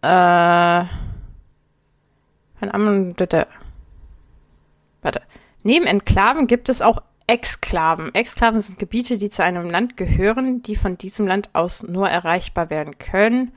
Äh. 0.02 0.84
Warte. 5.02 5.22
Neben 5.66 5.88
Enklaven 5.88 6.46
gibt 6.46 6.68
es 6.68 6.80
auch 6.80 7.02
Exklaven. 7.26 8.14
Exklaven 8.14 8.60
sind 8.60 8.78
Gebiete, 8.78 9.16
die 9.16 9.30
zu 9.30 9.42
einem 9.42 9.68
Land 9.68 9.96
gehören, 9.96 10.62
die 10.62 10.76
von 10.76 10.96
diesem 10.96 11.26
Land 11.26 11.50
aus 11.54 11.82
nur 11.82 12.08
erreichbar 12.08 12.70
werden 12.70 12.98
können. 12.98 13.50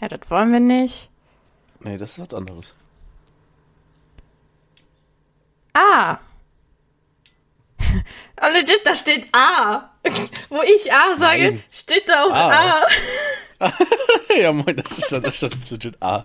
Ja, 0.00 0.08
das 0.08 0.28
wollen 0.28 0.52
wir 0.52 0.58
nicht. 0.58 1.08
Nee, 1.78 1.98
das 1.98 2.18
ist 2.18 2.18
was 2.18 2.34
anderes. 2.34 2.74
Ah. 5.72 6.18
Oh, 8.40 8.52
legit, 8.52 8.80
da 8.84 8.96
steht 8.96 9.28
A. 9.30 9.88
Wo 10.48 10.62
ich 10.62 10.92
A 10.92 11.14
sage, 11.16 11.52
Nein. 11.52 11.64
steht 11.70 12.08
da 12.08 12.24
auch 12.24 12.32
A. 12.32 12.80
A. 13.60 13.72
ja, 14.36 14.50
moin, 14.50 14.74
das 14.74 14.98
ist 14.98 15.08
schon, 15.08 15.22
das 15.22 15.40
ist 15.40 15.52
schon 15.52 15.60
legit 15.70 16.02
A. 16.02 16.24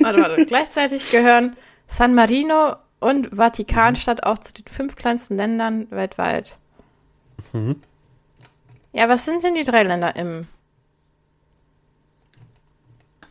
Warte, 0.00 0.20
warte. 0.20 0.46
Gleichzeitig 0.46 1.12
gehören 1.12 1.56
San 1.86 2.16
Marino 2.16 2.74
und 3.04 3.36
Vatikanstadt 3.36 4.24
auch 4.24 4.38
zu 4.38 4.54
den 4.54 4.66
fünf 4.66 4.96
kleinsten 4.96 5.36
Ländern 5.36 5.90
weltweit. 5.90 6.58
Mhm. 7.52 7.82
Ja, 8.92 9.10
was 9.10 9.26
sind 9.26 9.42
denn 9.42 9.54
die 9.54 9.64
drei 9.64 9.82
Länder 9.82 10.16
im? 10.16 10.48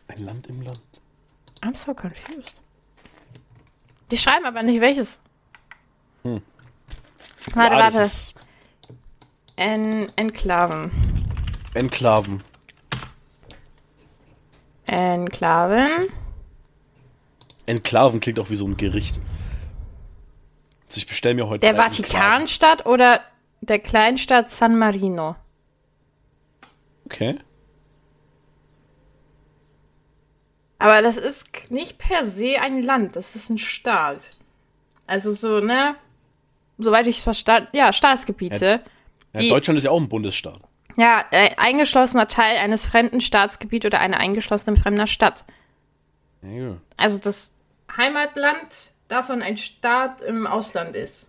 Ein 0.06 0.24
Land 0.24 0.46
im 0.46 0.62
Land. 0.62 0.80
I'm 1.60 1.74
so 1.74 1.92
confused. 1.92 2.54
Die 4.12 4.16
schreiben 4.16 4.44
aber 4.44 4.62
nicht 4.62 4.80
welches. 4.80 5.20
Hm. 6.22 6.40
Warte, 7.54 7.74
ja, 7.74 7.80
warte. 7.80 7.98
ist 7.98 8.34
En 9.56 10.06
Enklaven. 10.16 10.92
Enklaven. 11.74 12.42
Enklaven. 14.86 16.08
Enklaven 17.66 18.20
klingt 18.20 18.38
auch 18.38 18.50
wie 18.50 18.56
so 18.56 18.66
ein 18.66 18.76
Gericht. 18.76 19.18
Also 20.94 21.00
ich 21.00 21.06
bestelle 21.08 21.34
mir 21.34 21.48
heute 21.48 21.66
Der. 21.66 21.74
Vatikanstadt 21.74 22.86
oder 22.86 23.20
der 23.62 23.80
Kleinstadt 23.80 24.48
San 24.48 24.78
Marino? 24.78 25.34
Okay. 27.06 27.36
Aber 30.78 31.02
das 31.02 31.16
ist 31.16 31.48
nicht 31.68 31.98
per 31.98 32.24
se 32.24 32.60
ein 32.60 32.80
Land, 32.80 33.16
das 33.16 33.34
ist 33.34 33.50
ein 33.50 33.58
Staat. 33.58 34.38
Also 35.08 35.32
so, 35.34 35.58
ne? 35.58 35.96
Soweit 36.78 37.08
ich 37.08 37.18
es 37.18 37.24
verstanden, 37.24 37.70
ja, 37.72 37.92
Staatsgebiete. 37.92 38.84
Ja, 39.32 39.40
Die- 39.40 39.48
Deutschland 39.48 39.76
ist 39.78 39.84
ja 39.84 39.90
auch 39.90 40.00
ein 40.00 40.08
Bundesstaat. 40.08 40.60
Ja, 40.96 41.24
äh, 41.32 41.50
eingeschlossener 41.56 42.28
Teil 42.28 42.58
eines 42.58 42.86
fremden 42.86 43.20
Staatsgebiets 43.20 43.84
oder 43.86 43.98
eine 43.98 44.18
eingeschlossene 44.18 44.76
fremder 44.76 45.08
Stadt. 45.08 45.44
Ja, 46.42 46.50
ja. 46.50 46.76
Also 46.96 47.18
das 47.18 47.52
Heimatland 47.96 48.93
davon 49.08 49.42
ein 49.42 49.56
Staat 49.56 50.20
im 50.22 50.46
Ausland 50.46 50.96
ist. 50.96 51.28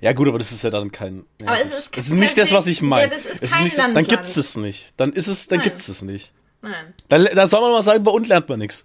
Ja 0.00 0.12
gut, 0.12 0.26
aber 0.28 0.38
das 0.38 0.50
ist 0.52 0.64
ja 0.64 0.70
dann 0.70 0.90
kein. 0.90 1.24
Ja, 1.40 1.48
Aber 1.48 1.62
es 1.62 1.78
ist 1.78 1.96
das 1.96 2.06
ist 2.06 2.12
nicht 2.14 2.36
das, 2.36 2.52
was 2.52 2.66
ich 2.66 2.82
meine. 2.82 3.04
Ja, 3.04 3.08
das 3.08 3.24
ist 3.24 3.42
es 3.42 3.50
kein 3.52 3.64
nicht, 3.64 3.78
Dann 3.78 3.94
Landland. 3.94 4.08
gibt's 4.08 4.36
es 4.36 4.56
nicht. 4.56 4.92
Dann 4.96 5.12
ist 5.12 5.28
es, 5.28 5.46
dann 5.46 5.58
Nein. 5.58 5.68
gibt's 5.68 5.88
es 5.88 6.02
nicht. 6.02 6.32
Nein. 6.62 6.92
Da, 7.08 7.18
da 7.18 7.46
soll 7.46 7.60
man 7.60 7.72
mal 7.72 7.82
sagen, 7.82 8.02
bei 8.02 8.10
uns 8.10 8.28
lernt 8.28 8.48
man 8.48 8.58
nichts. 8.58 8.84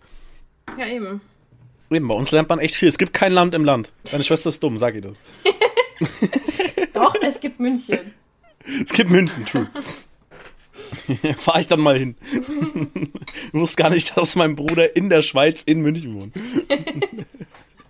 Ja, 0.78 0.86
eben. 0.88 1.22
Eben, 1.92 2.08
bei 2.08 2.16
uns 2.16 2.32
lernt 2.32 2.50
man 2.50 2.60
echt 2.60 2.76
viel. 2.76 2.88
Es 2.88 2.98
gibt 2.98 3.14
kein 3.14 3.32
Land 3.34 3.54
im 3.56 3.64
Land. 3.64 3.94
Deine 4.12 4.24
Schwester 4.24 4.50
ist 4.50 4.62
dumm, 4.62 4.78
sag 4.78 4.96
ihr 4.96 5.02
das. 5.02 5.22
Doch, 6.94 7.16
es 7.22 7.40
gibt 7.40 7.60
München. 7.60 8.14
Es 8.84 8.92
gibt 8.92 9.10
München, 9.10 9.46
true. 9.46 9.68
Fahr 11.38 11.60
ich 11.60 11.68
dann 11.68 11.80
mal 11.80 11.98
hin. 11.98 12.16
ich 13.48 13.54
wusste 13.54 13.82
gar 13.82 13.90
nicht, 13.90 14.16
dass 14.18 14.36
mein 14.36 14.56
Bruder 14.56 14.96
in 14.96 15.10
der 15.10 15.22
Schweiz 15.22 15.64
in 15.64 15.82
München 15.82 16.16
wohnt. 16.16 16.36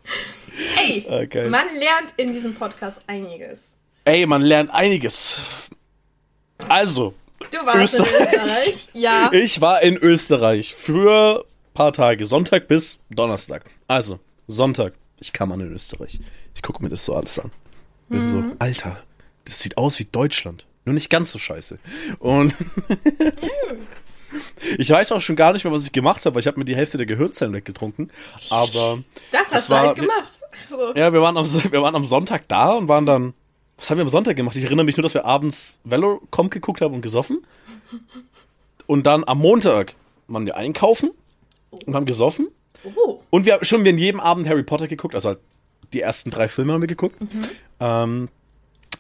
Ey, 0.82 1.06
Ah, 1.10 1.26
geil. 1.26 1.50
man 1.50 1.66
lernt 1.78 2.14
in 2.18 2.32
diesem 2.34 2.54
Podcast 2.56 3.02
einiges. 3.08 3.76
Ey, 4.06 4.26
man 4.26 4.42
lernt 4.42 4.72
einiges. 4.74 5.40
Also, 6.70 7.14
Du 7.52 7.58
warst 7.66 8.00
Österreich. 8.00 8.34
in 8.34 8.40
Österreich. 8.40 8.88
Ja. 8.94 9.30
Ich 9.34 9.60
war 9.62 9.82
in 9.82 9.98
Österreich 9.98 10.74
für 10.76 11.44
ein 11.46 11.74
paar 11.74 11.92
Tage, 11.94 12.26
Sonntag 12.26 12.68
bis 12.68 13.00
Donnerstag. 13.10 13.70
Also, 13.88 14.20
Sonntag, 14.48 14.94
ich 15.20 15.34
kam 15.34 15.52
an 15.52 15.60
in 15.60 15.74
Österreich. 15.74 16.20
Ich 16.54 16.62
gucke 16.62 16.82
mir 16.82 16.90
das 16.90 17.04
so 17.04 17.16
alles 17.16 17.38
an. 17.40 17.52
Bin 18.08 18.28
so, 18.28 18.44
Alter, 18.60 19.02
das 19.46 19.60
sieht 19.62 19.78
aus 19.78 20.00
wie 20.00 20.06
Deutschland. 20.06 20.66
Nur 20.86 20.94
nicht 20.94 21.10
ganz 21.10 21.32
so 21.32 21.40
scheiße. 21.40 21.80
Und 22.20 22.54
ich 24.78 24.90
weiß 24.90 25.12
auch 25.12 25.22
schon 25.22 25.36
gar 25.36 25.54
nicht 25.54 25.64
mehr, 25.64 25.74
was 25.74 25.84
ich 25.86 25.92
gemacht 25.92 26.26
habe, 26.26 26.36
weil 26.36 26.42
ich 26.42 26.48
habe 26.48 26.58
mir 26.60 26.66
die 26.66 26.76
Hälfte 26.76 26.98
der 26.98 27.06
Gehirnzellen 27.06 27.54
weggetrunken. 27.54 28.12
Aber 28.50 29.04
Das 29.32 29.52
hast 29.52 29.70
war- 29.70 29.82
du 29.82 29.88
halt 29.90 29.98
gemacht. 29.98 30.32
So. 30.70 30.94
ja, 30.96 31.12
wir 31.12 31.22
waren, 31.22 31.36
am, 31.38 31.46
wir 31.46 31.82
waren 31.82 31.96
am 31.96 32.06
Sonntag 32.06 32.48
da 32.48 32.74
und 32.74 32.88
waren 32.88 33.06
dann. 33.06 33.34
Was 33.78 33.90
haben 33.90 33.98
wir 33.98 34.04
am 34.04 34.10
Sonntag 34.10 34.38
gemacht? 34.38 34.56
Ich 34.56 34.64
erinnere 34.64 34.86
mich 34.86 34.96
nur, 34.96 35.04
dass 35.04 35.14
wir 35.14 35.26
abends 35.26 35.80
Velocom 35.84 36.50
geguckt 36.50 36.80
haben 36.80 36.94
und 36.94 37.02
gesoffen. 37.02 37.46
Und 38.88 39.06
dann 39.06 39.24
am 39.26 39.40
Montag 39.40 39.96
waren 40.28 40.46
wir 40.46 40.56
einkaufen 40.56 41.12
und 41.86 41.94
haben 41.94 42.06
gesoffen. 42.06 42.48
Oh. 42.96 43.20
Und 43.32 43.46
wir 43.46 43.54
haben 43.54 43.66
schon 43.66 43.84
wir 43.84 43.92
in 43.92 43.98
jedem 43.98 44.20
Abend 44.22 44.48
Harry 44.48 44.64
Potter 44.64 44.88
geguckt, 44.88 45.14
also 45.16 45.30
halt 45.30 45.40
die 45.92 46.02
ersten 46.02 46.30
drei 46.30 46.48
Filme 46.48 46.72
haben 46.74 46.82
wir 46.82 46.88
geguckt. 46.88 47.18
Ähm, 47.80 48.30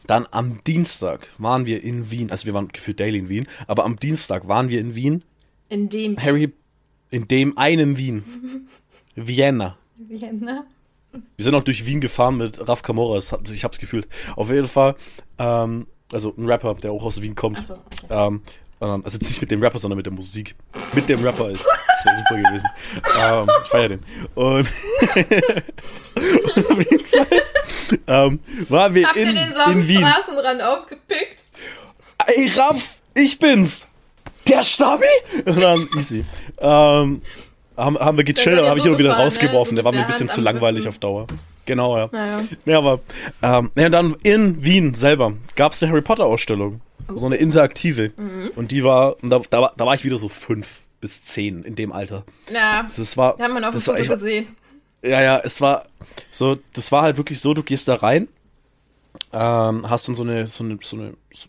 dann 0.07 0.27
am 0.31 0.63
Dienstag 0.63 1.27
waren 1.37 1.65
wir 1.65 1.83
in 1.83 2.09
Wien, 2.11 2.31
also 2.31 2.45
wir 2.45 2.53
waren 2.53 2.67
gefühlt 2.69 2.99
daily 2.99 3.19
in 3.19 3.29
Wien, 3.29 3.47
aber 3.67 3.85
am 3.85 3.97
Dienstag 3.97 4.47
waren 4.47 4.69
wir 4.69 4.79
in 4.79 4.95
Wien, 4.95 5.23
In 5.69 5.89
dem 5.89 6.17
Harry, 6.21 6.53
in 7.11 7.27
dem 7.27 7.57
einen 7.57 7.97
Wien, 7.97 8.23
Vienna. 9.15 9.77
Vienna. 9.97 10.65
Wir 11.37 11.45
sind 11.45 11.55
auch 11.55 11.63
durch 11.63 11.85
Wien 11.85 12.01
gefahren 12.01 12.37
mit 12.37 12.67
Raf 12.67 12.81
Camora, 12.81 13.15
das 13.15 13.31
hat- 13.31 13.49
ich 13.49 13.63
hab's 13.63 13.79
gefühlt. 13.79 14.07
Auf 14.35 14.49
jeden 14.51 14.67
Fall, 14.67 14.95
ähm, 15.39 15.87
also 16.11 16.33
ein 16.37 16.45
Rapper, 16.45 16.73
der 16.75 16.91
auch 16.91 17.03
aus 17.03 17.21
Wien 17.21 17.35
kommt. 17.35 17.57
Ach 17.59 17.63
so, 17.63 17.73
okay. 17.75 18.07
ähm, 18.09 18.41
ähm, 18.81 19.01
also 19.05 19.17
jetzt 19.17 19.29
nicht 19.29 19.39
mit 19.39 19.49
dem 19.51 19.63
Rapper, 19.63 19.79
sondern 19.79 19.95
mit 19.97 20.05
der 20.05 20.11
Musik. 20.13 20.55
Mit 20.93 21.07
dem 21.07 21.23
Rapper, 21.23 21.49
das 21.51 21.61
wäre 22.05 22.15
super 22.17 22.35
gewesen. 22.41 22.67
ähm, 23.21 23.47
ich 23.63 23.69
feier 23.69 23.89
den. 23.89 23.99
Und 24.35 24.67
auf 26.69 26.91
jeden 26.91 27.05
Fall 27.05 27.41
ähm, 28.07 28.39
waren 28.69 28.93
wir 28.95 29.05
Habt 29.07 29.15
in, 29.15 29.27
ihr 29.27 29.33
den 29.33 29.51
so 29.53 29.59
am 29.59 29.71
in 29.73 29.87
Wien. 29.87 29.99
Straßenrand 29.99 30.61
aufgepickt? 30.63 31.43
Ey, 32.27 32.51
Raff, 32.55 32.97
ich 33.13 33.37
bin's! 33.39 33.87
Der 34.47 34.63
Stabi? 34.63 35.05
Und 35.45 35.59
dann 35.61 35.87
easy. 35.97 36.23
Ähm, 36.59 37.21
haben, 37.77 37.99
haben 37.99 38.17
wir 38.17 38.23
gechillt, 38.23 38.57
ihr 38.59 38.69
habe 38.69 38.79
ich 38.79 38.85
ihn 38.85 38.93
auch 38.93 38.99
wieder 38.99 39.09
ne? 39.17 39.23
rausgeworfen. 39.23 39.71
So 39.71 39.75
Der 39.75 39.85
war 39.85 39.91
mir 39.91 39.99
ein 40.01 40.07
bisschen 40.07 40.29
zu 40.29 40.39
langweilig 40.41 40.87
auf 40.87 40.99
Dauer. 40.99 41.27
Genau, 41.65 41.97
ja. 41.97 42.09
Naja. 42.11 42.41
Ja, 42.65 42.77
aber 42.77 42.99
ähm, 43.41 43.71
ja, 43.75 43.89
dann 43.89 44.15
in 44.23 44.63
Wien 44.63 44.93
selber 44.93 45.33
gab 45.55 45.73
es 45.73 45.81
eine 45.81 45.91
Harry 45.91 46.01
Potter 46.03 46.25
Ausstellung. 46.25 46.81
So 47.13 47.25
eine 47.25 47.35
interaktive. 47.35 48.11
Mhm. 48.17 48.51
Und 48.55 48.71
die 48.71 48.83
war, 48.83 49.21
und 49.21 49.29
da, 49.31 49.41
da, 49.49 49.61
war- 49.61 49.73
da 49.75 49.85
war 49.85 49.93
ich 49.95 50.03
wieder 50.05 50.17
so 50.17 50.29
fünf 50.29 50.81
bis 51.01 51.23
zehn 51.23 51.63
in 51.63 51.75
dem 51.75 51.91
Alter. 51.91 52.23
Ja, 52.53 52.87
Das 52.95 53.17
war, 53.17 53.35
da 53.37 53.43
hat 53.45 53.51
man 53.51 53.63
dem 53.63 53.71
das 53.73 53.87
war 53.87 53.97
echt, 53.97 54.09
gesehen. 54.09 54.47
Ja, 55.05 55.21
ja, 55.21 55.41
es 55.43 55.61
war 55.61 55.85
so, 56.31 56.57
das 56.73 56.91
war 56.91 57.03
halt 57.03 57.17
wirklich 57.17 57.39
so, 57.39 57.53
du 57.53 57.63
gehst 57.63 57.87
da 57.87 57.95
rein, 57.95 58.27
ähm, 59.31 59.89
hast 59.89 60.07
dann 60.07 60.15
so 60.15 60.23
eine, 60.23 60.47
so 60.47 60.63
eine, 60.63 60.77
so 60.81 60.97
eine, 60.97 61.13
so, 61.33 61.47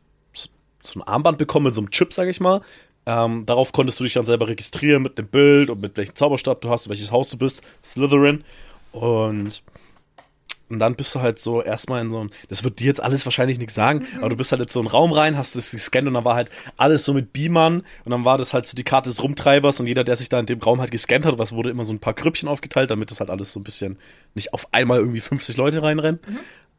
so 0.82 1.00
ein 1.00 1.02
Armband 1.02 1.38
bekommen 1.38 1.64
mit 1.64 1.74
so 1.74 1.80
einem 1.80 1.90
Chip, 1.90 2.12
sag 2.12 2.28
ich 2.28 2.40
mal. 2.40 2.60
Ähm, 3.06 3.46
darauf 3.46 3.72
konntest 3.72 4.00
du 4.00 4.04
dich 4.04 4.14
dann 4.14 4.24
selber 4.24 4.48
registrieren 4.48 5.02
mit 5.02 5.16
dem 5.16 5.28
Bild 5.28 5.70
und 5.70 5.80
mit 5.80 5.96
welchem 5.96 6.16
Zauberstab 6.16 6.60
du 6.60 6.70
hast, 6.70 6.88
welches 6.88 7.12
Haus 7.12 7.30
du 7.30 7.38
bist, 7.38 7.62
Slytherin. 7.82 8.42
Und, 8.90 9.62
und 10.68 10.78
dann 10.78 10.96
bist 10.96 11.14
du 11.14 11.20
halt 11.20 11.38
so 11.38 11.62
erstmal 11.62 12.02
in 12.02 12.10
so 12.10 12.20
einem, 12.20 12.30
das 12.48 12.64
wird 12.64 12.80
dir 12.80 12.86
jetzt 12.86 13.02
alles 13.02 13.24
wahrscheinlich 13.24 13.58
nichts 13.58 13.74
sagen, 13.74 14.06
aber 14.18 14.30
du 14.30 14.36
bist 14.36 14.52
halt 14.52 14.62
in 14.62 14.68
so 14.68 14.80
einen 14.80 14.88
Raum 14.88 15.12
rein, 15.12 15.36
hast 15.36 15.54
das 15.56 15.70
gescannt 15.70 16.08
und 16.08 16.14
dann 16.14 16.24
war 16.24 16.34
halt 16.34 16.50
alles 16.76 17.04
so 17.04 17.14
mit 17.14 17.32
Beamern 17.32 17.82
und 18.04 18.10
dann 18.10 18.24
war 18.24 18.38
das 18.38 18.52
halt 18.52 18.66
so 18.66 18.74
die 18.74 18.84
Karte 18.84 19.08
des 19.08 19.22
Rumtreibers 19.22 19.80
und 19.80 19.86
jeder, 19.86 20.04
der 20.04 20.16
sich 20.16 20.28
da 20.28 20.40
in 20.40 20.46
dem 20.46 20.60
Raum 20.60 20.80
halt 20.80 20.90
gescannt 20.90 21.24
hat, 21.24 21.38
was 21.38 21.52
wurde 21.52 21.70
immer 21.70 21.84
so 21.84 21.92
ein 21.92 22.00
paar 22.00 22.14
Grüppchen 22.14 22.48
aufgeteilt, 22.48 22.90
damit 22.90 23.10
das 23.10 23.20
halt 23.20 23.30
alles 23.30 23.52
so 23.52 23.60
ein 23.60 23.64
bisschen 23.64 23.98
nicht 24.34 24.52
auf 24.52 24.72
einmal 24.72 24.98
irgendwie 24.98 25.20
50 25.20 25.56
Leute 25.56 25.82
reinrennen. 25.82 26.20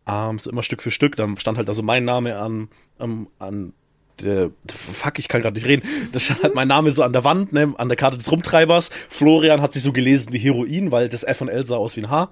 Ähm, 0.07 0.39
so 0.39 0.49
immer 0.49 0.63
Stück 0.63 0.81
für 0.81 0.91
Stück, 0.91 1.15
dann 1.15 1.37
stand 1.37 1.57
halt 1.57 1.67
also 1.67 1.83
mein 1.83 2.05
Name 2.05 2.37
an, 2.37 2.69
an, 2.97 3.27
an 3.39 3.73
der, 4.21 4.51
fuck, 4.73 5.19
ich 5.19 5.27
kann 5.27 5.41
gerade 5.41 5.55
nicht 5.55 5.67
reden. 5.67 5.87
Da 6.11 6.19
stand 6.19 6.43
halt 6.43 6.55
mein 6.55 6.67
Name 6.67 6.91
so 6.91 7.03
an 7.03 7.13
der 7.13 7.23
Wand, 7.23 7.53
ne, 7.53 7.73
an 7.77 7.87
der 7.87 7.97
Karte 7.97 8.17
des 8.17 8.31
Rumtreibers. 8.31 8.89
Florian 9.09 9.61
hat 9.61 9.73
sich 9.73 9.83
so 9.83 9.91
gelesen 9.91 10.33
wie 10.33 10.39
Heroin, 10.39 10.91
weil 10.91 11.09
das 11.09 11.23
F 11.23 11.41
und 11.41 11.49
L 11.49 11.65
sah 11.65 11.77
aus 11.77 11.95
wie 11.95 12.01
ein 12.01 12.09
H. 12.09 12.29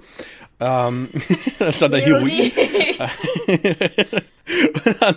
Ähm, 0.60 1.10
dann 1.60 1.74
stand 1.74 1.94
da 1.94 1.98
Heroin. 1.98 2.52
Und 4.86 5.02
dann, 5.02 5.16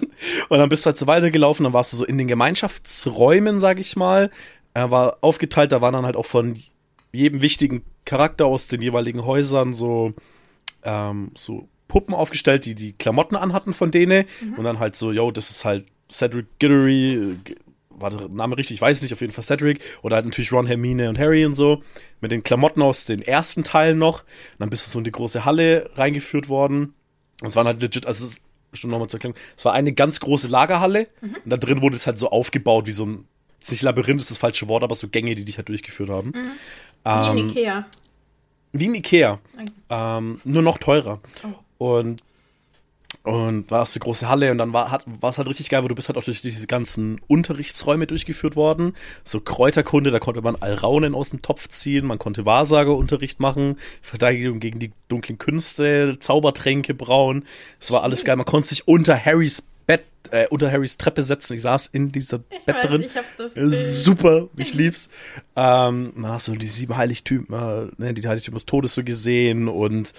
und 0.49 0.59
dann 0.59 0.69
bist 0.71 0.87
du 0.87 0.89
halt 0.89 0.97
so 0.97 1.07
weitergelaufen, 1.07 1.65
dann 1.65 1.75
warst 1.75 1.93
du 1.93 1.99
so 1.99 2.05
in 2.07 2.17
den 2.17 2.29
Gemeinschaftsräumen, 2.29 3.61
sag 3.61 3.79
ich 3.79 3.95
mal. 3.95 4.31
Er 4.73 4.91
war 4.91 5.19
aufgeteilt, 5.21 5.71
da 5.71 5.83
waren 5.83 5.93
dann 5.93 6.07
halt 6.07 6.17
auch 6.17 6.25
von 6.25 6.59
jedem 7.13 7.43
wichtigen 7.43 7.83
Charakter 8.07 8.47
aus 8.47 8.69
den 8.69 8.81
jeweiligen 8.81 9.27
Häusern 9.27 9.75
so, 9.75 10.15
ähm, 10.83 11.31
so 11.35 11.69
Puppen 11.89 12.15
aufgestellt, 12.15 12.65
die 12.65 12.75
die 12.75 12.95
Klamotten 12.95 13.37
anhatten 13.37 13.75
von 13.75 13.91
denen. 13.91 14.25
Und 14.57 14.65
dann 14.65 14.79
halt 14.79 14.97
so, 14.97 15.13
yo, 15.13 15.31
das 15.31 15.51
ist 15.51 15.65
halt 15.67 15.85
Cedric 16.11 16.47
Diggory, 16.61 17.15
äh, 17.15 17.35
G- 17.45 17.57
war 17.91 18.11
der 18.11 18.29
Name 18.29 18.57
richtig, 18.57 18.77
ich 18.77 18.81
weiß 18.81 19.03
nicht, 19.03 19.13
auf 19.13 19.21
jeden 19.21 19.33
Fall 19.33 19.45
Cedric. 19.45 19.81
Oder 20.03 20.17
halt 20.17 20.27
natürlich 20.27 20.53
Ron, 20.53 20.67
Hermine 20.67 21.09
und 21.09 21.19
Harry 21.19 21.45
und 21.45 21.55
so. 21.55 21.83
Mit 22.21 22.31
den 22.31 22.43
Klamotten 22.43 22.81
aus 22.83 23.05
den 23.07 23.23
ersten 23.23 23.65
Teilen 23.65 23.99
noch. 23.99 24.21
Und 24.23 24.61
dann 24.61 24.71
bist 24.71 24.87
du 24.87 24.91
so 24.91 24.99
in 24.99 25.05
die 25.05 25.11
große 25.11 25.45
Halle 25.45 25.91
reingeführt 25.97 26.49
worden. 26.49 26.95
Und 27.41 27.49
es 27.49 27.57
waren 27.57 27.67
halt 27.67 27.81
legit, 27.83 28.07
also 28.07 28.27
es 28.27 28.41
bestimmt 28.71 28.91
nochmal 28.91 29.09
zur 29.09 29.19
Erklärung, 29.19 29.37
es 29.57 29.65
war 29.65 29.73
eine 29.73 29.93
ganz 29.95 30.21
große 30.21 30.47
Lagerhalle 30.47 31.07
und 31.23 31.49
da 31.51 31.57
drin 31.57 31.81
wurde 31.81 31.97
es 31.97 32.07
halt 32.07 32.19
so 32.19 32.31
aufgebaut 32.31 32.85
wie 32.87 32.91
so 32.93 33.07
ein, 33.07 33.25
ist 33.63 33.71
nicht 33.71 33.81
Labyrinth, 33.81 34.21
ist 34.21 34.31
das 34.31 34.37
falsche 34.37 34.69
Wort, 34.69 34.83
aber 34.83 34.95
so 34.95 35.09
Gänge, 35.09 35.35
die 35.35 35.45
dich 35.45 35.57
halt 35.57 35.71
durchgeführt 35.71 36.11
haben. 36.11 36.33
Wie 37.35 37.41
in 37.41 37.49
Ikea. 37.49 37.87
Wie 38.73 38.89
ein 38.89 38.95
Ikea. 38.95 39.39
Ähm, 39.89 40.41
nur 40.45 40.63
noch 40.63 40.77
teurer. 40.77 41.21
Und, 41.79 42.23
und 43.29 43.71
war 43.71 43.83
es 43.83 43.95
eine 43.95 44.01
große 44.01 44.29
Halle 44.29 44.51
und 44.51 44.59
dann 44.59 44.73
war 44.73 44.91
hat, 44.91 45.05
war 45.07 45.29
es 45.31 45.37
halt 45.39 45.49
richtig 45.49 45.69
geil, 45.69 45.83
weil 45.83 45.89
du 45.89 45.95
bist 45.95 46.09
halt 46.09 46.17
auch 46.17 46.25
durch 46.25 46.41
diese 46.41 46.67
ganzen 46.67 47.21
Unterrichtsräume 47.27 48.07
durchgeführt 48.07 48.57
worden. 48.57 48.95
So 49.23 49.41
Kräuterkunde, 49.41 50.11
da 50.11 50.19
konnte 50.19 50.41
man 50.41 50.57
Alraunen 50.57 51.15
aus 51.15 51.31
dem 51.31 51.43
Topf 51.43 51.69
ziehen, 51.69 52.07
man 52.07 52.19
konnte 52.19 52.47
Wahrsagerunterricht 52.47 53.39
machen, 53.39 53.77
Verteidigung 54.01 54.61
gegen 54.61 54.79
die 54.79 54.93
dunklen 55.09 55.37
Künste, 55.39 56.17
Zaubertränke 56.19 56.95
brauen. 56.95 57.45
Es 57.79 57.91
war 57.91 58.03
alles 58.03 58.25
geil. 58.25 58.37
Man 58.37 58.47
konnte 58.47 58.69
sich 58.69 58.89
unter 58.89 59.23
Harrys 59.23 59.63
Bett, 59.87 60.05
äh, 60.31 60.47
unter 60.49 60.71
Harrys 60.73 60.97
Treppe 60.97 61.23
setzen. 61.23 61.55
Ich 61.55 61.63
saß 61.63 61.89
in 61.89 62.13
dieser 62.13 62.41
Ich 62.51 62.65
Bett 62.65 62.77
weiß, 62.77 62.87
drin. 62.87 63.03
ich 63.03 63.17
hab 63.17 63.25
das 63.37 63.53
Bild. 63.55 63.75
Super, 63.75 64.49
ich 64.57 64.73
lieb's. 64.83 65.09
ähm, 65.55 66.13
dann 66.17 66.29
hast 66.29 66.49
du 66.49 66.53
die 66.55 66.67
sieben 66.67 66.97
Heiligtümer, 66.97 67.89
ne, 67.99 68.15
die 68.15 68.27
Heiligtümer 68.27 68.57
des 68.57 68.67
Todes 68.67 68.95
so 68.95 69.05
gesehen 69.05 69.69
und, 69.69 70.13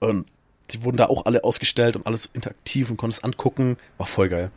und 0.00 0.26
die 0.70 0.84
wurden 0.84 0.96
da 0.96 1.06
auch 1.06 1.26
alle 1.26 1.44
ausgestellt 1.44 1.96
und 1.96 2.06
alles 2.06 2.28
interaktiv 2.32 2.90
und 2.90 2.96
konntest 2.96 3.24
angucken. 3.24 3.76
War 3.98 4.06
voll 4.06 4.28
geil. 4.28 4.50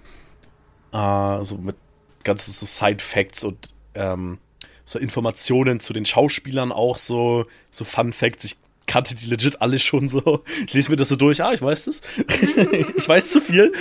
Äh, 0.93 1.43
so 1.43 1.57
mit 1.57 1.75
ganzen 2.23 2.51
so 2.51 2.65
Side-Facts 2.65 3.43
und 3.43 3.69
ähm, 3.95 4.39
so 4.85 4.99
Informationen 4.99 5.79
zu 5.79 5.93
den 5.93 6.05
Schauspielern 6.05 6.71
auch 6.71 6.97
so, 6.97 7.45
so 7.71 7.85
Fun-Facts. 7.85 8.45
Ich 8.45 8.57
kannte 8.85 9.15
die 9.15 9.25
legit 9.25 9.61
alle 9.61 9.79
schon 9.79 10.07
so. 10.07 10.43
Ich 10.65 10.73
lese 10.73 10.89
mir 10.89 10.97
das 10.97 11.09
so 11.09 11.17
durch. 11.17 11.43
Ah, 11.43 11.53
ich 11.53 11.61
weiß 11.61 11.85
das. 11.85 12.01
ich 12.97 13.07
weiß 13.07 13.29
zu 13.29 13.41
viel. 13.41 13.73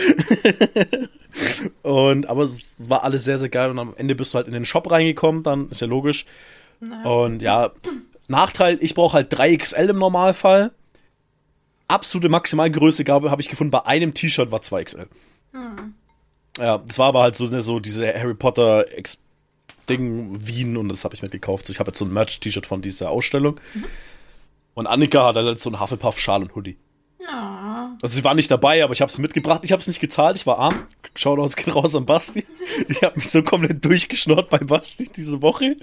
und, 1.82 2.28
aber 2.28 2.42
es 2.42 2.88
war 2.88 3.04
alles 3.04 3.24
sehr, 3.24 3.38
sehr 3.38 3.48
geil. 3.48 3.70
Und 3.70 3.78
am 3.78 3.94
Ende 3.96 4.16
bist 4.16 4.34
du 4.34 4.36
halt 4.36 4.48
in 4.48 4.52
den 4.52 4.64
Shop 4.64 4.90
reingekommen. 4.90 5.44
Dann 5.44 5.70
ist 5.70 5.80
ja 5.80 5.86
logisch. 5.86 6.26
Und 7.04 7.40
ja, 7.40 7.72
Nachteil, 8.28 8.78
ich 8.80 8.94
brauche 8.94 9.14
halt 9.14 9.32
3XL 9.32 9.90
im 9.90 9.98
Normalfall. 9.98 10.72
Absolute 11.88 12.28
Maximalgröße 12.28 13.04
habe 13.06 13.40
ich 13.40 13.48
gefunden, 13.48 13.70
bei 13.70 13.86
einem 13.86 14.12
T-Shirt 14.12 14.50
war 14.50 14.60
2XL. 14.60 15.06
Ja, 16.58 16.78
das 16.78 16.98
war 16.98 17.08
aber 17.08 17.22
halt 17.22 17.36
so, 17.36 17.46
ne, 17.46 17.62
so 17.62 17.80
diese 17.80 18.06
Harry 18.06 18.34
Potter 18.34 18.90
Ex 18.92 19.18
Ding 19.88 20.46
Wien 20.46 20.76
und 20.76 20.88
das 20.88 21.04
habe 21.04 21.14
ich 21.14 21.22
mir 21.22 21.28
gekauft. 21.28 21.66
So, 21.66 21.70
ich 21.70 21.78
habe 21.78 21.90
jetzt 21.90 21.98
so 21.98 22.04
ein 22.04 22.12
Merch-T-Shirt 22.12 22.66
von 22.66 22.82
dieser 22.82 23.10
Ausstellung. 23.10 23.60
Und 24.74 24.86
Annika 24.86 25.24
hat 25.26 25.36
halt 25.36 25.60
so 25.60 25.70
einen 25.70 25.80
Hufflepuff-Schal 25.80 26.42
und 26.42 26.54
Hoodie. 26.56 26.76
Ja. 27.20 27.96
Also 28.02 28.14
sie 28.14 28.24
war 28.24 28.34
nicht 28.34 28.50
dabei, 28.50 28.82
aber 28.82 28.92
ich 28.92 29.00
habe 29.00 29.10
es 29.10 29.18
mitgebracht. 29.18 29.60
Ich 29.64 29.72
habe 29.72 29.80
es 29.80 29.86
nicht 29.86 30.00
gezahlt, 30.00 30.36
ich 30.36 30.46
war 30.46 30.58
arm. 30.58 30.86
Shoutouts 31.14 31.56
gehen 31.56 31.72
raus 31.72 31.94
an 31.94 32.06
Basti. 32.06 32.44
Ich 32.88 33.02
habe 33.02 33.18
mich 33.18 33.30
so 33.30 33.42
komplett 33.42 33.84
durchgeschnurrt 33.84 34.50
bei 34.50 34.58
Basti 34.58 35.08
diese 35.14 35.40
Woche. 35.40 35.76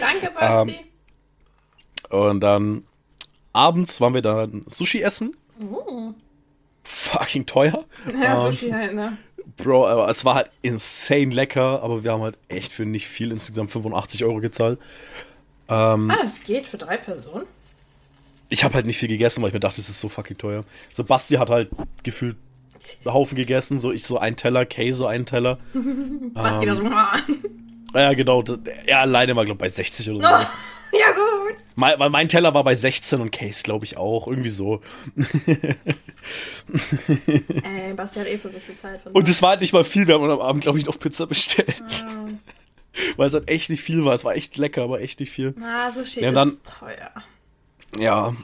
Danke, 0.00 0.30
Basti. 0.34 0.76
Und 2.08 2.40
dann 2.40 2.84
abends 3.58 4.00
waren 4.00 4.14
wir 4.14 4.22
dann 4.22 4.62
Sushi 4.66 5.02
essen. 5.02 5.36
Oh. 5.70 6.12
Fucking 6.84 7.44
teuer. 7.46 7.84
Ja, 8.22 8.34
Ähm, 8.46 8.52
Sushi 8.52 8.70
halt, 8.70 8.94
ne? 8.94 9.18
Bro, 9.56 9.88
aber 9.88 10.08
es 10.08 10.24
war 10.24 10.36
halt 10.36 10.50
insane 10.62 11.34
lecker, 11.34 11.82
aber 11.82 12.04
wir 12.04 12.12
haben 12.12 12.22
halt 12.22 12.38
echt 12.48 12.72
für 12.72 12.86
nicht 12.86 13.08
viel, 13.08 13.32
insgesamt 13.32 13.70
85 13.72 14.24
Euro 14.24 14.40
gezahlt. 14.40 14.78
Ähm, 15.68 16.10
Ah, 16.10 16.18
das 16.22 16.42
geht 16.44 16.68
für 16.68 16.78
drei 16.78 16.96
Personen? 16.96 17.46
ich 18.50 18.64
habe 18.64 18.72
halt 18.74 18.86
nicht 18.86 18.96
viel 18.96 19.08
gegessen, 19.08 19.42
weil 19.42 19.48
ich 19.48 19.54
mir 19.54 19.60
dachte, 19.60 19.76
das 19.76 19.90
ist 19.90 20.00
so 20.00 20.08
fucking 20.08 20.38
teuer. 20.38 20.64
So, 20.90 21.04
Basti 21.04 21.34
hat 21.34 21.50
halt 21.50 21.68
gefühlt 22.02 22.36
einen 23.04 23.12
Haufen 23.12 23.36
gegessen, 23.36 23.78
so 23.78 23.92
ich 23.92 24.04
so 24.04 24.16
ein 24.18 24.36
Teller, 24.36 24.64
Kay 24.64 24.92
so 24.92 25.06
einen 25.06 25.26
Teller. 25.26 25.58
Basti 26.34 26.66
Ähm. 26.66 26.70
war 26.70 26.76
so, 26.76 26.82
"Ah." 26.90 27.18
Ja, 27.94 28.12
genau, 28.14 28.42
er 28.86 29.00
alleine 29.00 29.34
war, 29.36 29.44
glaube 29.44 29.56
ich, 29.58 29.60
bei 29.60 29.68
60 29.68 30.10
oder 30.10 30.20
so. 30.20 30.34
oh, 30.44 30.46
ja 30.98 31.12
gut. 31.12 31.54
Mein, 31.76 31.98
weil 31.98 32.10
mein 32.10 32.28
Teller 32.28 32.54
war 32.54 32.64
bei 32.64 32.74
16 32.74 33.20
und 33.20 33.30
Case, 33.30 33.62
glaube 33.62 33.84
ich, 33.84 33.96
auch. 33.96 34.26
Irgendwie 34.26 34.50
so. 34.50 34.80
Ey, 37.62 37.94
Basti 37.94 38.20
hat 38.20 38.26
eh 38.26 38.38
für 38.38 38.50
sich 38.50 38.64
bezahlt. 38.64 39.00
Von 39.02 39.12
Und 39.12 39.28
es 39.28 39.40
war 39.42 39.50
halt 39.50 39.60
nicht 39.60 39.72
mal 39.72 39.84
viel. 39.84 40.06
Wir 40.06 40.14
haben 40.14 40.28
am 40.30 40.40
Abend, 40.40 40.62
glaube 40.62 40.78
ich, 40.78 40.86
noch 40.86 40.98
Pizza 40.98 41.26
bestellt. 41.26 41.82
Ah. 42.04 42.26
Weil 43.16 43.28
es 43.28 43.34
halt 43.34 43.48
echt 43.48 43.70
nicht 43.70 43.82
viel 43.82 44.04
war. 44.04 44.14
Es 44.14 44.24
war 44.24 44.34
echt 44.34 44.56
lecker, 44.56 44.82
aber 44.82 45.00
echt 45.00 45.20
nicht 45.20 45.30
viel. 45.30 45.54
Na, 45.56 45.90
Sushi 45.92 46.20
Ja, 46.20 46.32
dann- 46.32 46.48
ist 46.48 46.62
teuer. 46.78 47.12
Ja. 47.98 48.34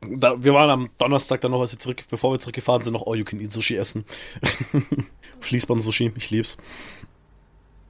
Da, 0.00 0.42
wir 0.42 0.54
waren 0.54 0.70
am 0.70 0.90
Donnerstag 0.98 1.40
dann 1.42 1.52
noch, 1.52 1.60
als 1.60 1.72
wir 1.72 1.78
zurück, 1.78 2.02
bevor 2.10 2.32
wir 2.32 2.38
zurückgefahren 2.40 2.82
sind, 2.82 2.92
noch 2.94 3.06
All 3.06 3.16
You 3.16 3.24
Can 3.24 3.38
Eat 3.40 3.52
Sushi 3.52 3.76
essen. 3.76 4.04
Fließband 5.40 5.82
Sushi, 5.82 6.12
ich 6.16 6.30
lieb's. 6.30 6.56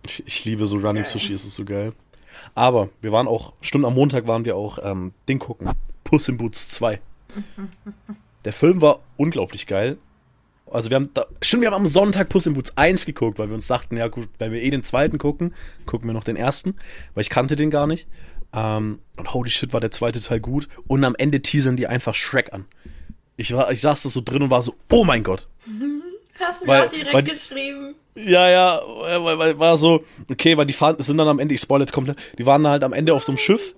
Ich, 0.05 0.23
ich 0.27 0.45
liebe 0.45 0.67
so 0.67 0.77
Running 0.77 1.05
Geil. 1.05 1.07
Sushi, 1.07 1.33
es 1.33 1.45
ist 1.45 1.55
so 1.55 1.65
geil. 1.65 1.93
Aber 2.55 2.89
wir 3.01 3.13
waren 3.13 3.29
auch, 3.29 3.53
Stunden 3.61 3.85
am 3.87 3.95
Montag 3.95 4.27
waren 4.27 4.45
wir 4.45 4.57
auch 4.57 4.79
ähm, 4.83 5.13
Ding 5.29 5.39
gucken. 5.39 5.69
Puss 6.05 6.29
in 6.29 6.37
Boots 6.37 6.69
2. 6.71 7.01
Der 8.45 8.53
Film 8.53 8.81
war 8.81 9.01
unglaublich 9.17 9.67
geil. 9.67 9.99
Also 10.71 10.91
wir 10.91 10.97
haben 10.97 11.11
da, 11.13 11.27
stimmt, 11.43 11.63
wir 11.63 11.71
haben 11.71 11.83
am 11.83 11.87
Sonntag 11.87 12.29
Puss 12.31 12.47
in 12.47 12.55
Boots 12.55 12.77
1 12.77 13.05
geguckt, 13.07 13.39
weil 13.39 13.49
wir 13.49 13.55
uns 13.55 13.67
dachten, 13.67 13.97
ja 13.97 14.09
gut, 14.09 14.29
wenn 14.39 14.53
wir 14.53 14.63
eh 14.63 14.71
den 14.71 14.83
zweiten 14.83 15.19
gucken, 15.19 15.55
gucken 15.87 16.09
wir 16.09 16.15
noch 16.15 16.25
den 16.25 16.37
ersten, 16.37 16.77
weil 17.15 17.23
ich 17.23 17.31
kannte 17.31 17.57
den 17.57 17.71
gar 17.71 17.87
nicht. 17.87 18.09
Ähm, 18.55 18.99
und 19.17 19.33
holy 19.35 19.51
shit, 19.51 19.73
war 19.73 19.81
der 19.81 19.91
zweite 19.91 20.21
Teil 20.21 20.41
gut. 20.41 20.69
Und 20.87 21.05
am 21.05 21.15
Ende 21.17 21.41
teasern 21.43 21.77
die 21.77 21.87
einfach 21.87 22.15
Shrek 22.15 22.53
an. 22.53 22.65
Ich, 23.37 23.53
war, 23.55 23.71
ich 23.71 23.81
saß 23.81 24.03
da 24.03 24.09
so 24.09 24.21
drin 24.23 24.43
und 24.43 24.51
war 24.51 24.63
so, 24.63 24.75
oh 24.91 25.05
mein 25.05 25.23
Gott. 25.23 25.49
Hast 26.41 26.63
du 26.63 26.67
Weil- 26.67 26.81
mir 26.81 26.87
auch 26.87 26.91
direkt 26.91 27.15
weil- 27.15 27.23
geschrieben. 27.23 27.95
Ja, 28.15 28.49
ja, 28.49 28.83
weil, 29.25 29.39
weil 29.39 29.59
war 29.59 29.77
so, 29.77 30.05
okay, 30.31 30.57
weil 30.57 30.67
die 30.67 30.75
fahren, 30.75 30.97
sind 30.99 31.17
dann 31.17 31.29
am 31.29 31.39
Ende, 31.39 31.55
ich 31.55 31.61
spoilere 31.61 31.85
jetzt 31.85 31.93
komplett, 31.93 32.19
die 32.39 32.45
waren 32.45 32.67
halt 32.67 32.85
am 32.85 32.93
Ende 32.93 33.15
auf 33.15 33.25
so 33.25 33.33
einem 33.33 33.39
Schiff. 33.39 33.75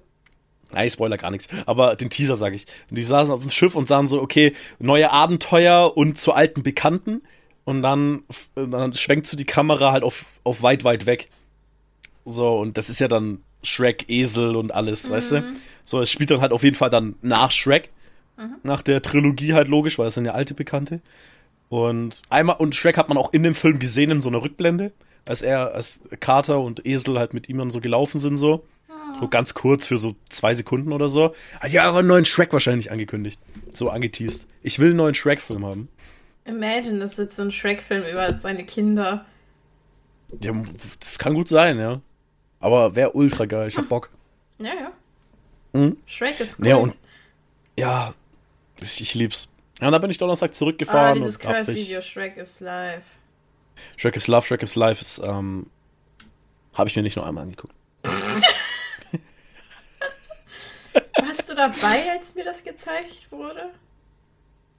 Nein, 0.73 0.88
ich 0.88 0.94
spoiler 0.94 1.16
gar 1.18 1.31
nichts, 1.31 1.47
aber 1.66 1.94
den 1.94 2.11
Teaser 2.11 2.35
sage 2.35 2.57
ich. 2.57 2.66
Die 2.90 3.03
saßen 3.05 3.33
auf 3.33 3.42
dem 3.42 3.51
Schiff 3.51 3.77
und 3.77 3.87
sahen 3.87 4.09
so, 4.09 4.20
okay, 4.20 4.53
neue 4.81 5.12
Abenteuer 5.12 5.97
und 5.97 6.18
zu 6.18 6.33
alten 6.33 6.64
Bekannten. 6.64 7.23
Und 7.64 7.83
dann, 7.83 8.25
dann 8.57 8.92
schwenkt 8.92 9.27
so 9.27 9.37
die 9.37 9.47
Kamera 9.47 9.92
halt 9.92 10.03
auf, 10.03 10.25
auf 10.42 10.62
weit, 10.62 10.83
weit 10.85 11.07
weg. 11.07 11.29
So, 12.25 12.59
und 12.59 12.77
das 12.77 12.90
ist 12.90 13.01
ja 13.01 13.09
dann 13.09 13.38
Shrek, 13.62 14.07
Esel 14.09 14.57
und 14.57 14.75
alles, 14.75 15.11
weißt 15.11 15.33
du? 15.33 15.37
So, 15.85 16.01
es 16.01 16.11
spielt 16.11 16.31
dann 16.31 16.40
halt 16.40 16.53
auf 16.53 16.62
jeden 16.64 16.77
Fall 16.77 16.90
dann 16.90 17.14
nach 17.23 17.53
Shrek. 17.53 17.90
Nach 18.64 18.83
der 18.83 19.01
Trilogie 19.01 19.55
halt 19.55 19.68
logisch, 19.68 19.97
weil 19.99 20.09
es 20.09 20.14
sind 20.14 20.25
ja 20.25 20.33
alte 20.33 20.55
Bekannte. 20.55 21.01
Und 21.75 22.23
einmal, 22.31 22.55
und 22.59 22.77
Shrek 22.77 22.97
hat 22.97 23.09
man 23.09 23.19
auch 23.19 23.33
in 23.33 23.43
dem 23.43 23.53
Film 23.53 23.81
gesehen 23.81 24.13
in 24.13 24.21
so 24.21 24.29
einer 24.29 24.41
Rückblende, 24.41 24.93
als 25.25 25.43
er, 25.43 25.75
als 25.75 26.03
Carter 26.21 26.61
und 26.61 26.87
Esel 26.87 27.19
halt 27.19 27.35
mit 27.35 27.49
ihm 27.49 27.59
dann 27.59 27.71
so 27.71 27.81
gelaufen 27.81 28.21
sind, 28.21 28.37
so. 28.37 28.65
So 29.19 29.27
ganz 29.27 29.55
kurz 29.55 29.89
für 29.89 29.99
so 29.99 30.15
zwei 30.29 30.55
Sekunden 30.55 30.93
oder 30.93 31.09
so. 31.09 31.35
Hat 31.59 31.73
ja 31.73 31.83
aber 31.89 31.99
einen 31.99 32.07
neuen 32.07 32.27
Shrek 32.27 32.53
wahrscheinlich 32.53 32.93
angekündigt. 32.93 33.41
So 33.73 33.91
angeteased. 33.91 34.47
Ich 34.63 34.79
will 34.79 34.91
einen 34.91 34.99
neuen 34.99 35.15
Shrek-Film 35.15 35.67
haben. 35.67 35.89
Imagine, 36.45 37.01
das 37.01 37.19
wird 37.19 37.33
so 37.33 37.43
ein 37.43 37.51
Shrek-Film 37.51 38.05
über 38.05 38.39
seine 38.39 38.65
Kinder. 38.65 39.27
Ja, 40.41 40.53
das 41.01 41.19
kann 41.19 41.35
gut 41.35 41.49
sein, 41.49 41.81
ja. 41.81 42.01
Aber 42.61 42.95
wäre 42.95 43.15
ultra 43.15 43.47
geil. 43.47 43.67
Ich 43.67 43.77
hab 43.77 43.89
Bock. 43.89 44.11
Ja, 44.59 44.67
ja. 44.75 44.93
Mhm. 45.73 45.97
Shrek 46.07 46.39
ist 46.39 46.61
cool. 46.61 46.69
Ja, 46.69 46.77
und 46.77 46.97
ja, 47.77 48.15
ich, 48.81 49.01
ich 49.01 49.15
lieb's. 49.15 49.49
Ja, 49.85 49.88
und 49.88 49.92
dann 49.92 50.01
bin 50.01 50.11
ich 50.11 50.16
Donnerstag 50.16 50.49
ah, 50.49 50.53
zurückgefahren 50.55 51.16
dieses 51.16 51.37
und 51.37 51.44
hab 51.44 51.59
mich. 51.59 51.66
Curse-Video, 51.66 52.01
Shrek 52.01 52.38
is 52.38 52.61
live. 52.61 53.05
Shrek 53.99 54.16
is 54.16 54.29
Love, 54.29 54.47
Shrek 54.47 54.62
is 54.62 54.77
Life 54.77 54.99
ist, 55.03 55.18
ähm, 55.23 55.66
habe 56.73 56.88
ich 56.88 56.97
mir 56.97 57.03
nicht 57.03 57.16
nur 57.16 57.27
einmal 57.27 57.42
angeguckt. 57.42 57.75
Warst 61.20 61.51
du 61.51 61.55
dabei, 61.55 62.12
als 62.12 62.35
mir 62.35 62.47
das 62.47 62.64
gezeigt 62.64 63.31
wurde? 63.31 63.73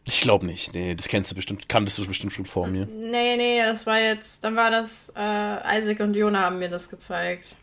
Ich 0.05 0.21
glaube 0.21 0.47
nicht. 0.47 0.73
Nee, 0.73 0.95
das 0.95 1.07
kennst 1.07 1.29
du 1.29 1.35
bestimmt, 1.35 1.69
kanntest 1.69 1.99
du 1.99 2.07
bestimmt 2.07 2.33
schon 2.33 2.45
vor 2.45 2.65
mir. 2.65 2.87
Nee, 2.87 3.37
nee, 3.37 3.61
das 3.61 3.85
war 3.85 3.99
jetzt, 3.99 4.43
dann 4.43 4.55
war 4.55 4.71
das, 4.71 5.13
äh, 5.15 5.77
Isaac 5.77 5.99
und 5.99 6.15
Jona 6.15 6.41
haben 6.41 6.57
mir 6.57 6.69
das 6.69 6.89
gezeigt. 6.89 7.57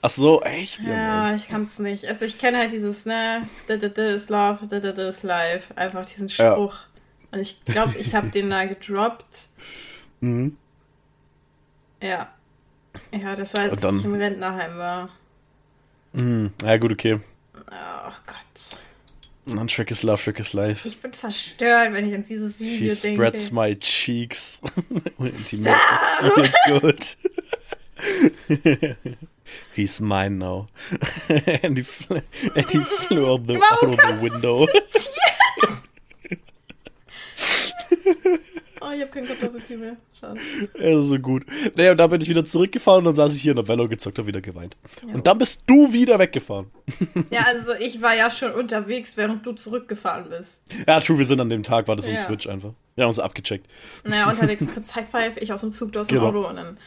Ach 0.00 0.10
so, 0.10 0.42
echt? 0.42 0.80
Ja, 0.80 0.94
Mann. 1.24 1.34
ich 1.36 1.48
kann's 1.48 1.78
nicht. 1.80 2.04
Also 2.06 2.24
ich 2.24 2.38
kenne 2.38 2.58
halt 2.58 2.72
dieses, 2.72 3.04
ne, 3.04 3.48
da, 3.66 3.76
da, 3.76 3.88
da 3.88 4.10
ist 4.10 4.30
Love, 4.30 4.66
da, 4.68 4.78
da, 4.78 4.92
da 4.92 5.08
ist 5.08 5.22
Life. 5.24 5.76
Einfach 5.76 6.06
diesen 6.06 6.28
Ja. 6.28 6.52
Spruch. 6.52 6.76
Und 7.32 7.40
ich 7.40 7.64
glaube, 7.64 7.94
ich 7.98 8.14
habe 8.14 8.28
den 8.30 8.48
da 8.48 8.64
gedroppt. 8.64 9.48
Mhm. 10.20 10.56
Ja. 12.02 12.32
Ja, 13.12 13.34
das 13.36 13.54
war, 13.54 13.64
als 13.64 13.80
dann- 13.80 13.98
ich 13.98 14.04
im 14.04 14.14
Rentnerheim 14.14 14.78
war. 14.78 15.10
Mhm. 16.12 16.52
Ja, 16.62 16.76
gut, 16.78 16.92
okay. 16.92 17.20
Oh 17.56 18.12
Gott. 18.26 18.78
Und 19.46 19.56
dann 19.56 19.68
Shrek 19.68 19.90
is 19.90 20.02
Love, 20.02 20.18
Shrek 20.22 20.38
is 20.40 20.52
Life. 20.52 20.86
Ich 20.86 21.00
bin 21.00 21.12
verstört, 21.12 21.92
wenn 21.92 22.08
ich 22.08 22.14
an 22.14 22.24
dieses 22.24 22.60
Video 22.60 22.94
denke. 22.94 23.16
spreads 23.16 23.50
my 23.50 23.74
cheeks. 23.76 24.60
Stop! 25.34 25.76
feel 26.34 26.80
good. 26.80 27.16
He's 29.74 30.00
mine 30.00 30.38
now. 30.38 30.68
and, 31.62 31.76
he 31.78 31.82
fl 31.84 32.14
and 32.54 32.70
he 32.70 32.78
flew 32.80 33.26
out 33.32 33.46
the, 33.46 33.54
Warum 33.58 33.92
out 33.94 34.12
of 34.12 34.20
the 34.20 34.30
window. 34.30 34.66
Oh, 38.80 38.92
ich 38.94 39.00
habe 39.02 39.10
kein 39.10 39.24
Kartoffelpü 39.26 39.76
mehr. 39.76 39.96
Schade. 40.18 40.40
Ja, 40.78 41.00
so 41.00 41.18
gut. 41.18 41.44
Naja, 41.74 41.90
und 41.90 41.96
dann 41.98 42.10
bin 42.10 42.20
ich 42.20 42.28
wieder 42.28 42.44
zurückgefahren 42.44 42.98
und 43.00 43.04
dann 43.06 43.14
saß 43.16 43.34
ich 43.34 43.42
hier 43.42 43.50
in 43.52 43.56
der 43.56 43.66
Velo 43.66 43.88
gezockt 43.88 44.18
und 44.20 44.26
wieder 44.26 44.40
geweint. 44.40 44.76
Und 45.12 45.26
dann 45.26 45.36
bist 45.36 45.62
du 45.66 45.92
wieder 45.92 46.18
weggefahren. 46.18 46.66
Ja, 47.30 47.42
also 47.46 47.74
ich 47.74 48.00
war 48.00 48.14
ja 48.14 48.30
schon 48.30 48.52
unterwegs, 48.52 49.16
während 49.16 49.44
du 49.44 49.52
zurückgefahren 49.52 50.30
bist. 50.30 50.60
Ja, 50.86 51.00
true, 51.00 51.18
wir 51.18 51.24
sind 51.26 51.40
an 51.40 51.48
dem 51.50 51.62
Tag, 51.62 51.88
war 51.88 51.96
das 51.96 52.04
so 52.06 52.10
ein 52.12 52.16
Ja. 52.16 52.22
Switch 52.24 52.46
einfach. 52.48 52.72
Wir 52.94 53.04
haben 53.04 53.08
uns 53.08 53.18
abgecheckt. 53.18 53.66
Naja, 54.04 54.30
unterwegs 54.30 54.64
kurz 54.72 54.94
High 54.94 55.08
Five, 55.08 55.36
ich 55.38 55.52
aus 55.52 55.60
dem 55.60 55.72
Zug, 55.72 55.92
du 55.92 56.00
aus 56.00 56.08
dem 56.08 56.16
Genau. 56.18 56.28
Auto 56.28 56.46
und 56.48 56.56
dann. 56.56 56.78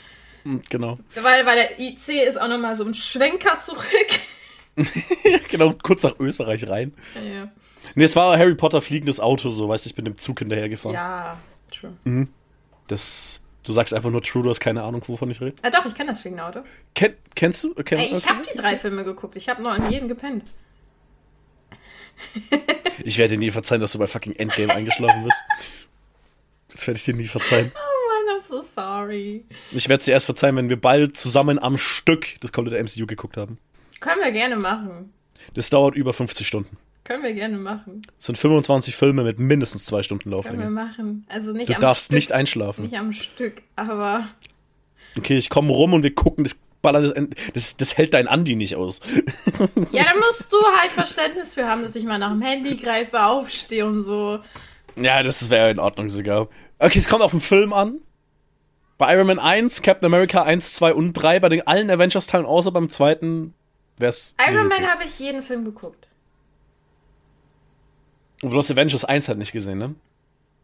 Hm, 0.44 0.62
Genau. 0.70 0.98
Weil, 1.16 1.46
weil 1.46 1.56
der 1.56 1.80
IC 1.80 2.10
ist 2.28 2.40
auch 2.40 2.48
nochmal 2.48 2.76
so 2.76 2.84
ein 2.84 2.94
Schwenker 2.94 3.60
zurück. 3.60 3.86
genau, 5.50 5.74
kurz 5.84 6.04
nach 6.04 6.20
Österreich 6.20 6.68
rein. 6.68 6.94
Ja, 7.16 7.50
Nee, 7.96 8.04
es 8.06 8.16
war 8.16 8.38
Harry 8.38 8.56
Potter 8.56 8.80
fliegendes 8.82 9.20
Auto, 9.20 9.50
so, 9.50 9.68
weißt 9.68 9.86
du, 9.86 9.90
ich 9.90 9.96
bin 9.96 10.06
dem 10.06 10.18
Zug 10.18 10.40
hinterhergefahren. 10.40 10.94
ja 10.96 11.38
true. 11.72 12.28
Das, 12.88 13.42
du 13.64 13.72
sagst 13.74 13.94
einfach 13.94 14.12
nur 14.12 14.22
true, 14.22 14.44
du 14.44 14.50
hast 14.50 14.60
keine 14.60 14.84
Ahnung, 14.84 15.02
wovon 15.08 15.32
ich 15.32 15.42
rede. 15.42 15.56
Ah, 15.62 15.70
doch, 15.70 15.86
ich 15.86 15.94
kenne 15.94 16.10
das 16.12 16.22
fliegende 16.22 16.46
Auto. 16.46 16.62
Ken, 16.94 17.14
kennst 17.36 17.64
du? 17.64 17.74
Kenn, 17.76 18.00
ich 18.00 18.14
okay. 18.14 18.28
habe 18.28 18.42
die 18.44 18.58
drei 18.58 18.78
Filme 18.78 19.04
geguckt. 19.04 19.36
Ich 19.36 19.50
habe 19.50 19.62
noch 19.62 19.76
in 19.76 19.90
jedem 19.90 20.08
gepennt. 20.08 20.46
ich 23.04 23.18
werde 23.18 23.34
dir 23.36 23.40
nie 23.40 23.52
verzeihen, 23.52 23.82
dass 23.82 23.94
du 23.94 24.00
bei 24.00 24.08
fucking 24.08 24.36
Endgame 24.36 24.74
eingeschlafen 24.74 25.24
bist. 25.24 25.44
Das 26.74 26.88
werde 26.88 26.98
ich 27.00 27.04
dir 27.04 27.14
nie 27.14 27.28
verzeihen. 27.28 27.74
So 28.52 28.62
sorry. 28.76 29.46
Ich 29.72 29.88
werde 29.88 30.04
dir 30.04 30.12
erst 30.12 30.26
verzeihen, 30.26 30.58
wenn 30.58 30.68
wir 30.70 30.80
beide 30.80 31.12
zusammen 31.14 31.58
am 31.58 31.78
Stück 31.78 32.28
das 32.42 32.52
komplette 32.52 32.84
MCU 32.84 33.08
geguckt 33.08 33.38
haben. 33.38 33.58
Können 34.02 34.22
wir 34.22 34.32
gerne 34.34 34.58
machen. 34.58 35.14
Das 35.54 35.70
dauert 35.70 35.96
über 35.96 36.12
50 36.12 36.46
Stunden. 36.46 36.78
Können 37.06 37.24
wir 37.24 37.34
gerne 37.34 37.58
machen. 37.58 38.02
Es 38.20 38.26
sind 38.26 38.38
25 38.38 38.94
Filme 38.96 39.24
mit 39.24 39.40
mindestens 39.40 39.86
zwei 39.86 40.04
Stunden 40.04 40.24
Können 40.30 40.44
wir 40.44 40.52
Lauflänge. 40.52 40.70
machen. 40.70 41.26
Also 41.30 41.54
nicht 41.54 41.70
Du 41.70 41.76
am 41.76 41.82
darfst 41.82 42.06
Stück. 42.06 42.16
nicht 42.16 42.32
einschlafen. 42.34 42.84
Nicht 42.84 42.98
am 42.98 43.14
Stück, 43.14 43.62
aber 43.78 44.28
Okay, 45.18 45.38
ich 45.38 45.50
komme 45.50 45.72
rum 45.72 45.94
und 45.94 46.04
wir 46.04 46.14
gucken 46.14 46.44
das 46.44 46.58
ballert 46.82 47.16
das, 47.16 47.28
das, 47.54 47.78
das 47.78 47.98
hält 47.98 48.14
dein 48.14 48.28
Andi 48.28 48.56
nicht 48.58 48.76
aus. 48.76 49.00
Ja, 49.92 50.04
da 50.04 50.20
musst 50.20 50.52
du 50.52 50.58
halt 50.80 50.92
Verständnis 50.92 51.54
für 51.54 51.68
haben, 51.68 51.84
dass 51.84 51.96
ich 51.96 52.04
mal 52.04 52.18
nach 52.18 52.32
dem 52.32 52.42
Handy 52.42 52.76
greife, 52.76 53.24
aufstehe 53.24 53.86
und 53.86 54.04
so. 54.04 54.40
Ja, 54.98 55.24
das 55.24 55.50
wäre 55.50 55.70
in 55.72 55.80
Ordnung 55.80 56.10
sogar. 56.10 56.50
Okay, 56.80 57.00
es 57.00 57.08
kommt 57.08 57.22
auf 57.22 57.32
den 57.32 57.40
Film 57.42 57.72
an. 57.72 58.00
Bei 59.02 59.16
Iron 59.16 59.26
Man 59.26 59.40
1, 59.40 59.82
Captain 59.82 60.06
America 60.06 60.44
1, 60.44 60.76
2 60.76 60.94
und 60.94 61.14
3, 61.14 61.40
bei 61.40 61.50
den 61.50 61.66
allen 61.66 61.90
Avengers-Teilen 61.90 62.46
außer 62.46 62.72
beim 62.72 62.88
zweiten 62.88 63.56
wär's. 63.98 64.36
Iron 64.48 64.68
Man 64.68 64.86
habe 64.86 65.06
ich 65.06 65.18
jeden 65.18 65.42
Film 65.42 65.66
geguckt. 65.66 66.08
Und 68.44 68.52
du 68.52 68.58
hast 68.60 68.70
Avengers 68.70 69.04
1 69.04 69.28
halt 69.28 69.40
nicht 69.40 69.54
gesehen, 69.54 69.80
ne? 69.80 69.96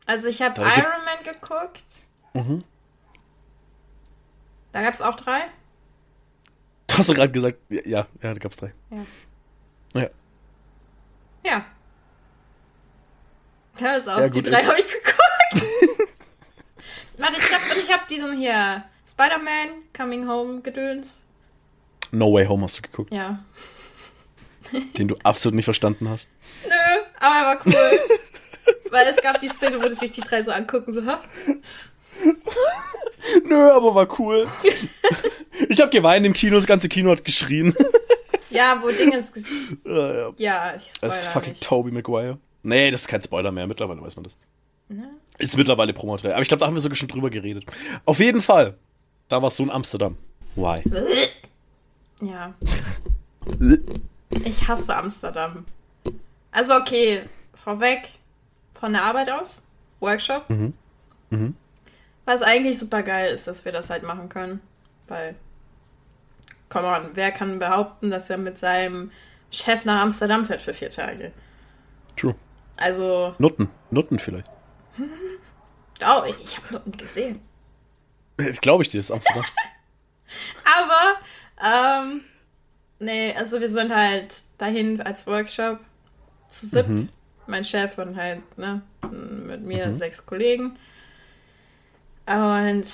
Also 0.06 0.28
ich 0.28 0.40
habe 0.44 0.62
Iron 0.62 1.04
Man 1.04 1.24
geguckt. 1.24 1.84
Da 4.72 4.84
gab 4.84 4.94
es 4.94 5.02
auch 5.02 5.16
drei. 5.16 5.46
Du 6.86 6.96
hast 6.96 7.10
doch 7.10 7.16
gerade 7.16 7.32
gesagt, 7.32 7.58
ja, 7.70 7.82
ja, 7.82 8.06
da 8.22 8.34
gab's 8.36 8.58
drei. 8.58 8.72
Ja. 8.92 10.02
Ja. 10.02 10.10
Ja. 11.44 11.66
Da 13.80 13.96
ist 13.96 14.08
auch 14.08 14.20
Ja, 14.20 14.30
die 14.30 14.44
gut, 14.44 14.52
drei 14.52 14.64
habe 14.64 14.80
ich 14.80 14.88
geguckt. 14.88 15.18
Warte, 17.18 17.36
ich 17.38 17.54
hab, 17.54 17.78
ich 17.78 17.92
hab 17.94 18.08
diesen 18.08 18.38
hier 18.38 18.84
Spider-Man 19.10 19.70
Coming 19.96 20.28
Home 20.28 20.62
gedöns. 20.62 21.24
No 22.12 22.32
Way 22.34 22.46
Home 22.48 22.64
hast 22.64 22.78
du 22.78 22.82
geguckt, 22.84 23.12
Ja. 23.12 23.40
den 24.98 25.08
du 25.08 25.16
absolut 25.24 25.56
nicht 25.56 25.66
verstanden 25.66 26.10
hast. 26.10 26.30
Nö, 26.66 27.02
aber 27.20 27.36
er 27.36 27.46
war 27.46 27.66
cool. 27.66 28.00
Weil 28.92 29.08
es 29.08 29.18
gab 29.18 29.40
die 29.40 29.48
Szene, 29.50 29.82
wo 29.82 29.90
sich 29.90 30.12
die 30.12 30.22
drei 30.22 30.44
so 30.44 30.52
angucken, 30.52 30.94
so, 30.94 31.06
ha? 31.06 31.22
Nö, 33.44 33.72
aber 33.72 33.96
war 33.96 34.20
cool. 34.20 34.48
ich 35.70 35.80
habe 35.82 35.90
geweint 35.92 36.26
im 36.26 36.34
Kino, 36.34 36.56
das 36.56 36.66
ganze 36.68 36.88
Kino 36.90 37.12
hat 37.12 37.24
geschrien. 37.26 37.74
Ja, 38.50 38.80
wo 38.82 38.90
Dingens. 38.90 39.34
ges- 39.34 39.78
ja, 39.86 40.14
ja. 40.14 40.34
Ja, 40.38 40.76
ich 40.76 40.84
spoiler 40.84 41.10
Das 41.14 41.22
ist 41.22 41.28
fucking 41.28 41.50
nicht. 41.52 41.64
Tobey 41.64 41.92
Maguire. 41.92 42.38
Nee, 42.64 42.92
das 42.92 43.02
ist 43.02 43.08
kein 43.08 43.22
Spoiler 43.22 43.52
mehr. 43.52 43.68
Mittlerweile 43.68 44.02
weiß 44.02 44.16
man 44.16 44.24
das. 44.24 44.38
Ne? 44.90 45.10
Ist 45.38 45.58
mittlerweile 45.58 45.94
Promotrailer. 45.94 46.34
Aber 46.34 46.42
ich 46.42 46.48
glaube, 46.48 46.60
da 46.62 46.68
haben 46.68 46.74
wir 46.74 46.82
sogar 46.82 46.96
schon 46.96 47.08
drüber 47.08 47.30
geredet. 47.30 47.66
Auf 48.06 48.20
jeden 48.20 48.42
Fall. 48.42 48.76
Da 49.30 49.42
warst 49.42 49.60
du 49.60 49.64
in 49.64 49.70
Amsterdam. 49.70 50.18
Why? 50.56 50.82
Ja. 52.22 52.54
Ich 54.44 54.68
hasse 54.68 54.96
Amsterdam. 54.96 55.66
Also 56.52 56.76
okay, 56.76 57.22
vorweg, 57.54 58.10
von 58.74 58.94
der 58.94 59.04
Arbeit 59.04 59.30
aus, 59.30 59.62
Workshop. 60.00 60.50
Mhm. 60.50 60.74
Mhm. 61.30 61.56
Was 62.26 62.42
eigentlich 62.42 62.78
super 62.78 63.04
geil 63.04 63.34
ist, 63.34 63.48
dass 63.48 63.64
wir 63.66 63.72
das 63.72 63.90
halt 63.90 64.04
machen 64.04 64.30
können. 64.30 64.60
Weil, 65.08 65.36
come 66.70 66.88
on, 66.88 67.12
wer 67.14 67.32
kann 67.32 67.60
behaupten, 67.60 68.10
dass 68.10 68.30
er 68.30 68.38
mit 68.38 68.58
seinem 68.58 69.12
Chef 69.52 69.86
nach 69.86 70.02
Amsterdam 70.02 70.46
fährt 70.46 70.62
für 70.62 70.74
vier 70.74 70.90
Tage? 70.90 71.32
True. 72.16 72.36
Also, 72.78 73.36
Nutten. 73.38 73.70
Nutten 73.92 74.20
vielleicht. 74.20 74.50
oh, 76.06 76.24
ich 76.44 76.58
habe 76.58 76.74
Noten 76.74 76.92
gesehen. 76.92 77.42
Glaube 78.62 78.84
ich 78.84 78.90
dir, 78.90 79.00
das 79.00 79.08
ist 79.08 79.12
Amsterdam. 79.12 79.46
Aber, 81.60 82.04
ähm, 82.06 82.22
nee, 83.00 83.34
also 83.34 83.60
wir 83.60 83.70
sind 83.70 83.94
halt 83.94 84.36
dahin 84.58 85.02
als 85.02 85.26
Workshop 85.26 85.80
zu 86.50 86.66
siebt. 86.66 87.10
Mein 87.48 87.64
Chef 87.64 87.98
und 87.98 88.18
halt, 88.18 88.42
ne, 88.58 88.82
mit 89.10 89.64
mir 89.64 89.96
sechs 89.96 90.26
Kollegen. 90.26 90.78
Und 92.26 92.86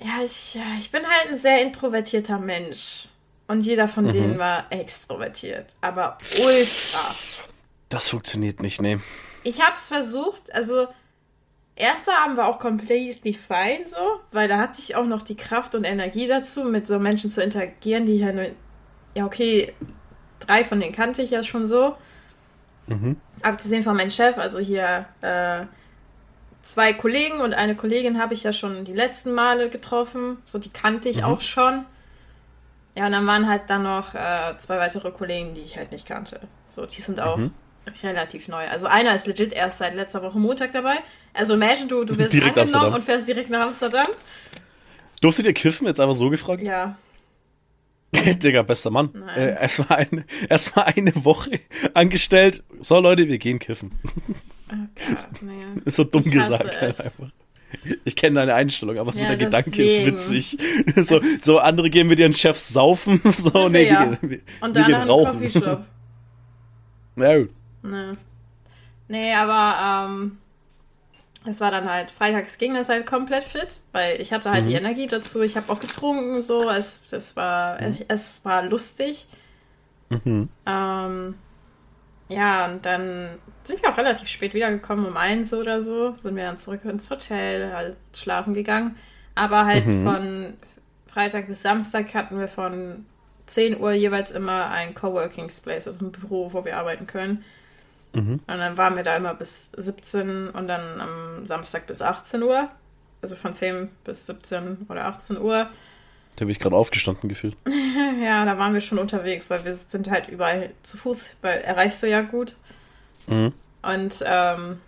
ja, 0.00 0.24
ich, 0.24 0.54
ja, 0.54 0.64
ich 0.78 0.90
bin 0.90 1.02
halt 1.06 1.30
ein 1.30 1.36
sehr 1.36 1.62
introvertierter 1.62 2.38
Mensch. 2.38 3.08
Und 3.46 3.60
jeder 3.62 3.86
von 3.86 4.08
denen 4.10 4.38
war 4.38 4.66
extrovertiert. 4.70 5.76
Aber 5.80 6.16
ultra. 6.42 7.14
Das 7.88 8.08
funktioniert 8.08 8.62
nicht, 8.62 8.80
nee. 8.80 8.98
Ich 9.44 9.60
hab's 9.60 9.88
versucht, 9.88 10.52
also 10.54 10.86
erster 11.76 12.18
Abend 12.18 12.36
war 12.36 12.48
auch 12.48 12.58
completely 12.58 13.34
fine 13.34 13.86
so, 13.86 14.20
weil 14.30 14.48
da 14.48 14.58
hatte 14.58 14.80
ich 14.80 14.94
auch 14.94 15.06
noch 15.06 15.22
die 15.22 15.36
Kraft 15.36 15.74
und 15.74 15.84
Energie 15.84 16.26
dazu, 16.26 16.64
mit 16.64 16.86
so 16.86 16.98
Menschen 16.98 17.30
zu 17.30 17.42
interagieren, 17.42 18.06
die 18.06 18.14
ich 18.14 18.20
ja 18.20 18.32
nur, 18.32 18.46
ja 19.14 19.24
okay, 19.24 19.72
drei 20.40 20.64
von 20.64 20.80
denen 20.80 20.94
kannte 20.94 21.22
ich 21.22 21.30
ja 21.30 21.42
schon 21.42 21.66
so. 21.66 21.96
Abgesehen 23.42 23.82
von 23.82 23.96
meinem 23.96 24.10
Chef, 24.10 24.38
also 24.38 24.58
hier 24.58 25.06
äh, 25.20 25.66
zwei 26.62 26.92
Kollegen 26.92 27.40
und 27.40 27.54
eine 27.54 27.74
Kollegin 27.74 28.20
habe 28.20 28.34
ich 28.34 28.42
ja 28.42 28.52
schon 28.52 28.84
die 28.84 28.92
letzten 28.92 29.32
Male 29.32 29.68
getroffen, 29.68 30.38
so 30.44 30.58
die 30.58 30.70
kannte 30.70 31.08
ich 31.08 31.24
auch 31.24 31.40
schon. 31.40 31.84
Ja, 32.94 33.06
und 33.06 33.12
dann 33.12 33.26
waren 33.26 33.48
halt 33.48 33.62
dann 33.68 33.84
noch 33.84 34.14
äh, 34.14 34.56
zwei 34.58 34.78
weitere 34.78 35.10
Kollegen, 35.10 35.54
die 35.54 35.62
ich 35.62 35.76
halt 35.78 35.92
nicht 35.92 36.06
kannte. 36.06 36.40
So, 36.68 36.84
die 36.84 37.00
sind 37.00 37.20
auch 37.20 37.38
relativ 38.02 38.48
neu. 38.48 38.66
Also 38.68 38.86
einer 38.86 39.14
ist 39.14 39.26
legit 39.26 39.52
erst 39.52 39.78
seit 39.78 39.94
letzter 39.94 40.22
Woche 40.22 40.38
Montag 40.38 40.72
dabei. 40.72 40.98
Also 41.34 41.54
imagine, 41.54 41.88
du, 41.88 42.04
du 42.04 42.16
wirst 42.18 42.32
Direkt 42.32 42.58
angenommen 42.58 42.94
Amsterdam. 42.94 42.94
und 42.94 43.04
fährst 43.04 43.28
direkt 43.28 43.50
nach 43.50 43.66
Amsterdam. 43.66 44.06
Durftet 45.20 45.46
ihr 45.46 45.52
kiffen? 45.52 45.86
Jetzt 45.86 46.00
einfach 46.00 46.14
so 46.14 46.30
gefragt? 46.30 46.62
Ja. 46.62 46.96
Digga, 48.14 48.62
bester 48.62 48.90
Mann. 48.90 49.10
Äh, 49.36 49.54
erstmal 49.60 49.98
eine, 49.98 50.24
erst 50.48 50.76
eine 50.76 51.24
Woche 51.24 51.60
angestellt. 51.94 52.62
So, 52.80 53.00
Leute, 53.00 53.28
wir 53.28 53.38
gehen 53.38 53.58
kiffen. 53.58 53.92
Oh 54.70 54.74
Gott, 55.08 55.42
nee. 55.42 55.52
Ist 55.84 55.96
so 55.96 56.04
dumm 56.04 56.24
gesagt 56.24 56.80
halt 56.80 57.00
einfach. 57.00 57.28
Ich 58.04 58.16
kenne 58.16 58.40
deine 58.40 58.54
Einstellung, 58.54 58.98
aber 58.98 59.14
so 59.14 59.20
Ja, 59.20 59.28
der 59.28 59.38
Gedanke 59.38 59.82
ist 59.82 60.04
witzig. 60.04 60.58
So, 60.94 61.20
so 61.42 61.58
andere 61.58 61.88
gehen 61.88 62.06
mit 62.06 62.18
ihren 62.18 62.34
Chefs 62.34 62.68
saufen. 62.68 63.20
So, 63.32 63.70
nee, 63.70 63.84
wir 63.84 63.86
ja. 63.86 64.18
wir, 64.20 64.30
wir, 64.30 64.40
Und 64.60 64.74
wir 64.74 64.82
dann 64.82 64.86
gehen 64.86 65.02
rauchen. 65.08 65.84
Ja, 67.16 67.38
gut. 67.38 67.50
Nee. 67.82 68.16
Nee, 69.08 69.34
aber 69.34 70.08
ähm, 70.08 70.38
es 71.44 71.60
war 71.60 71.70
dann 71.70 71.90
halt, 71.90 72.10
freitags 72.10 72.58
ging 72.58 72.74
das 72.74 72.88
halt 72.88 73.06
komplett 73.06 73.44
fit, 73.44 73.80
weil 73.92 74.20
ich 74.20 74.32
hatte 74.32 74.50
halt 74.50 74.66
die 74.66 74.74
Energie 74.74 75.06
dazu, 75.06 75.42
ich 75.42 75.56
habe 75.56 75.70
auch 75.72 75.80
getrunken, 75.80 76.40
so, 76.40 76.70
es, 76.70 77.02
es, 77.10 77.36
war, 77.36 77.78
es 78.08 78.44
war 78.44 78.62
lustig. 78.64 79.26
Mhm. 80.08 80.48
Ähm, 80.66 81.34
ja, 82.28 82.66
und 82.66 82.86
dann 82.86 83.38
sind 83.64 83.82
wir 83.82 83.90
auch 83.90 83.98
relativ 83.98 84.28
spät 84.28 84.54
wiedergekommen, 84.54 85.06
um 85.06 85.16
eins 85.16 85.52
oder 85.52 85.82
so, 85.82 86.14
sind 86.20 86.36
wir 86.36 86.44
dann 86.44 86.58
zurück 86.58 86.84
ins 86.84 87.10
Hotel, 87.10 87.72
halt 87.72 87.96
schlafen 88.14 88.54
gegangen. 88.54 88.96
Aber 89.34 89.64
halt 89.64 89.84
von 89.84 90.56
Freitag 91.06 91.48
bis 91.48 91.62
Samstag 91.62 92.14
hatten 92.14 92.38
wir 92.38 92.48
von 92.48 93.06
10 93.46 93.80
Uhr 93.80 93.92
jeweils 93.92 94.30
immer 94.30 94.70
ein 94.70 94.94
Coworking 94.94 95.50
Space, 95.50 95.86
also 95.86 96.04
ein 96.04 96.12
Büro, 96.12 96.52
wo 96.52 96.64
wir 96.64 96.76
arbeiten 96.76 97.06
können. 97.06 97.44
Und 98.46 98.58
dann 98.58 98.76
waren 98.76 98.96
wir 98.96 99.02
da 99.02 99.16
immer 99.16 99.34
bis 99.34 99.70
17 99.76 100.50
und 100.50 100.68
dann 100.68 101.00
am 101.00 101.46
Samstag 101.46 101.86
bis 101.86 102.02
18 102.02 102.42
Uhr. 102.42 102.68
Also 103.22 103.36
von 103.36 103.54
10 103.54 103.88
bis 104.04 104.26
17 104.26 104.86
oder 104.88 105.06
18 105.06 105.38
Uhr. 105.38 105.68
Da 106.36 106.44
bin 106.44 106.50
ich 106.50 106.58
gerade 106.58 106.76
aufgestanden 106.76 107.28
gefühlt. 107.28 107.56
Ja, 108.22 108.44
da 108.44 108.56
waren 108.56 108.72
wir 108.72 108.80
schon 108.80 108.98
unterwegs, 108.98 109.50
weil 109.50 109.64
wir 109.64 109.74
sind 109.74 110.08
halt 110.08 110.28
überall 110.28 110.70
zu 110.82 110.96
Fuß, 110.96 111.34
weil 111.42 111.60
erreichst 111.60 112.02
du 112.02 112.08
ja 112.08 112.22
gut. 112.22 112.54
Mhm. 113.26 113.52
Und 113.82 114.24
ähm, 114.24 114.78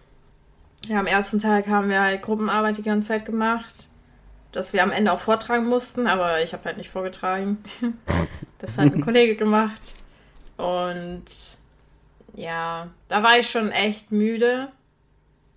ja, 0.86 1.00
am 1.00 1.06
ersten 1.06 1.38
Tag 1.40 1.66
haben 1.66 1.88
wir 1.88 2.00
halt 2.00 2.22
Gruppenarbeit 2.22 2.76
die 2.76 2.82
ganze 2.82 3.08
Zeit 3.08 3.24
gemacht, 3.24 3.88
dass 4.52 4.72
wir 4.72 4.82
am 4.82 4.92
Ende 4.92 5.10
auch 5.10 5.18
vortragen 5.18 5.66
mussten, 5.66 6.06
aber 6.06 6.42
ich 6.42 6.52
habe 6.52 6.64
halt 6.64 6.76
nicht 6.76 6.90
vorgetragen. 6.90 7.58
das 8.58 8.78
hat 8.78 8.94
ein 8.94 9.00
Kollege 9.04 9.34
gemacht. 9.34 9.94
Und 10.56 11.24
ja, 12.34 12.88
da 13.08 13.22
war 13.22 13.38
ich 13.38 13.50
schon 13.50 13.70
echt 13.70 14.12
müde, 14.12 14.68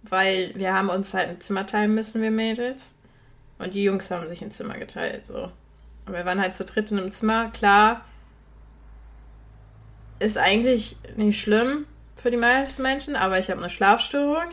weil 0.04 0.52
wir 0.56 0.74
haben 0.74 0.90
uns 0.90 1.14
halt 1.14 1.30
ein 1.30 1.42
Zimmer 1.42 1.66
teilen 1.66 1.94
müssen, 1.96 2.22
wir 2.22 2.32
Mädels. 2.32 2.94
Und 3.60 3.74
die 3.76 3.84
Jungs 3.84 4.10
haben 4.12 4.30
sich 4.30 4.42
ein 4.44 4.52
Zimmer 4.52 4.78
geteilt, 4.78 5.26
so. 5.26 5.52
Und 6.06 6.14
wir 6.14 6.24
waren 6.26 6.40
halt 6.40 6.54
zu 6.54 6.64
dritt 6.64 6.92
in 6.92 7.00
einem 7.00 7.12
Zimmer, 7.12 7.50
klar. 7.50 8.02
Ist 10.20 10.38
eigentlich 10.38 10.96
nicht 11.16 11.40
schlimm 11.40 11.86
für 12.16 12.32
die 12.32 12.38
meisten 12.38 12.82
Menschen, 12.82 13.16
aber 13.16 13.38
ich 13.38 13.50
habe 13.52 13.60
eine 13.60 13.70
Schlafstörung. 13.70 14.46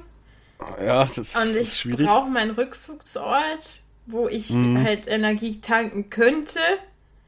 Ja, 0.84 1.04
das 1.04 1.34
Und 1.36 1.42
ist 1.42 1.60
ich 1.60 1.76
schwierig. 1.80 2.06
brauche 2.06 2.28
meinen 2.28 2.50
Rückzugsort, 2.52 3.80
wo 4.06 4.28
ich 4.28 4.50
Mhm. 4.50 4.84
halt 4.84 5.06
Energie 5.06 5.60
tanken 5.60 6.10
könnte. 6.10 6.60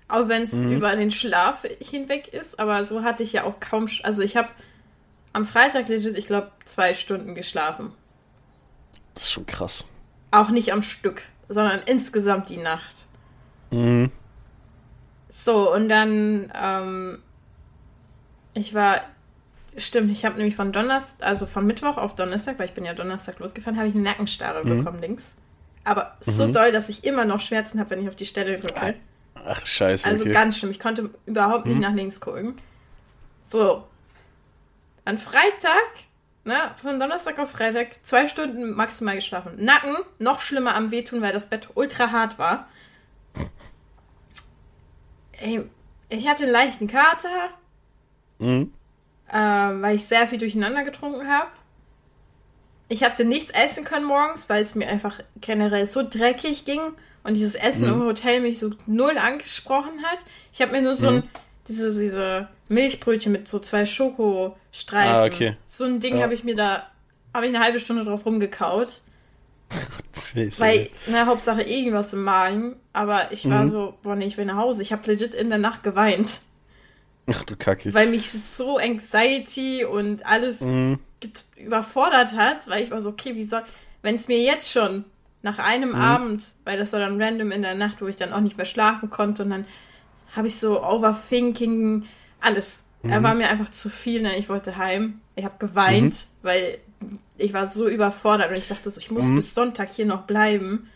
Auch 0.08 0.28
wenn 0.28 0.42
es 0.42 0.52
Mhm. 0.52 0.72
über 0.72 0.94
den 0.94 1.10
Schlaf 1.10 1.64
hinweg 1.80 2.28
ist. 2.28 2.60
Aber 2.60 2.84
so 2.84 3.02
hatte 3.02 3.22
ich 3.22 3.32
ja 3.32 3.44
auch 3.44 3.58
kaum. 3.58 3.88
Also 4.02 4.22
ich 4.22 4.36
habe 4.36 4.48
am 5.36 5.44
Freitag 5.44 5.88
legit, 5.88 6.16
ich 6.16 6.24
glaube, 6.24 6.50
zwei 6.64 6.94
Stunden 6.94 7.34
geschlafen. 7.34 7.92
Das 9.12 9.24
ist 9.24 9.32
schon 9.32 9.44
krass. 9.44 9.92
Auch 10.30 10.48
nicht 10.48 10.72
am 10.72 10.80
Stück, 10.80 11.22
sondern 11.50 11.82
insgesamt 11.84 12.48
die 12.48 12.56
Nacht. 12.56 13.06
Mhm. 13.70 14.10
So, 15.28 15.70
und 15.74 15.90
dann, 15.90 16.50
ähm, 16.54 17.18
ich 18.54 18.72
war, 18.72 19.02
stimmt, 19.76 20.10
ich 20.10 20.24
habe 20.24 20.38
nämlich 20.38 20.56
von 20.56 20.72
Donnerstag, 20.72 21.26
also 21.26 21.44
von 21.44 21.66
Mittwoch 21.66 21.98
auf 21.98 22.14
Donnerstag, 22.14 22.58
weil 22.58 22.66
ich 22.66 22.74
bin 22.74 22.86
ja 22.86 22.94
Donnerstag 22.94 23.38
losgefahren, 23.38 23.78
habe 23.78 23.88
ich 23.88 23.94
eine 23.94 24.04
Nackenstarre 24.04 24.64
bekommen 24.64 25.02
links. 25.02 25.36
Aber 25.84 26.16
so 26.20 26.50
doll, 26.50 26.72
dass 26.72 26.88
ich 26.88 27.04
immer 27.04 27.26
noch 27.26 27.40
Schmerzen 27.40 27.78
habe, 27.78 27.90
wenn 27.90 28.00
ich 28.00 28.08
auf 28.08 28.16
die 28.16 28.24
Stelle 28.24 28.58
drücke. 28.58 28.94
Ach, 29.34 29.60
scheiße. 29.64 30.08
Also 30.08 30.22
okay. 30.22 30.32
ganz 30.32 30.56
schlimm. 30.56 30.70
Ich 30.70 30.80
konnte 30.80 31.10
überhaupt 31.26 31.66
nicht 31.66 31.78
nach 31.78 31.92
links 31.92 32.20
gucken. 32.20 32.56
So. 33.44 33.84
An 35.06 35.18
Freitag, 35.18 35.86
ne, 36.44 36.72
von 36.76 36.98
Donnerstag 37.00 37.38
auf 37.38 37.52
Freitag, 37.52 38.04
zwei 38.04 38.26
Stunden 38.26 38.72
maximal 38.74 39.14
geschlafen. 39.14 39.64
Nacken, 39.64 39.96
noch 40.18 40.40
schlimmer 40.40 40.74
am 40.74 40.90
Wehtun, 40.90 41.22
weil 41.22 41.32
das 41.32 41.46
Bett 41.46 41.68
ultra 41.74 42.10
hart 42.10 42.38
war. 42.38 42.68
Ey, 45.32 45.62
ich 46.08 46.28
hatte 46.28 46.44
einen 46.44 46.52
leichten 46.52 46.88
Kater, 46.88 47.50
Mhm. 48.38 48.72
ähm, 49.32 49.82
weil 49.82 49.96
ich 49.96 50.06
sehr 50.06 50.26
viel 50.28 50.38
durcheinander 50.38 50.84
getrunken 50.84 51.28
habe. 51.28 51.50
Ich 52.88 53.02
hatte 53.04 53.24
nichts 53.24 53.50
essen 53.50 53.84
können 53.84 54.04
morgens, 54.06 54.48
weil 54.48 54.62
es 54.62 54.74
mir 54.74 54.88
einfach 54.88 55.20
generell 55.40 55.86
so 55.86 56.02
dreckig 56.08 56.64
ging 56.64 56.80
und 57.24 57.34
dieses 57.34 57.54
Essen 57.54 57.84
im 57.88 58.02
Hotel 58.02 58.40
mich 58.40 58.58
so 58.58 58.70
null 58.86 59.18
angesprochen 59.18 60.02
hat. 60.04 60.18
Ich 60.52 60.60
habe 60.62 60.72
mir 60.72 60.82
nur 60.82 60.94
so 60.94 61.08
ein, 61.08 61.28
diese, 61.68 61.98
diese 61.98 62.48
Milchbrötchen 62.68 63.32
mit 63.32 63.48
so 63.48 63.58
zwei 63.58 63.86
Schokostreifen. 63.86 65.14
Ah, 65.14 65.24
okay. 65.24 65.56
So 65.68 65.84
ein 65.84 66.00
Ding 66.00 66.16
Ja. 66.16 66.22
habe 66.24 66.34
ich 66.34 66.44
mir 66.44 66.54
da, 66.54 66.84
habe 67.34 67.46
ich 67.46 67.54
eine 67.54 67.62
halbe 67.64 67.80
Stunde 67.80 68.04
drauf 68.04 68.24
rumgekaut. 68.26 69.00
Scheiße. 70.14 70.60
Weil, 70.60 70.88
na, 71.08 71.26
Hauptsache 71.26 71.62
irgendwas 71.62 72.12
im 72.12 72.22
Magen. 72.22 72.76
Aber 72.92 73.32
ich 73.32 73.48
war 73.48 73.64
Mhm. 73.64 73.68
so, 73.70 73.94
boah, 74.02 74.16
nee, 74.16 74.26
ich 74.26 74.36
will 74.36 74.44
nach 74.44 74.56
Hause. 74.56 74.82
Ich 74.82 74.92
habe 74.92 75.10
legit 75.10 75.34
in 75.34 75.48
der 75.50 75.58
Nacht 75.58 75.82
geweint. 75.82 76.40
Ach 77.28 77.44
du 77.44 77.56
Kacke. 77.56 77.92
Weil 77.92 78.08
mich 78.08 78.30
so 78.30 78.78
Anxiety 78.78 79.84
und 79.84 80.24
alles 80.24 80.60
Mhm. 80.60 80.98
überfordert 81.56 82.32
hat, 82.32 82.68
weil 82.68 82.84
ich 82.84 82.90
war 82.90 83.00
so, 83.00 83.10
okay, 83.10 83.34
wie 83.34 83.42
soll, 83.42 83.62
wenn 84.02 84.14
es 84.14 84.28
mir 84.28 84.38
jetzt 84.40 84.70
schon 84.70 85.04
nach 85.42 85.58
einem 85.58 85.90
Mhm. 85.90 85.94
Abend, 85.96 86.44
weil 86.64 86.78
das 86.78 86.92
war 86.92 87.00
dann 87.00 87.20
random 87.20 87.50
in 87.50 87.62
der 87.62 87.74
Nacht, 87.74 88.00
wo 88.00 88.06
ich 88.06 88.16
dann 88.16 88.32
auch 88.32 88.40
nicht 88.40 88.56
mehr 88.56 88.66
schlafen 88.66 89.10
konnte 89.10 89.42
und 89.42 89.50
dann 89.50 89.64
habe 90.36 90.46
ich 90.48 90.58
so 90.58 90.82
Overthinking, 90.84 92.04
alles. 92.40 92.84
Mhm. 93.02 93.10
Er 93.10 93.22
war 93.22 93.34
mir 93.34 93.48
einfach 93.48 93.70
zu 93.70 93.88
viel, 93.88 94.22
ne? 94.22 94.36
ich 94.36 94.48
wollte 94.48 94.76
heim. 94.76 95.20
Ich 95.34 95.44
habe 95.44 95.56
geweint, 95.58 96.14
Mhm. 96.14 96.46
weil 96.46 96.78
ich 97.38 97.52
war 97.52 97.66
so 97.66 97.88
überfordert 97.88 98.50
und 98.50 98.56
ich 98.56 98.68
dachte 98.68 98.90
so, 98.90 99.00
ich 99.00 99.10
muss 99.10 99.24
Mhm. 99.24 99.36
bis 99.36 99.54
Sonntag 99.54 99.90
hier 99.90 100.06
noch 100.06 100.22
bleiben 100.22 100.88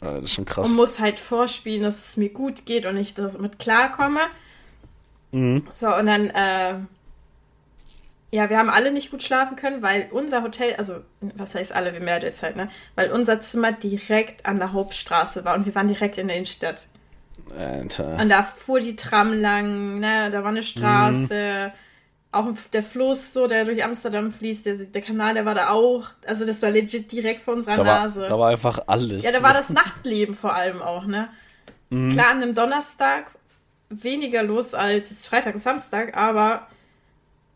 Ah, 0.00 0.14
das 0.16 0.24
ist 0.24 0.32
schon 0.34 0.44
krass. 0.44 0.68
und 0.68 0.76
muss 0.76 1.00
halt 1.00 1.18
vorspielen, 1.18 1.82
dass 1.82 2.06
es 2.10 2.16
mir 2.16 2.28
gut 2.28 2.66
geht 2.66 2.84
und 2.86 2.96
ich 2.98 3.14
damit 3.14 3.58
klarkomme. 3.58 4.20
Mhm. 5.32 5.66
So, 5.72 5.94
und 5.94 6.06
dann, 6.06 6.30
äh, 6.30 6.74
ja, 8.32 8.50
wir 8.50 8.58
haben 8.58 8.68
alle 8.70 8.92
nicht 8.92 9.10
gut 9.10 9.22
schlafen 9.22 9.56
können, 9.56 9.82
weil 9.82 10.08
unser 10.10 10.42
Hotel, 10.42 10.74
also, 10.76 10.96
was 11.20 11.54
heißt 11.54 11.72
alle, 11.72 11.92
wir 11.92 12.00
mehr 12.00 12.20
jetzt 12.22 12.42
halt, 12.42 12.56
ne? 12.56 12.68
Weil 12.94 13.10
unser 13.10 13.40
Zimmer 13.40 13.72
direkt 13.72 14.44
an 14.46 14.58
der 14.58 14.72
Hauptstraße 14.72 15.44
war 15.44 15.54
und 15.56 15.64
wir 15.64 15.74
waren 15.74 15.88
direkt 15.88 16.18
in 16.18 16.26
der 16.28 16.36
Innenstadt. 16.36 16.88
Alter. 17.56 18.18
Und 18.20 18.28
da 18.28 18.42
fuhr 18.42 18.80
die 18.80 18.96
Tram 18.96 19.32
lang, 19.32 20.00
ne? 20.00 20.30
Da 20.30 20.42
war 20.42 20.50
eine 20.50 20.62
Straße. 20.62 21.72
Auch 22.32 22.46
der 22.72 22.82
Fluss, 22.82 23.32
so, 23.32 23.46
der 23.46 23.64
durch 23.64 23.82
Amsterdam 23.82 24.30
fließt, 24.30 24.66
der, 24.66 24.74
der 24.74 25.00
Kanal, 25.00 25.34
der 25.34 25.46
war 25.46 25.54
da 25.54 25.70
auch. 25.70 26.04
Also, 26.26 26.44
das 26.44 26.60
war 26.62 26.70
legit 26.70 27.10
direkt 27.12 27.42
vor 27.42 27.54
unserer 27.54 27.76
Da 27.76 27.86
war, 27.86 28.00
Nase. 28.04 28.26
da 28.28 28.38
war 28.38 28.50
einfach 28.50 28.80
alles. 28.88 29.24
Ja, 29.24 29.32
da 29.32 29.42
war 29.42 29.54
das 29.54 29.70
Nachtleben 29.70 30.34
vor 30.34 30.54
allem 30.54 30.82
auch, 30.82 31.06
ne? 31.06 31.28
Klar, 31.88 32.30
an 32.32 32.42
einem 32.42 32.54
Donnerstag 32.54 33.26
weniger 33.88 34.42
los 34.42 34.74
als 34.74 35.10
jetzt 35.10 35.26
Freitag 35.28 35.54
und 35.54 35.60
Samstag, 35.60 36.16
aber 36.16 36.66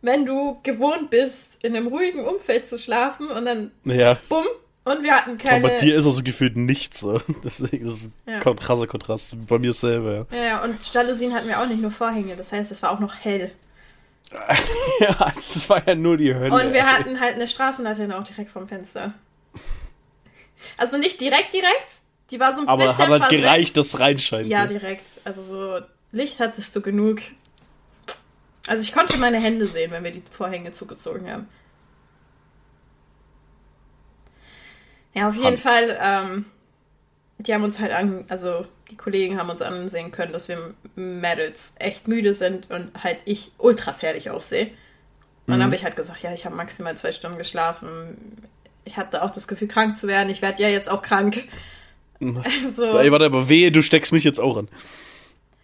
wenn 0.03 0.24
du 0.24 0.61
gewohnt 0.62 1.11
bist, 1.11 1.59
in 1.64 1.74
einem 1.76 1.89
ruhigen 1.89 2.24
Umfeld 2.24 2.66
zu 2.66 2.78
schlafen 2.78 3.26
und 3.28 3.45
dann 3.45 3.72
Ja. 3.85 4.16
bumm, 4.28 4.47
und 4.85 5.03
wir 5.03 5.14
hatten 5.14 5.31
Aber 5.33 5.39
keine. 5.39 5.68
bei 5.68 5.78
dir 5.78 5.97
ist 5.97 6.07
er 6.07 6.12
so 6.12 6.22
gefühlt 6.22 6.57
nichts 6.57 7.01
so. 7.01 7.20
Deswegen 7.45 7.87
ist 7.87 7.93
es 7.93 8.11
Ja. 8.26 8.41
ein 8.45 8.57
krasser 8.57 8.87
Kontrast. 8.87 9.37
Bei 9.47 9.59
mir 9.59 9.72
selber, 9.72 10.26
ja. 10.33 10.43
ja, 10.45 10.64
und 10.64 10.93
Jalousien 10.93 11.35
hatten 11.35 11.49
wir 11.49 11.61
auch 11.61 11.66
nicht 11.66 11.81
nur 11.83 11.91
Vorhänge, 11.91 12.37
das 12.37 12.53
heißt, 12.53 12.70
es 12.70 12.83
war 12.83 12.91
auch 12.93 13.01
noch 13.01 13.14
hell. 13.16 13.53
ja, 15.01 15.33
das 15.35 15.68
war 15.68 15.87
ja 15.89 15.95
nur 15.97 16.16
die 16.16 16.35
Hölle. 16.35 16.53
Und 16.55 16.72
wir 16.72 16.87
hatten 16.87 17.18
halt 17.20 17.35
eine 17.35 17.49
Straßenlaterne 17.49 18.16
auch 18.16 18.22
direkt 18.22 18.51
vom 18.51 18.68
Fenster. 18.68 19.14
Also 20.76 20.99
nicht 20.99 21.20
direkt, 21.20 21.53
direkt, 21.53 22.01
die 22.31 22.39
war 22.39 22.55
so 22.55 22.61
ein 22.61 22.68
Aber 22.68 22.85
bisschen 22.85 22.99
hat 22.99 23.09
halt 23.11 23.22
versetzt. 23.24 23.43
gereicht, 23.43 23.76
dass 23.76 23.99
reinscheint. 23.99 24.47
Ja, 24.47 24.66
direkt. 24.66 25.05
Also 25.24 25.45
so 25.45 25.81
Licht 26.12 26.39
hattest 26.39 26.76
du 26.76 26.81
genug. 26.81 27.18
Also 28.66 28.83
ich 28.83 28.93
konnte 28.93 29.18
meine 29.18 29.41
Hände 29.41 29.66
sehen, 29.66 29.91
wenn 29.91 30.05
wir 30.05 30.12
die 30.12 30.22
Vorhänge 30.31 30.70
zugezogen 30.72 31.28
haben. 31.31 31.49
Ja, 35.14 35.28
auf 35.28 35.34
jeden 35.34 35.46
Hand. 35.46 35.58
Fall, 35.58 35.98
ähm, 36.00 36.44
die 37.38 37.54
haben 37.54 37.64
uns 37.64 37.80
halt 37.80 37.92
an, 37.92 38.24
also 38.28 38.66
die 38.90 38.96
Kollegen 38.96 39.38
haben 39.38 39.50
uns 39.50 39.62
ansehen 39.62 40.12
können, 40.12 40.32
dass 40.32 40.48
wir 40.48 40.74
Mädels 40.94 41.74
echt 41.78 42.08
müde 42.08 42.34
sind 42.34 42.70
und 42.70 42.90
halt 43.02 43.18
ich 43.24 43.52
ultra 43.58 43.92
fertig 43.92 44.30
aussehe. 44.30 44.70
Und 45.46 45.54
dann 45.54 45.64
habe 45.64 45.74
ich 45.74 45.82
halt 45.82 45.96
gesagt, 45.96 46.22
ja, 46.22 46.32
ich 46.32 46.44
habe 46.44 46.54
maximal 46.54 46.96
zwei 46.96 47.11
Stunden 47.11 47.36
geschlafen. 47.36 48.36
Ich 48.84 48.96
hatte 48.96 49.22
auch 49.22 49.32
das 49.32 49.48
Gefühl, 49.48 49.66
krank 49.66 49.96
zu 49.96 50.06
werden. 50.06 50.30
Ich 50.30 50.42
werde 50.42 50.62
ja 50.62 50.68
jetzt 50.68 50.88
auch 50.88 51.02
krank. 51.02 51.48
Also, 52.20 52.84
Ey, 52.98 53.11
warte, 53.11 53.24
aber 53.24 53.48
wehe, 53.48 53.72
du 53.72 53.82
steckst 53.82 54.12
mich 54.12 54.22
jetzt 54.22 54.38
auch 54.38 54.58
an. 54.58 54.68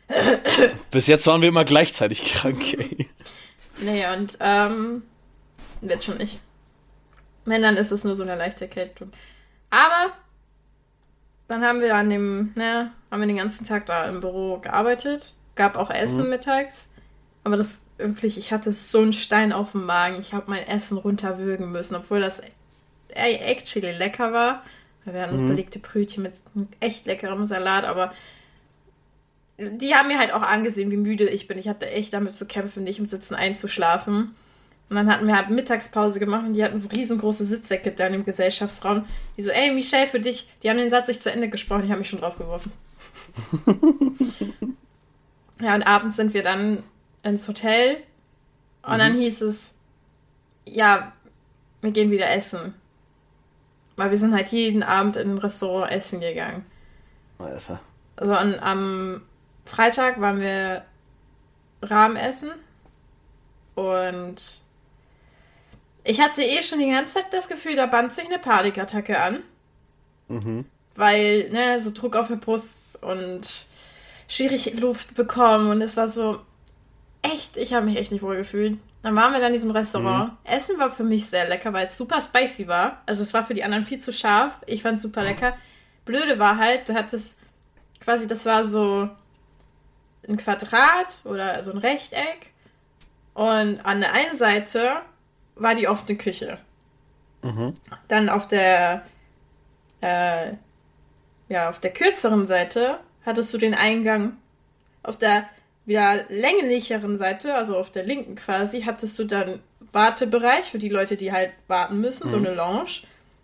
Bis 0.90 1.06
jetzt 1.06 1.26
waren 1.28 1.40
wir 1.40 1.48
immer 1.48 1.64
gleichzeitig 1.64 2.24
krank, 2.24 2.74
ey. 2.74 3.08
Nee, 3.78 4.06
und 4.08 4.38
ähm, 4.40 5.02
wird 5.82 6.02
schon 6.02 6.18
nicht. 6.18 6.40
Wenn, 7.44 7.62
dann 7.62 7.76
ist 7.76 7.92
es 7.92 8.02
nur 8.02 8.16
so 8.16 8.24
eine 8.24 8.34
leichte 8.34 8.64
Erkältung. 8.64 9.12
Aber 9.70 10.12
dann 11.48 11.62
haben 11.62 11.80
wir 11.80 11.94
an 11.94 12.10
dem, 12.10 12.52
ne, 12.54 12.92
haben 13.10 13.20
wir 13.20 13.26
den 13.26 13.36
ganzen 13.36 13.64
Tag 13.64 13.86
da 13.86 14.06
im 14.06 14.20
Büro 14.20 14.58
gearbeitet. 14.58 15.34
Gab 15.54 15.76
auch 15.76 15.90
Essen 15.90 16.28
mittags. 16.28 16.88
Aber 17.44 17.56
das 17.56 17.80
wirklich, 17.98 18.36
ich 18.38 18.52
hatte 18.52 18.72
so 18.72 19.00
einen 19.00 19.12
Stein 19.12 19.52
auf 19.52 19.72
dem 19.72 19.86
Magen. 19.86 20.18
Ich 20.20 20.32
habe 20.32 20.50
mein 20.50 20.66
Essen 20.66 20.98
runterwürgen 20.98 21.72
müssen, 21.72 21.94
obwohl 21.94 22.20
das 22.20 22.42
ey, 23.08 23.36
actually 23.36 23.92
lecker 23.92 24.32
war. 24.32 24.62
Wir 25.04 25.22
hatten 25.22 25.36
so 25.36 25.46
belegte 25.46 25.78
Brötchen 25.78 26.24
mit 26.24 26.34
echt 26.80 27.06
leckerem 27.06 27.46
Salat, 27.46 27.84
aber 27.84 28.12
die 29.58 29.94
haben 29.94 30.08
mir 30.08 30.18
halt 30.18 30.32
auch 30.32 30.42
angesehen, 30.42 30.90
wie 30.90 30.96
müde 30.96 31.28
ich 31.28 31.46
bin. 31.46 31.58
Ich 31.58 31.68
hatte 31.68 31.88
echt 31.88 32.12
damit 32.12 32.34
zu 32.34 32.44
kämpfen, 32.44 32.82
nicht 32.82 32.98
im 32.98 33.06
Sitzen 33.06 33.34
einzuschlafen. 33.34 34.34
Und 34.88 34.96
dann 34.96 35.10
hatten 35.10 35.26
wir 35.26 35.36
halt 35.36 35.50
Mittagspause 35.50 36.20
gemacht 36.20 36.46
und 36.46 36.54
die 36.54 36.62
hatten 36.62 36.78
so 36.78 36.88
riesengroße 36.88 37.44
Sitzsäcke 37.44 37.90
da 37.90 38.06
im 38.06 38.24
Gesellschaftsraum. 38.24 39.04
Die 39.36 39.42
so, 39.42 39.50
ey, 39.50 39.72
Michelle, 39.72 40.06
für 40.06 40.20
dich. 40.20 40.48
Die 40.62 40.70
haben 40.70 40.78
den 40.78 40.90
Satz 40.90 41.08
nicht 41.08 41.22
zu 41.22 41.32
Ende 41.32 41.48
gesprochen, 41.48 41.84
ich 41.84 41.90
habe 41.90 41.98
mich 41.98 42.08
schon 42.08 42.20
drauf 42.20 42.38
geworfen. 42.38 42.70
ja, 45.60 45.74
und 45.74 45.82
abends 45.82 46.16
sind 46.16 46.34
wir 46.34 46.42
dann 46.42 46.84
ins 47.22 47.48
Hotel 47.48 47.96
und 48.82 48.98
dann 48.98 49.14
hieß 49.14 49.42
es, 49.42 49.74
ja, 50.64 51.12
wir 51.80 51.90
gehen 51.90 52.12
wieder 52.12 52.30
essen. 52.30 52.74
Weil 53.96 54.10
wir 54.10 54.18
sind 54.18 54.34
halt 54.34 54.48
jeden 54.48 54.82
Abend 54.82 55.16
in 55.16 55.30
ein 55.30 55.38
Restaurant 55.38 55.90
essen 55.90 56.20
gegangen. 56.20 56.64
Alter. 57.38 57.80
Also 58.14 58.32
an, 58.32 58.58
am 58.60 59.22
Freitag 59.64 60.20
waren 60.20 60.40
wir 60.40 60.84
Rahmen 61.82 62.16
essen 62.16 62.50
und 63.74 64.60
ich 66.06 66.20
hatte 66.20 66.42
eh 66.42 66.62
schon 66.62 66.78
die 66.78 66.90
ganze 66.90 67.14
Zeit 67.14 67.32
das 67.32 67.48
Gefühl, 67.48 67.76
da 67.76 67.86
band 67.86 68.14
sich 68.14 68.26
eine 68.26 68.38
Panikattacke 68.38 69.18
an. 69.18 69.42
Mhm. 70.28 70.64
Weil, 70.94 71.50
ne, 71.50 71.78
so 71.80 71.90
Druck 71.90 72.16
auf 72.16 72.28
der 72.28 72.36
Brust 72.36 73.02
und 73.02 73.66
schwierig 74.28 74.78
Luft 74.80 75.14
bekommen 75.14 75.70
und 75.70 75.82
es 75.82 75.96
war 75.96 76.08
so 76.08 76.40
echt, 77.22 77.56
ich 77.56 77.74
habe 77.74 77.86
mich 77.86 77.96
echt 77.96 78.12
nicht 78.12 78.22
wohl 78.22 78.36
gefühlt. 78.36 78.78
Dann 79.02 79.14
waren 79.14 79.32
wir 79.32 79.38
dann 79.38 79.48
in 79.48 79.54
diesem 79.54 79.70
Restaurant. 79.70 80.32
Essen 80.42 80.78
war 80.78 80.90
für 80.90 81.04
mich 81.04 81.26
sehr 81.26 81.48
lecker, 81.48 81.72
weil 81.72 81.86
es 81.86 81.96
super 81.96 82.20
spicy 82.20 82.66
war. 82.66 83.02
Also 83.06 83.22
es 83.22 83.32
war 83.34 83.44
für 83.44 83.54
die 83.54 83.62
anderen 83.62 83.84
viel 83.84 84.00
zu 84.00 84.12
scharf. 84.12 84.52
Ich 84.66 84.82
fand 84.82 84.96
es 84.96 85.02
super 85.02 85.22
lecker. 85.22 85.56
Blöde 86.04 86.38
war 86.40 86.56
halt, 86.56 86.88
du 86.88 86.94
hattest 86.94 87.38
quasi, 88.00 88.26
das 88.26 88.44
war 88.46 88.64
so 88.64 89.08
ein 90.28 90.36
Quadrat 90.36 91.22
oder 91.24 91.62
so 91.62 91.70
ein 91.70 91.78
Rechteck. 91.78 92.50
Und 93.34 93.80
an 93.80 94.00
der 94.00 94.12
einen 94.12 94.36
Seite 94.36 95.02
war 95.56 95.74
die 95.74 95.88
offene 95.88 96.16
Küche. 96.16 96.58
Mhm. 97.42 97.74
Dann 98.08 98.28
auf 98.28 98.46
der, 98.46 99.02
äh, 100.00 100.52
ja, 101.48 101.68
auf 101.68 101.80
der 101.80 101.92
kürzeren 101.92 102.46
Seite 102.46 103.00
hattest 103.24 103.52
du 103.52 103.58
den 103.58 103.74
Eingang. 103.74 104.36
Auf 105.02 105.16
der 105.16 105.48
wieder 105.84 106.24
länglicheren 106.28 107.16
Seite, 107.16 107.54
also 107.54 107.76
auf 107.76 107.90
der 107.90 108.04
linken 108.04 108.34
quasi, 108.34 108.82
hattest 108.82 109.18
du 109.18 109.24
dann 109.24 109.60
Wartebereich 109.92 110.64
für 110.64 110.78
die 110.78 110.88
Leute, 110.88 111.16
die 111.16 111.32
halt 111.32 111.52
warten 111.68 112.00
müssen, 112.00 112.28
so 112.28 112.36
eine 112.36 112.52
Lounge. 112.54 113.02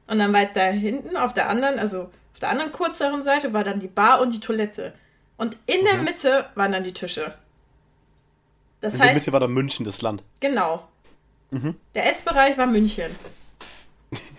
Und 0.08 0.18
dann 0.18 0.32
weiter 0.32 0.64
hinten 0.64 1.16
auf 1.16 1.32
der 1.32 1.48
anderen, 1.48 1.78
also 1.78 2.10
auf 2.32 2.38
der 2.40 2.50
anderen 2.50 2.72
kürzeren 2.72 3.22
Seite 3.22 3.52
war 3.52 3.62
dann 3.62 3.78
die 3.80 3.86
Bar 3.88 4.20
und 4.20 4.34
die 4.34 4.40
Toilette. 4.40 4.92
Und 5.36 5.56
in 5.66 5.84
der 5.84 5.98
Mitte 5.98 6.46
waren 6.56 6.72
dann 6.72 6.84
die 6.84 6.92
Tische. 6.92 7.32
Das 8.80 8.94
In 8.94 8.98
der 8.98 9.08
heißt, 9.08 9.20
Mitte 9.20 9.32
war 9.32 9.40
da 9.40 9.46
München, 9.46 9.84
das 9.84 10.02
Land. 10.02 10.24
genau. 10.40 10.88
Der 11.94 12.10
Essbereich 12.10 12.56
war 12.58 12.66
München. 12.66 13.14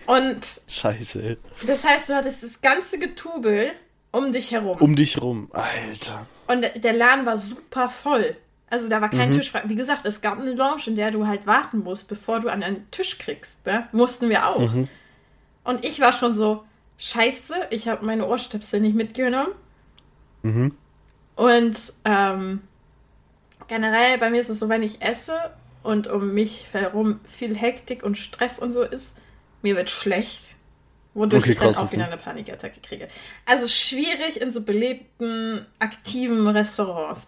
Und 0.06 0.60
Scheiße, 0.68 1.36
das 1.66 1.84
heißt, 1.84 2.08
du 2.08 2.14
hattest 2.14 2.42
das 2.42 2.60
ganze 2.60 2.98
Getubel 2.98 3.72
um 4.12 4.32
dich 4.32 4.50
herum. 4.52 4.78
Um 4.78 4.94
dich 4.94 5.20
rum. 5.20 5.48
Alter. 5.52 6.26
Und 6.46 6.64
der 6.76 6.92
Laden 6.92 7.26
war 7.26 7.36
super 7.38 7.88
voll. 7.88 8.36
Also 8.68 8.88
da 8.88 9.00
war 9.00 9.08
kein 9.10 9.30
Mhm. 9.30 9.34
Tisch 9.34 9.50
frei. 9.50 9.62
Wie 9.66 9.74
gesagt, 9.74 10.06
es 10.06 10.20
gab 10.20 10.38
eine 10.38 10.54
Lounge, 10.54 10.82
in 10.86 10.96
der 10.96 11.10
du 11.10 11.26
halt 11.26 11.46
warten 11.46 11.78
musst, 11.80 12.06
bevor 12.08 12.40
du 12.40 12.48
an 12.48 12.62
einen 12.62 12.90
Tisch 12.90 13.18
kriegst. 13.18 13.64
Ne? 13.66 13.88
Mussten 13.92 14.28
wir 14.28 14.46
auch. 14.48 14.72
Mhm. 14.72 14.88
Und 15.64 15.84
ich 15.84 16.00
war 16.00 16.12
schon 16.12 16.34
so, 16.34 16.64
scheiße, 16.98 17.54
ich 17.70 17.88
habe 17.88 18.04
meine 18.04 18.26
Ohrstöpsel 18.26 18.80
nicht 18.80 18.94
mitgenommen. 18.94 19.52
Mhm. 20.42 20.76
Und 21.36 21.92
ähm, 22.04 22.62
generell 23.66 24.18
bei 24.18 24.30
mir 24.30 24.40
ist 24.40 24.50
es 24.50 24.58
so, 24.60 24.68
wenn 24.68 24.82
ich 24.82 25.02
esse 25.02 25.34
und 25.84 26.08
um 26.08 26.32
mich 26.32 26.64
herum 26.72 27.20
viel 27.24 27.54
Hektik 27.54 28.02
und 28.02 28.16
Stress 28.18 28.58
und 28.58 28.72
so 28.72 28.82
ist, 28.82 29.14
mir 29.62 29.76
wird 29.76 29.90
schlecht. 29.90 30.56
Wodurch 31.12 31.44
Okay, 31.44 31.52
ich 31.52 31.58
dann 31.58 31.76
auch 31.76 31.92
wieder 31.92 32.06
eine 32.06 32.16
Panikattacke 32.16 32.80
kriege. 32.80 33.06
Also 33.46 33.68
schwierig 33.68 34.40
in 34.40 34.50
so 34.50 34.62
belebten, 34.62 35.64
aktiven 35.78 36.48
Restaurants. 36.48 37.26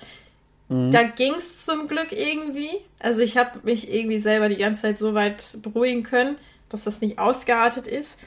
Mhm. 0.69 0.91
Da 0.91 1.05
ging 1.05 1.35
es 1.35 1.65
zum 1.65 1.87
Glück 1.87 2.11
irgendwie. 2.11 2.71
Also 2.99 3.21
ich 3.21 3.37
habe 3.37 3.61
mich 3.63 3.93
irgendwie 3.93 4.19
selber 4.19 4.49
die 4.49 4.57
ganze 4.57 4.83
Zeit 4.83 4.99
so 4.99 5.15
weit 5.15 5.59
beruhigen 5.63 6.03
können, 6.03 6.37
dass 6.71 6.85
das 6.85 7.01
nicht 7.01 7.19
ausgeartet 7.19 7.87
ist. 7.87 8.19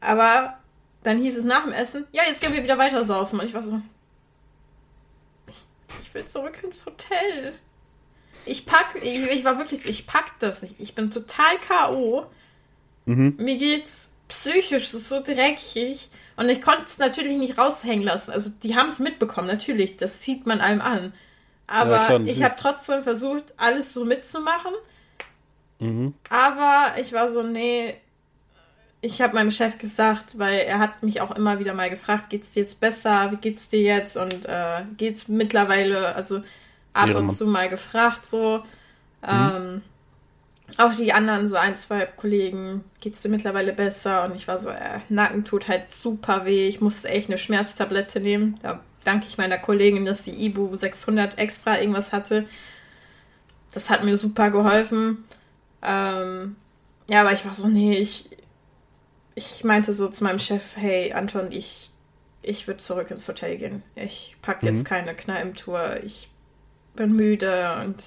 Aber 0.00 0.58
dann 1.02 1.20
hieß 1.20 1.36
es 1.36 1.44
nach 1.44 1.64
dem 1.64 1.72
Essen, 1.72 2.06
ja, 2.12 2.22
jetzt 2.26 2.40
können 2.40 2.54
wir 2.54 2.62
wieder 2.62 2.78
weiter 2.78 3.04
saufen. 3.04 3.38
Und 3.38 3.46
ich 3.46 3.54
war 3.54 3.62
so, 3.62 3.80
ich 6.00 6.12
will 6.14 6.24
zurück 6.24 6.64
ins 6.64 6.86
Hotel. 6.86 7.52
Ich 8.44 8.66
pack, 8.66 8.94
ich, 9.02 9.30
ich 9.30 9.44
war 9.44 9.58
wirklich 9.58 9.82
so, 9.82 9.88
ich 9.88 10.06
pack 10.06 10.38
das 10.38 10.62
nicht. 10.62 10.76
Ich 10.78 10.94
bin 10.94 11.10
total 11.10 11.58
K.O. 11.58 12.26
Mhm. 13.06 13.36
Mir 13.38 13.56
geht's 13.56 14.10
psychisch 14.28 14.88
so 14.88 15.20
dreckig. 15.22 16.10
Und 16.36 16.48
ich 16.48 16.60
konnte 16.60 16.84
es 16.84 16.98
natürlich 16.98 17.38
nicht 17.38 17.56
raushängen 17.56 18.04
lassen. 18.04 18.30
Also 18.30 18.50
die 18.62 18.76
haben 18.76 18.88
es 18.88 18.98
mitbekommen, 18.98 19.46
natürlich. 19.48 19.96
Das 19.96 20.20
zieht 20.20 20.46
man 20.46 20.60
einem 20.60 20.80
an. 20.80 21.14
Aber 21.66 22.10
Ja, 22.10 22.20
ich 22.20 22.42
habe 22.42 22.54
trotzdem 22.58 23.02
versucht, 23.02 23.54
alles 23.56 23.94
so 23.94 24.04
mitzumachen. 24.04 24.72
Mhm. 25.78 26.14
Aber 26.28 26.98
ich 27.00 27.12
war 27.12 27.28
so, 27.28 27.42
nee. 27.42 27.96
Ich 29.00 29.20
habe 29.20 29.34
meinem 29.34 29.50
Chef 29.50 29.78
gesagt, 29.78 30.38
weil 30.38 30.60
er 30.60 30.78
hat 30.78 31.02
mich 31.02 31.20
auch 31.20 31.30
immer 31.30 31.58
wieder 31.58 31.74
mal 31.74 31.90
gefragt, 31.90 32.30
geht's 32.30 32.52
dir 32.52 32.62
jetzt 32.62 32.80
besser? 32.80 33.30
Wie 33.30 33.36
geht's 33.36 33.68
dir 33.68 33.80
jetzt? 33.80 34.16
Und 34.16 34.46
äh, 34.46 34.82
geht's 34.96 35.28
mittlerweile, 35.28 36.14
also 36.14 36.42
ab 36.96 37.08
Ehrenmann. 37.08 37.28
und 37.28 37.34
zu 37.34 37.46
mal 37.46 37.68
gefragt 37.68 38.26
so. 38.26 38.62
Ähm, 39.22 39.82
auch 40.78 40.92
die 40.94 41.12
anderen, 41.12 41.48
so 41.48 41.54
ein, 41.56 41.78
zwei 41.78 42.06
Kollegen, 42.06 42.84
geht's 43.00 43.20
dir 43.20 43.28
mittlerweile 43.28 43.72
besser? 43.72 44.24
Und 44.24 44.34
ich 44.34 44.48
war 44.48 44.58
so, 44.58 44.70
äh, 44.70 44.98
Nacken 45.08 45.44
tut 45.44 45.68
halt 45.68 45.94
super 45.94 46.44
weh. 46.44 46.66
Ich 46.68 46.80
musste 46.80 47.08
echt 47.08 47.28
eine 47.28 47.38
Schmerztablette 47.38 48.20
nehmen. 48.20 48.58
Da 48.62 48.80
danke 49.04 49.26
ich 49.28 49.38
meiner 49.38 49.58
Kollegin, 49.58 50.04
dass 50.04 50.22
die 50.24 50.44
Ibu 50.46 50.76
600 50.76 51.38
extra 51.38 51.78
irgendwas 51.78 52.12
hatte. 52.12 52.46
Das 53.72 53.90
hat 53.90 54.04
mir 54.04 54.16
super 54.16 54.50
geholfen. 54.50 55.24
Ähm, 55.82 56.56
ja, 57.08 57.20
aber 57.20 57.32
ich 57.32 57.44
war 57.44 57.54
so, 57.54 57.68
nee, 57.68 57.96
ich, 57.98 58.28
ich 59.36 59.62
meinte 59.62 59.94
so 59.94 60.08
zu 60.08 60.24
meinem 60.24 60.40
Chef, 60.40 60.76
hey, 60.76 61.12
Anton, 61.12 61.52
ich, 61.52 61.90
ich 62.42 62.66
würde 62.66 62.78
zurück 62.78 63.10
ins 63.12 63.28
Hotel 63.28 63.56
gehen. 63.56 63.82
Ich 63.94 64.36
packe 64.42 64.66
jetzt 64.66 64.80
Mhm. 64.80 64.84
keine 64.84 65.14
Kneipentour. 65.14 65.98
Ich 66.04 66.28
bin 66.96 67.14
müde 67.14 67.76
und 67.84 68.02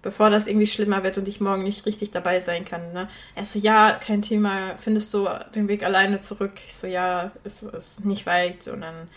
bevor 0.00 0.30
das 0.30 0.46
irgendwie 0.46 0.66
schlimmer 0.66 1.02
wird 1.02 1.18
und 1.18 1.28
ich 1.28 1.40
morgen 1.40 1.64
nicht 1.64 1.84
richtig 1.84 2.12
dabei 2.12 2.40
sein 2.40 2.64
kann. 2.64 2.92
Ne? 2.92 3.08
Er 3.34 3.44
so, 3.44 3.58
ja, 3.58 3.92
kein 3.94 4.22
Thema, 4.22 4.76
findest 4.78 5.12
du 5.12 5.28
den 5.54 5.68
Weg 5.68 5.82
alleine 5.82 6.20
zurück? 6.20 6.54
Ich 6.66 6.74
so, 6.74 6.86
ja, 6.86 7.32
ist, 7.44 7.62
ist 7.62 8.04
nicht 8.04 8.24
weit. 8.24 8.68
Und 8.68 8.82
dann 8.82 9.08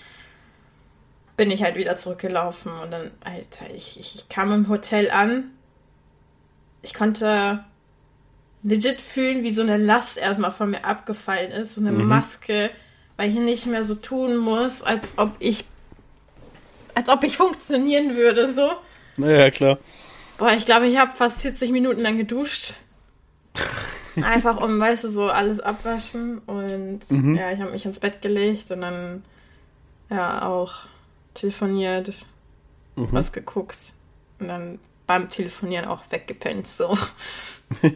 bin 1.37 1.51
ich 1.51 1.63
halt 1.63 1.75
wieder 1.75 1.95
zurückgelaufen 1.95 2.71
und 2.83 2.91
dann, 2.91 3.11
Alter, 3.23 3.69
ich, 3.73 3.99
ich, 3.99 4.15
ich 4.15 4.29
kam 4.29 4.51
im 4.51 4.69
Hotel 4.69 5.09
an. 5.11 5.51
Ich 6.81 6.93
konnte 6.93 7.63
legit 8.63 9.01
fühlen, 9.01 9.43
wie 9.43 9.51
so 9.51 9.61
eine 9.61 9.77
Last 9.77 10.17
erstmal 10.17 10.51
von 10.51 10.71
mir 10.71 10.83
abgefallen 10.83 11.51
ist, 11.51 11.75
so 11.75 11.81
eine 11.81 11.91
Mhm. 11.91 12.07
Maske, 12.07 12.69
weil 13.17 13.29
ich 13.29 13.35
nicht 13.35 13.65
mehr 13.67 13.83
so 13.83 13.95
tun 13.95 14.37
muss, 14.37 14.81
als 14.81 15.17
ob 15.17 15.35
ich 15.39 15.65
als 16.93 17.07
ob 17.07 17.23
ich 17.23 17.37
funktionieren 17.37 18.15
würde, 18.15 18.51
so. 18.51 18.71
Naja, 19.17 19.49
klar. 19.51 19.77
Boah, 20.37 20.53
ich 20.53 20.65
glaube, 20.65 20.87
ich 20.87 20.97
habe 20.97 21.11
fast 21.15 21.41
40 21.41 21.71
Minuten 21.71 22.01
lang 22.01 22.17
geduscht. 22.17 22.73
Einfach 24.21 24.57
um, 24.61 24.79
weißt 24.79 25.05
du, 25.05 25.09
so 25.09 25.29
alles 25.29 25.59
abwaschen 25.59 26.39
und 26.39 26.99
Mhm. 27.09 27.35
ja, 27.35 27.51
ich 27.51 27.59
habe 27.59 27.71
mich 27.71 27.85
ins 27.85 27.99
Bett 27.99 28.21
gelegt 28.21 28.71
und 28.71 28.81
dann 28.81 29.23
ja 30.09 30.45
auch 30.47 30.73
telefoniert, 31.33 32.09
Mhm. 32.95 33.07
was 33.11 33.31
geguckt 33.31 33.77
und 34.39 34.47
dann 34.49 34.79
beim 35.07 35.29
Telefonieren 35.29 35.85
auch 35.85 36.03
weggepennt, 36.09 36.67
so. 36.67 36.97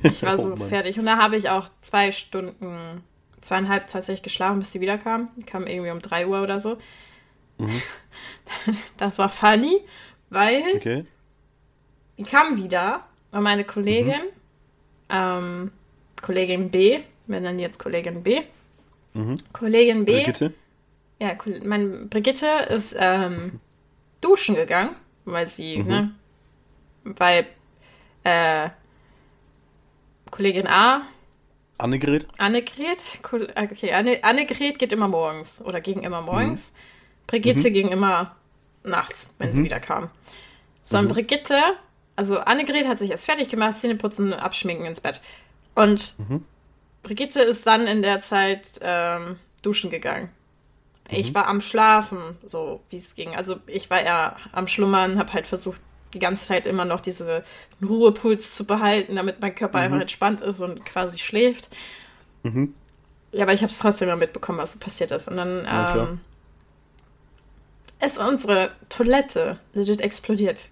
Ich 0.03 0.23
war 0.23 0.37
so 0.37 0.53
Oh 0.53 0.55
fertig 0.55 0.97
und 0.99 1.05
da 1.05 1.17
habe 1.17 1.35
ich 1.35 1.49
auch 1.49 1.67
zwei 1.81 2.11
Stunden, 2.11 3.03
zweieinhalb 3.41 3.87
tatsächlich 3.87 4.23
geschlafen, 4.23 4.59
bis 4.59 4.71
sie 4.71 4.79
wieder 4.81 4.97
kam. 4.97 5.29
Die 5.35 5.43
kam 5.43 5.67
irgendwie 5.67 5.91
um 5.91 6.01
drei 6.01 6.27
Uhr 6.27 6.41
oder 6.41 6.59
so. 6.59 6.77
Mhm. 7.57 7.81
Das 8.97 9.17
war 9.17 9.29
funny, 9.29 9.81
weil 10.35 10.61
Okay. 10.75 11.05
die 12.17 12.23
kam 12.23 12.57
wieder 12.57 13.03
und 13.31 13.41
meine 13.43 13.63
Kollegin, 13.63 14.21
ähm, 15.09 15.71
Kollegin 16.21 16.69
B, 16.69 16.99
wir 17.27 17.39
nennen 17.39 17.59
jetzt 17.59 17.79
Kollegin 17.79 18.21
B. 18.23 18.41
Mhm. 19.13 19.37
Kollegin 19.53 20.05
B, 20.05 20.11
Brigitte? 20.13 20.53
ja, 21.19 21.33
Kol- 21.35 21.61
mein 21.65 22.09
Brigitte 22.09 22.47
ist 22.69 22.95
ähm, 22.99 23.59
duschen 24.21 24.55
gegangen, 24.55 24.95
weil 25.25 25.47
sie, 25.47 25.77
Mhm. 25.79 25.87
ne, 25.87 26.11
weil 27.03 27.45
äh, 28.23 28.69
Kollegin 30.31 30.67
A, 30.67 31.01
Annegret? 31.77 32.25
Annegret, 32.37 33.19
Kol- 33.21 33.51
okay, 33.55 33.91
Anne, 33.91 34.23
Annegret 34.23 34.79
geht 34.79 34.91
immer 34.93 35.07
morgens 35.09 35.61
oder 35.61 35.81
ging 35.81 36.01
immer 36.03 36.21
Mhm. 36.21 36.25
morgens. 36.27 36.71
Brigitte 37.27 37.69
ging 37.71 37.89
immer 37.89 38.35
nachts, 38.87 39.29
wenn 39.37 39.51
sie 39.51 39.63
wieder 39.63 39.79
kam. 39.79 40.09
So, 40.83 40.97
Mhm. 40.97 41.03
und 41.07 41.09
Brigitte, 41.13 41.59
also 42.15 42.39
Annegret 42.39 42.87
hat 42.87 42.99
sich 42.99 43.11
erst 43.11 43.25
fertig 43.25 43.49
gemacht, 43.49 43.77
Zähne 43.79 43.95
putzen, 43.95 44.33
abschminken 44.33 44.85
ins 44.85 45.01
Bett. 45.01 45.19
Und 45.73 46.15
Mhm. 46.17 46.43
Brigitte 47.03 47.41
ist 47.41 47.65
dann 47.67 47.87
in 47.87 48.01
der 48.01 48.19
Zeit 48.21 48.67
ähm, 48.81 49.37
duschen 49.61 49.89
gegangen. 49.89 50.29
Ich 51.09 51.29
Mhm. 51.31 51.35
war 51.35 51.47
am 51.47 51.61
Schlafen, 51.61 52.37
so 52.47 52.81
wie 52.89 52.95
es 52.97 53.13
ging. 53.15 53.35
Also 53.35 53.57
ich 53.67 53.89
war 53.89 54.01
eher 54.01 54.37
am 54.51 54.67
Schlummern, 54.67 55.19
habe 55.19 55.33
halt 55.33 55.45
versucht, 55.45 55.79
die 56.13 56.19
ganze 56.19 56.47
Zeit 56.47 56.65
immer 56.65 56.85
noch 56.85 57.01
diese 57.01 57.43
Ruhepuls 57.83 58.55
zu 58.55 58.63
behalten, 58.65 59.15
damit 59.17 59.41
mein 59.41 59.53
Körper 59.53 59.79
einfach 59.79 59.99
entspannt 59.99 60.41
ist 60.41 60.61
und 60.61 60.85
quasi 60.85 61.17
schläft. 61.17 61.69
Mhm. 62.43 62.73
Ja, 63.33 63.43
aber 63.43 63.53
ich 63.53 63.61
habe 63.61 63.71
es 63.71 63.79
trotzdem 63.79 64.07
immer 64.07 64.17
mitbekommen, 64.17 64.57
was 64.59 64.71
so 64.71 64.79
passiert 64.79 65.11
ist. 65.11 65.27
Und 65.27 65.35
dann 65.37 65.67
ähm, 65.69 66.19
ist 68.03 68.17
unsere 68.17 68.71
Toilette 68.89 69.59
legit 69.73 70.01
explodiert. 70.01 70.69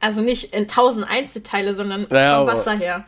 Also 0.00 0.20
nicht 0.20 0.54
in 0.54 0.68
tausend 0.68 1.08
Einzelteile, 1.08 1.74
sondern 1.74 2.06
Ja, 2.10 2.38
vom 2.38 2.46
Wasser 2.48 2.76
her. 2.76 3.04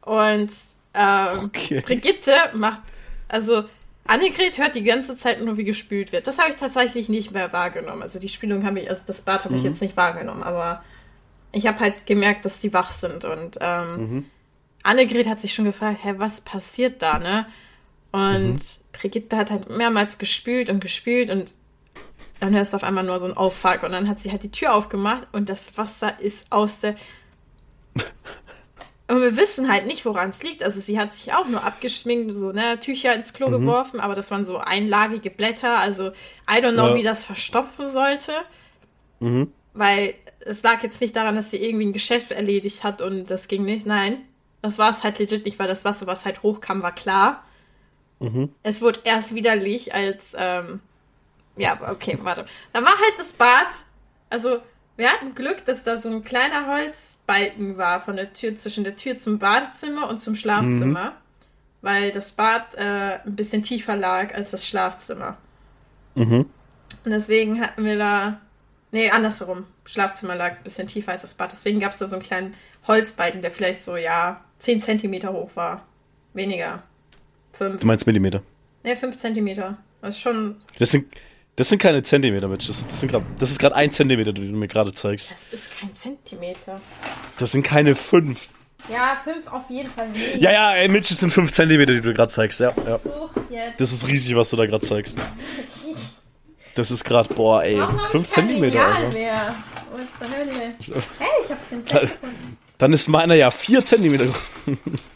Und 0.00 0.50
ähm, 0.94 1.44
Okay. 1.44 1.80
Brigitte 1.80 2.34
macht, 2.54 2.82
also 3.28 3.64
Annegret 4.04 4.58
hört 4.58 4.74
die 4.74 4.82
ganze 4.82 5.16
Zeit 5.16 5.42
nur, 5.42 5.56
wie 5.56 5.64
gespült 5.64 6.12
wird. 6.12 6.26
Das 6.26 6.38
habe 6.38 6.50
ich 6.50 6.56
tatsächlich 6.56 7.08
nicht 7.08 7.30
mehr 7.32 7.52
wahrgenommen. 7.52 8.02
Also 8.02 8.18
die 8.18 8.28
Spülung 8.28 8.64
habe 8.64 8.80
ich, 8.80 8.88
also 8.90 9.02
das 9.06 9.22
Bad 9.22 9.44
habe 9.44 9.56
ich 9.56 9.62
jetzt 9.62 9.80
nicht 9.80 9.96
wahrgenommen, 9.96 10.42
aber 10.42 10.82
ich 11.52 11.66
habe 11.66 11.78
halt 11.80 12.06
gemerkt, 12.06 12.44
dass 12.44 12.58
die 12.58 12.72
wach 12.72 12.90
sind. 12.90 13.24
Und 13.24 13.58
ähm, 13.60 14.26
Annegret 14.82 15.28
hat 15.28 15.40
sich 15.40 15.54
schon 15.54 15.66
gefragt, 15.66 16.00
hä, 16.02 16.14
was 16.16 16.40
passiert 16.40 17.00
da, 17.02 17.18
ne? 17.18 17.46
Und 18.10 18.60
Brigitte 18.92 19.36
hat 19.36 19.50
halt 19.50 19.70
mehrmals 19.70 20.18
gespült 20.18 20.68
und 20.68 20.80
gespült 20.80 21.30
und 21.30 21.54
dann 22.42 22.54
hörst 22.56 22.72
du 22.72 22.76
auf 22.76 22.82
einmal 22.82 23.04
nur 23.04 23.20
so 23.20 23.26
ein 23.26 23.36
Auffuck 23.36 23.84
und 23.84 23.92
dann 23.92 24.08
hat 24.08 24.18
sie 24.18 24.32
halt 24.32 24.42
die 24.42 24.50
Tür 24.50 24.74
aufgemacht 24.74 25.28
und 25.30 25.48
das 25.48 25.78
Wasser 25.78 26.18
ist 26.20 26.50
aus 26.50 26.80
der. 26.80 26.96
Und 29.08 29.20
wir 29.20 29.36
wissen 29.36 29.70
halt 29.70 29.86
nicht, 29.86 30.06
woran 30.06 30.30
es 30.30 30.42
liegt. 30.42 30.64
Also 30.64 30.80
sie 30.80 30.98
hat 30.98 31.12
sich 31.12 31.34
auch 31.34 31.46
nur 31.46 31.62
abgeschminkt, 31.64 32.32
so 32.32 32.50
ne, 32.52 32.80
Tücher 32.80 33.14
ins 33.14 33.34
Klo 33.34 33.50
geworfen, 33.50 34.00
aber 34.00 34.14
das 34.14 34.30
waren 34.30 34.46
so 34.46 34.56
einlagige 34.56 35.28
Blätter. 35.28 35.78
Also 35.78 36.12
I 36.48 36.62
don't 36.62 36.72
know, 36.72 36.88
Ja. 36.90 36.94
wie 36.94 37.02
das 37.02 37.24
verstopfen 37.24 37.90
sollte. 37.90 38.32
Mhm. 39.20 39.52
Weil 39.74 40.14
es 40.40 40.62
lag 40.62 40.82
jetzt 40.82 41.02
nicht 41.02 41.14
daran, 41.14 41.36
dass 41.36 41.50
sie 41.50 41.62
irgendwie 41.62 41.84
ein 41.86 41.92
Geschäft 41.92 42.30
erledigt 42.30 42.84
hat 42.84 43.02
und 43.02 43.26
das 43.30 43.48
ging 43.48 43.64
nicht. 43.64 43.84
Nein, 43.84 44.22
das 44.62 44.78
war 44.78 44.90
es 44.90 45.02
halt 45.02 45.18
legit 45.18 45.44
nicht, 45.44 45.58
weil 45.58 45.68
das 45.68 45.84
Wasser, 45.84 46.06
was 46.06 46.24
halt 46.24 46.42
hochkam, 46.42 46.82
war 46.82 46.94
klar. 46.94 47.44
Mhm. 48.18 48.54
Es 48.62 48.80
wurde 48.80 49.00
erst 49.04 49.34
widerlich, 49.34 49.92
als, 49.94 50.34
ähm, 50.38 50.80
ja, 51.56 51.78
okay, 51.90 52.18
warte. 52.22 52.44
Da 52.72 52.82
war 52.82 52.92
halt 52.92 53.18
das 53.18 53.32
Bad, 53.32 53.68
also 54.30 54.60
wir 54.96 55.10
hatten 55.10 55.34
Glück, 55.34 55.64
dass 55.64 55.84
da 55.84 55.96
so 55.96 56.08
ein 56.08 56.22
kleiner 56.22 56.68
Holzbalken 56.68 57.78
war 57.78 58.00
von 58.00 58.16
der 58.16 58.32
Tür, 58.32 58.56
zwischen 58.56 58.84
der 58.84 58.96
Tür 58.96 59.16
zum 59.16 59.38
Badezimmer 59.38 60.08
und 60.08 60.18
zum 60.18 60.36
Schlafzimmer. 60.36 61.14
Weil 61.80 62.12
das 62.12 62.32
Bad 62.32 62.74
äh, 62.74 63.18
ein 63.24 63.34
bisschen 63.34 63.62
tiefer 63.62 63.96
lag 63.96 64.34
als 64.34 64.50
das 64.50 64.66
Schlafzimmer. 64.66 65.36
Mhm. 66.14 66.46
Und 67.04 67.10
deswegen 67.10 67.60
hatten 67.60 67.84
wir 67.84 67.98
da. 67.98 68.40
Nee, 68.92 69.10
andersherum. 69.10 69.64
Schlafzimmer 69.84 70.36
lag 70.36 70.58
ein 70.58 70.62
bisschen 70.62 70.86
tiefer 70.86 71.12
als 71.12 71.22
das 71.22 71.34
Bad. 71.34 71.50
Deswegen 71.50 71.80
gab 71.80 71.92
es 71.92 71.98
da 71.98 72.06
so 72.06 72.16
einen 72.16 72.22
kleinen 72.24 72.54
Holzbalken, 72.86 73.42
der 73.42 73.50
vielleicht 73.50 73.80
so, 73.80 73.96
ja, 73.96 74.44
10 74.58 74.80
Zentimeter 74.80 75.32
hoch 75.32 75.50
war. 75.54 75.84
Weniger. 76.34 76.82
5. 77.52 77.80
Du 77.80 77.86
meinst 77.86 78.06
Millimeter? 78.06 78.42
Nee, 78.84 78.94
5 78.94 79.16
Zentimeter. 79.16 79.78
Das 80.02 80.14
ist 80.16 80.20
schon. 80.20 80.56
Das 80.78 80.90
sind, 80.90 81.12
das 81.56 81.68
sind 81.68 81.80
keine 81.80 82.02
Zentimeter, 82.02 82.48
Mensch. 82.48 82.66
Das, 82.66 82.86
das, 82.86 83.00
sind 83.00 83.10
grad, 83.12 83.22
das 83.38 83.50
ist 83.50 83.58
gerade 83.58 83.76
ein 83.76 83.90
Zentimeter, 83.92 84.32
den 84.32 84.52
du 84.52 84.58
mir 84.58 84.68
gerade 84.68 84.92
zeigst. 84.92 85.32
Das 85.32 85.48
ist 85.52 85.70
kein 85.78 85.94
Zentimeter. 85.94 86.80
Das 87.38 87.52
sind 87.52 87.62
keine 87.62 87.94
fünf. 87.94 88.48
Ja, 88.88 89.16
5 89.22 89.46
auf 89.46 89.70
jeden 89.70 89.90
Fall 89.92 90.08
nicht. 90.08 90.40
Ja, 90.40 90.50
ja, 90.50 90.72
ey, 90.72 90.88
Mitch, 90.88 91.10
das 91.10 91.20
sind 91.20 91.30
fünf 91.30 91.52
Zentimeter, 91.52 91.92
die 91.92 92.00
du 92.00 92.12
gerade 92.12 92.32
zeigst. 92.32 92.58
Ja, 92.58 92.72
ja. 92.84 92.98
Such 92.98 93.30
jetzt. 93.48 93.80
Das 93.80 93.92
ist 93.92 94.08
riesig, 94.08 94.34
was 94.34 94.50
du 94.50 94.56
da 94.56 94.66
gerade 94.66 94.84
zeigst. 94.84 95.16
Das 96.74 96.90
ist 96.90 97.04
gerade, 97.04 97.32
boah, 97.32 97.62
ey, 97.62 97.78
Warum 97.78 98.00
fünf 98.10 98.28
Zentimeter. 98.28 98.66
Lineal 98.78 98.92
Also. 98.92 99.18
mehr? 99.18 99.54
Was 99.92 100.18
zur 100.18 100.36
Hölle? 100.36 100.52
Hey, 101.18 101.28
ich 101.44 101.50
hab 101.50 101.68
den 101.68 101.86
Cent 101.86 102.00
gefunden. 102.00 102.56
Dann 102.78 102.92
ist 102.92 103.08
meiner 103.08 103.34
ja 103.34 103.50
vier 103.50 103.84
Zentimeter. 103.84 104.26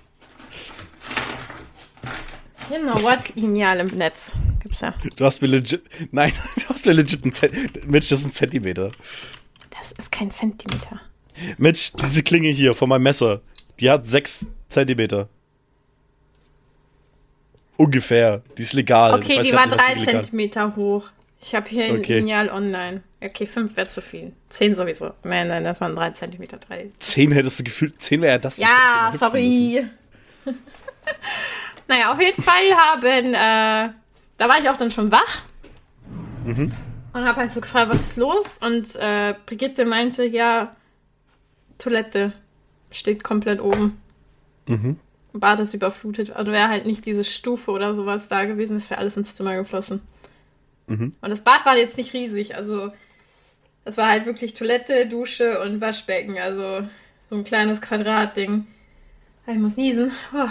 Genau, 2.68 3.00
what? 3.02 3.34
Lineal 3.34 3.80
im 3.80 3.88
Netz. 3.88 4.34
Gibt's 4.62 4.80
ja. 4.80 4.94
Du 5.16 5.24
hast 5.24 5.40
mir 5.42 5.48
legit, 5.48 5.82
nein, 6.12 6.32
du 6.56 6.68
hast 6.68 6.86
mir 6.86 6.92
legit 6.92 7.22
einen 7.22 7.32
Zentimeter. 7.32 7.86
Mitch, 7.86 8.08
das 8.08 8.20
ist 8.20 8.26
ein 8.26 8.32
Zentimeter. 8.32 8.88
Das 9.78 9.92
ist 9.92 10.10
kein 10.10 10.30
Zentimeter. 10.30 11.00
Mitch, 11.58 11.92
diese 12.00 12.22
Klinge 12.22 12.48
hier 12.48 12.74
von 12.74 12.88
meinem 12.88 13.02
Messer, 13.04 13.40
die 13.78 13.90
hat 13.90 14.08
sechs 14.08 14.46
Zentimeter. 14.68 15.28
Ungefähr. 17.76 18.42
Die 18.56 18.62
ist 18.62 18.72
legal. 18.72 19.14
Okay, 19.14 19.40
die 19.42 19.52
war 19.52 19.66
nicht, 19.66 19.76
was 19.76 19.84
drei 19.84 19.94
die 19.94 20.00
legal- 20.00 20.14
Zentimeter 20.22 20.76
hoch. 20.76 21.08
Ich 21.42 21.54
habe 21.54 21.68
hier 21.68 21.84
ein 21.84 21.98
Okay. 21.98 22.18
Lineal 22.20 22.48
online. 22.48 23.02
Okay, 23.20 23.46
fünf 23.46 23.76
wäre 23.76 23.86
zu 23.88 24.00
viel. 24.00 24.32
Zehn 24.48 24.74
sowieso. 24.74 25.12
Nein, 25.22 25.48
nein, 25.48 25.62
das 25.62 25.80
waren 25.80 25.94
drei 25.94 26.10
Zentimeter. 26.10 26.56
Drei. 26.56 26.88
Zehn 26.98 27.30
hättest 27.32 27.60
du 27.60 27.64
gefühlt, 27.64 28.00
zehn 28.00 28.22
wäre 28.22 28.32
ja 28.32 28.38
das. 28.38 28.56
Ja, 28.56 29.12
sorry. 29.16 29.86
naja, 31.88 32.12
auf 32.12 32.20
jeden 32.20 32.42
Fall 32.42 32.70
haben, 32.74 33.34
äh, 33.34 33.92
da 34.38 34.48
war 34.48 34.58
ich 34.60 34.68
auch 34.68 34.76
dann 34.76 34.90
schon 34.90 35.10
wach. 35.10 35.42
Mhm. 36.44 36.72
Und 37.12 37.24
habe 37.24 37.40
halt 37.40 37.50
so 37.50 37.60
gefragt, 37.60 37.90
was 37.90 38.00
ist 38.00 38.16
los? 38.16 38.58
Und 38.58 38.94
äh, 38.96 39.34
Brigitte 39.46 39.84
meinte, 39.86 40.24
ja, 40.24 40.76
Toilette 41.78 42.32
steht 42.90 43.24
komplett 43.24 43.60
oben. 43.60 44.00
Mhm. 44.66 44.98
Bad 45.32 45.60
ist 45.60 45.74
überflutet. 45.74 46.30
Also 46.30 46.52
wäre 46.52 46.68
halt 46.68 46.86
nicht 46.86 47.04
diese 47.06 47.24
Stufe 47.24 47.70
oder 47.70 47.94
sowas 47.94 48.28
da 48.28 48.44
gewesen, 48.44 48.76
es 48.76 48.90
wäre 48.90 49.00
alles 49.00 49.16
ins 49.16 49.34
Zimmer 49.34 49.56
geflossen. 49.56 50.02
Mhm. 50.86 51.12
Und 51.20 51.30
das 51.30 51.42
Bad 51.42 51.66
war 51.66 51.76
jetzt 51.76 51.96
nicht 51.96 52.12
riesig, 52.12 52.54
also 52.54 52.92
es 53.84 53.96
war 53.96 54.08
halt 54.08 54.26
wirklich 54.26 54.54
Toilette, 54.54 55.06
Dusche 55.06 55.60
und 55.60 55.80
Waschbecken, 55.80 56.38
also 56.38 56.86
so 57.28 57.36
ein 57.36 57.44
kleines 57.44 57.80
Quadratding. 57.80 58.66
Ich 59.46 59.56
muss 59.56 59.76
niesen. 59.76 60.12
Oh. 60.34 60.48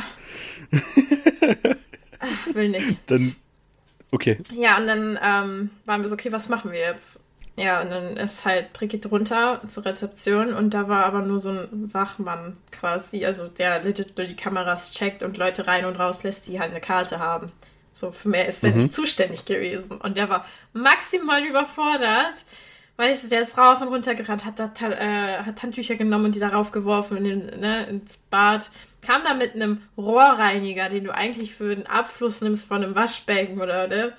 Ach, 2.20 2.54
will 2.54 2.70
nicht. 2.70 2.98
Dann, 3.08 3.36
okay. 4.12 4.38
Ja, 4.54 4.78
und 4.78 4.88
dann 4.88 5.20
ähm, 5.22 5.70
waren 5.86 6.02
wir 6.02 6.10
so, 6.10 6.16
okay, 6.16 6.32
was 6.32 6.50
machen 6.50 6.72
wir 6.72 6.80
jetzt? 6.80 7.22
Ja, 7.58 7.82
und 7.82 7.90
dann 7.90 8.18
ist 8.18 8.44
halt 8.44 8.74
Brigitte 8.74 9.08
runter 9.08 9.62
zur 9.68 9.86
Rezeption 9.86 10.54
und 10.54 10.74
da 10.74 10.90
war 10.90 11.06
aber 11.06 11.22
nur 11.22 11.40
so 11.40 11.52
ein 11.52 11.94
Wachmann 11.94 12.58
quasi, 12.72 13.26
also 13.26 13.48
der 13.48 13.82
legit 13.82 14.18
nur 14.18 14.28
die 14.28 14.36
Kameras 14.36 14.92
checkt 14.92 15.24
und 15.24 15.38
Leute 15.38 15.66
rein 15.66 15.86
und 15.86 15.96
raus 15.98 16.24
lässt, 16.24 16.48
die 16.48 16.60
halt 16.60 16.72
eine 16.72 16.82
Karte 16.82 17.20
haben. 17.20 17.54
So, 17.94 18.12
für 18.12 18.28
mehr 18.28 18.50
ist 18.50 18.62
der 18.62 18.74
nicht 18.76 18.94
zuständig 18.94 19.46
gewesen. 19.46 19.92
Und 19.92 20.18
der 20.18 20.28
war 20.30 20.46
maximal 20.74 21.42
überfordert, 21.46 22.34
weißt 22.98 23.26
du, 23.26 23.30
der 23.30 23.42
ist 23.42 23.58
rauf 23.58 23.82
und 23.82 23.90
runter 23.90 24.16
gerannt, 24.16 24.46
hat, 24.46 24.60
da, 24.60 24.68
Ta- 24.70 24.92
äh, 24.92 25.44
hat 25.44 25.62
Handtücher 25.62 25.96
genommen 25.96 26.26
und 26.26 26.36
die 26.36 26.40
darauf 26.40 26.72
geworfen 26.72 27.18
in 27.18 27.24
den, 27.24 27.60
ne, 27.60 27.86
ins 27.88 28.18
Bad. 28.30 28.70
Kam 29.02 29.24
da 29.24 29.34
mit 29.34 29.54
einem 29.56 29.82
Rohrreiniger, 29.98 30.90
den 30.90 31.04
du 31.04 31.14
eigentlich 31.14 31.54
für 31.54 31.76
den 31.76 31.86
Abfluss 31.88 32.42
nimmst 32.42 32.68
von 32.68 32.84
einem 32.84 32.96
Waschbecken 32.96 33.62
oder, 33.62 33.88
ne? 33.88 34.14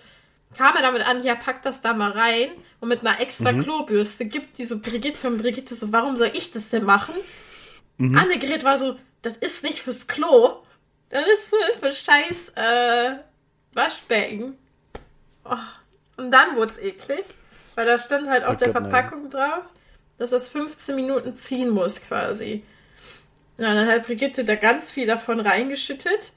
Kam 0.57 0.77
er 0.77 0.83
damit 0.83 1.07
an, 1.07 1.23
ja, 1.23 1.35
pack 1.35 1.63
das 1.63 1.81
da 1.81 1.93
mal 1.93 2.13
rein 2.13 2.49
und 2.81 2.89
mit 2.89 3.01
einer 3.01 3.21
extra 3.21 3.53
Klobürste 3.63 4.25
gibt 4.27 4.59
die 4.59 4.65
so 4.65 4.79
Brigitte 4.79 5.27
und 5.29 5.39
Brigitte 5.39 5.75
so, 5.75 5.93
warum 5.93 6.17
soll 6.17 6.31
ich 6.35 6.51
das 6.53 6.71
denn 6.71 6.85
machen? 6.85 7.15
Annegret 7.99 8.63
war 8.65 8.79
so, 8.79 8.97
das 9.23 9.37
ist 9.37 9.65
nicht 9.65 9.81
fürs 9.81 10.07
Klo. 10.07 10.63
Das 11.11 11.23
ist 11.27 11.49
für, 11.51 11.79
für 11.81 11.93
scheiß 11.93 12.51
äh, 12.57 13.17
Waschbecken. 13.75 14.57
Oh. 15.45 15.57
Und 16.17 16.31
dann 16.31 16.57
wurde 16.57 16.73
es 16.73 16.79
eklig, 16.79 17.25
weil 17.77 17.87
da 17.87 17.99
stand 17.99 18.29
halt 18.29 18.45
auf 18.45 18.57
Oh 18.57 18.59
der 18.59 18.73
Gott, 18.73 18.83
nein. 18.83 18.91
Verpackung 18.91 19.31
drauf, 19.31 19.65
dass 20.19 20.31
das 20.31 20.49
15 20.49 20.97
Minuten 20.97 21.37
ziehen 21.37 21.71
muss 21.71 22.01
quasi. 22.01 22.65
Ja, 23.59 23.73
dann 23.73 23.87
hat 23.87 24.07
Brigitte 24.07 24.45
da 24.45 24.57
ganz 24.57 24.91
viel 24.91 25.07
davon 25.07 25.41
reingeschüttet, 25.41 26.33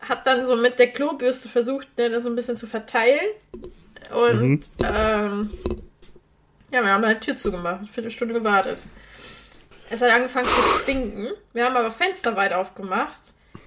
hat 0.00 0.26
dann 0.26 0.46
so 0.46 0.56
mit 0.56 0.78
der 0.78 0.90
Klobürste 0.90 1.48
versucht, 1.48 1.86
ne, 1.98 2.08
das 2.08 2.24
so 2.24 2.30
ein 2.30 2.36
bisschen 2.36 2.56
zu 2.56 2.66
verteilen. 2.66 3.26
Und 4.12 4.62
ähm, 4.82 5.50
ja, 6.70 6.82
wir 6.82 6.90
haben 6.90 7.04
halt 7.04 7.20
Tür 7.20 7.36
zugemacht, 7.36 7.80
eine 7.80 7.88
Viertelstunde 7.88 8.34
gewartet. 8.34 8.80
Es 9.90 10.00
hat 10.00 10.10
angefangen 10.10 10.48
zu 10.48 10.78
stinken. 10.82 11.28
Wir 11.52 11.66
haben 11.66 11.76
aber 11.76 11.90
Fenster 11.90 12.34
weit 12.34 12.52
aufgemacht. 12.54 13.20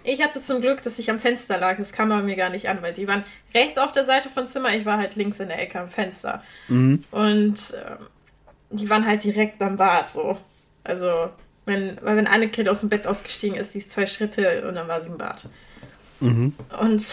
Ich 0.06 0.22
hatte 0.22 0.40
zum 0.40 0.62
Glück, 0.62 0.82
dass 0.84 1.00
ich 1.00 1.10
am 1.10 1.18
Fenster 1.20 1.58
lag. 1.58 1.78
Das 1.78 1.92
kam 1.92 2.12
aber 2.12 2.22
mir 2.22 2.36
gar 2.36 2.50
nicht 2.52 2.70
an, 2.70 2.82
weil 2.82 2.94
die 2.94 3.08
waren 3.08 3.24
rechts 3.54 3.78
auf 3.80 3.92
der 3.92 4.04
Seite 4.04 4.30
vom 4.30 4.48
Zimmer. 4.48 4.76
Ich 4.76 4.86
war 4.86 4.98
halt 4.98 5.16
links 5.16 5.40
in 5.40 5.48
der 5.48 5.60
Ecke 5.60 5.80
am 5.80 5.90
Fenster. 5.90 6.44
Und 7.12 7.56
ähm, 7.74 8.08
die 8.70 8.90
waren 8.90 9.06
halt 9.06 9.24
direkt 9.24 9.62
am 9.62 9.78
Bad 9.78 10.10
so. 10.12 10.38
Also, 10.84 11.30
wenn, 11.66 11.98
weil 12.02 12.18
wenn 12.18 12.28
Annegret 12.28 12.70
aus 12.70 12.82
dem 12.82 12.90
Bett 12.90 13.08
ausgestiegen 13.08 13.58
ist, 13.58 13.74
die 13.74 13.80
ist 13.80 13.90
zwei 13.90 14.06
Schritte 14.06 14.68
und 14.68 14.76
dann 14.76 14.88
war 14.88 15.02
sie 15.02 15.10
im 15.10 15.18
Bad. 15.18 15.48
Und 16.80 17.06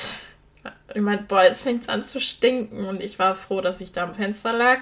ich 0.95 1.01
meinte, 1.01 1.24
boah, 1.24 1.45
jetzt 1.45 1.62
fängt 1.62 1.82
es 1.82 1.88
an 1.88 2.03
zu 2.03 2.20
stinken. 2.20 2.84
Und 2.84 3.01
ich 3.01 3.18
war 3.18 3.34
froh, 3.34 3.62
dass 3.62 3.80
ich 3.80 3.93
da 3.93 4.05
am 4.05 4.14
Fenster 4.14 4.53
lag. 4.53 4.80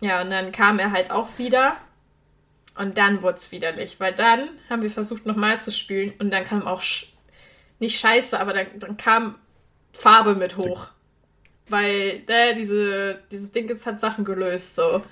Ja, 0.00 0.20
und 0.22 0.30
dann 0.30 0.52
kam 0.52 0.78
er 0.78 0.92
halt 0.92 1.10
auch 1.10 1.28
wieder. 1.38 1.76
Und 2.76 2.96
dann 2.98 3.22
wurde 3.22 3.38
es 3.38 3.52
widerlich, 3.52 4.00
weil 4.00 4.14
dann 4.14 4.48
haben 4.68 4.82
wir 4.82 4.90
versucht 4.90 5.26
nochmal 5.26 5.60
zu 5.60 5.70
spülen 5.70 6.14
und 6.18 6.30
dann 6.30 6.44
kam 6.44 6.66
auch 6.66 6.80
sch 6.80 7.12
nicht 7.78 7.98
Scheiße, 7.98 8.38
aber 8.38 8.52
dann, 8.52 8.66
dann 8.78 8.96
kam 8.96 9.38
Farbe 9.92 10.34
mit 10.34 10.56
hoch. 10.56 10.88
Weil 11.68 12.22
äh, 12.26 12.54
diese, 12.54 13.22
dieses 13.32 13.52
Ding 13.52 13.68
jetzt 13.68 13.86
hat 13.86 14.00
Sachen 14.00 14.24
gelöst, 14.24 14.76
so. 14.76 15.02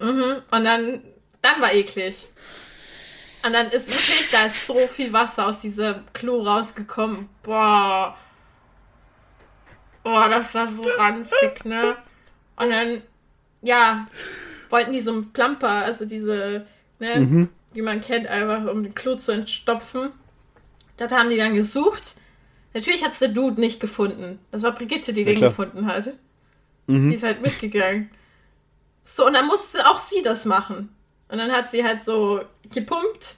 Mhm. 0.00 0.42
Und 0.50 0.64
dann, 0.64 1.02
dann 1.40 1.60
war 1.60 1.72
eklig. 1.72 2.26
Und 3.44 3.52
dann 3.52 3.66
ist 3.66 3.88
wirklich, 3.88 4.30
da 4.30 4.46
ist 4.46 4.66
so 4.66 4.74
viel 4.88 5.12
Wasser 5.12 5.46
aus 5.46 5.60
diesem 5.60 6.02
Klo 6.14 6.42
rausgekommen. 6.42 7.28
Boah. 7.42 8.16
Boah, 10.02 10.28
das 10.28 10.54
war 10.54 10.66
so 10.66 10.82
ranzig, 10.82 11.64
ne? 11.64 11.96
Und 12.56 12.70
dann, 12.70 13.02
ja, 13.62 14.06
wollten 14.70 14.92
die 14.92 15.00
so 15.00 15.12
einen 15.12 15.32
Plumper, 15.32 15.68
also 15.68 16.04
diese, 16.04 16.66
ne, 16.98 17.48
die 17.74 17.82
man 17.82 18.00
kennt, 18.00 18.26
einfach 18.26 18.70
um 18.70 18.82
den 18.82 18.94
Klo 18.94 19.16
zu 19.16 19.32
entstopfen. 19.32 20.10
Das 20.96 21.12
haben 21.12 21.30
die 21.30 21.36
dann 21.36 21.54
gesucht. 21.54 22.14
Natürlich 22.72 23.04
hat 23.04 23.12
es 23.12 23.18
der 23.20 23.28
Dude 23.28 23.60
nicht 23.60 23.80
gefunden. 23.80 24.38
Das 24.50 24.62
war 24.62 24.72
Brigitte, 24.72 25.12
die 25.12 25.24
den 25.24 25.36
klar. 25.36 25.50
gefunden 25.50 25.86
hat. 25.86 26.12
Die 27.08 27.14
ist 27.14 27.22
halt 27.22 27.40
mitgegangen. 27.40 28.10
So, 29.04 29.26
und 29.26 29.34
dann 29.34 29.46
musste 29.46 29.86
auch 29.86 29.98
sie 29.98 30.22
das 30.22 30.44
machen. 30.44 30.94
Und 31.28 31.38
dann 31.38 31.52
hat 31.52 31.70
sie 31.70 31.84
halt 31.84 32.04
so 32.04 32.42
gepumpt. 32.72 33.36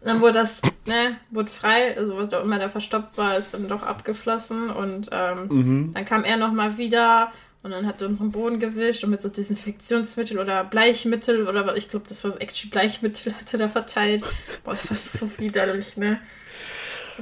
Und 0.00 0.08
dann 0.08 0.20
wurde 0.20 0.34
das, 0.34 0.60
ne, 0.86 1.16
wurde 1.30 1.50
frei, 1.50 1.96
also 1.96 2.16
was 2.16 2.28
da 2.28 2.40
immer 2.40 2.58
da 2.58 2.68
verstopft 2.68 3.16
war, 3.16 3.38
ist 3.38 3.54
dann 3.54 3.68
doch 3.68 3.82
abgeflossen. 3.82 4.70
Und 4.70 5.08
ähm, 5.12 5.92
dann 5.94 6.04
kam 6.04 6.24
er 6.24 6.36
nochmal 6.36 6.76
wieder 6.76 7.32
und 7.64 7.70
dann 7.70 7.86
hat 7.86 8.02
er 8.02 8.08
unseren 8.08 8.30
Boden 8.30 8.60
gewischt 8.60 9.04
und 9.04 9.10
mit 9.10 9.22
so 9.22 9.30
Desinfektionsmittel 9.30 10.38
oder 10.38 10.64
Bleichmittel 10.64 11.48
oder 11.48 11.74
ich 11.76 11.88
glaube, 11.88 12.04
das 12.06 12.22
war 12.22 12.30
so 12.30 12.38
actually 12.38 12.70
Bleichmittel, 12.70 13.34
hat 13.38 13.52
er 13.54 13.58
da 13.58 13.68
verteilt. 13.70 14.22
Boah, 14.62 14.72
das 14.72 14.90
war 14.90 14.96
so 14.98 15.38
widerlich, 15.38 15.96
ne? 15.96 16.20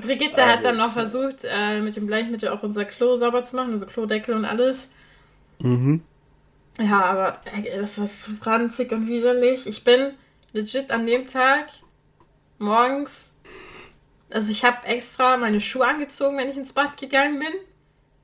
Brigitte 0.01 0.45
hat 0.45 0.65
dann 0.65 0.79
noch 0.79 0.95
versucht, 0.95 1.45
äh, 1.45 1.81
mit 1.81 1.95
dem 1.95 2.07
Bleichmittel 2.07 2.49
auch 2.49 2.65
unser 2.65 2.85
Klo 2.85 3.15
sauber 3.15 3.45
zu 3.45 3.55
machen, 3.55 3.71
also 3.71 3.87
Klodeckel 3.87 4.35
und 4.35 4.45
alles. 4.45 4.89
Ja, 6.81 7.03
aber 7.03 7.41
ey, 7.55 7.79
das 7.79 7.99
war 7.99 8.09
so 8.09 8.33
franzig 8.33 8.91
und 8.91 9.07
widerlich. 9.07 9.69
Ich 9.69 9.85
bin 9.85 10.15
legit 10.53 10.91
an 10.91 11.07
dem 11.07 11.29
Tag 11.29 11.69
morgens, 12.59 13.31
also 14.29 14.51
ich 14.51 14.65
habe 14.65 14.87
extra 14.87 15.37
meine 15.37 15.61
Schuhe 15.61 15.87
angezogen, 15.87 16.37
wenn 16.37 16.51
ich 16.51 16.57
ins 16.57 16.73
Bad 16.73 16.97
gegangen 16.97 17.39
bin, 17.39 17.53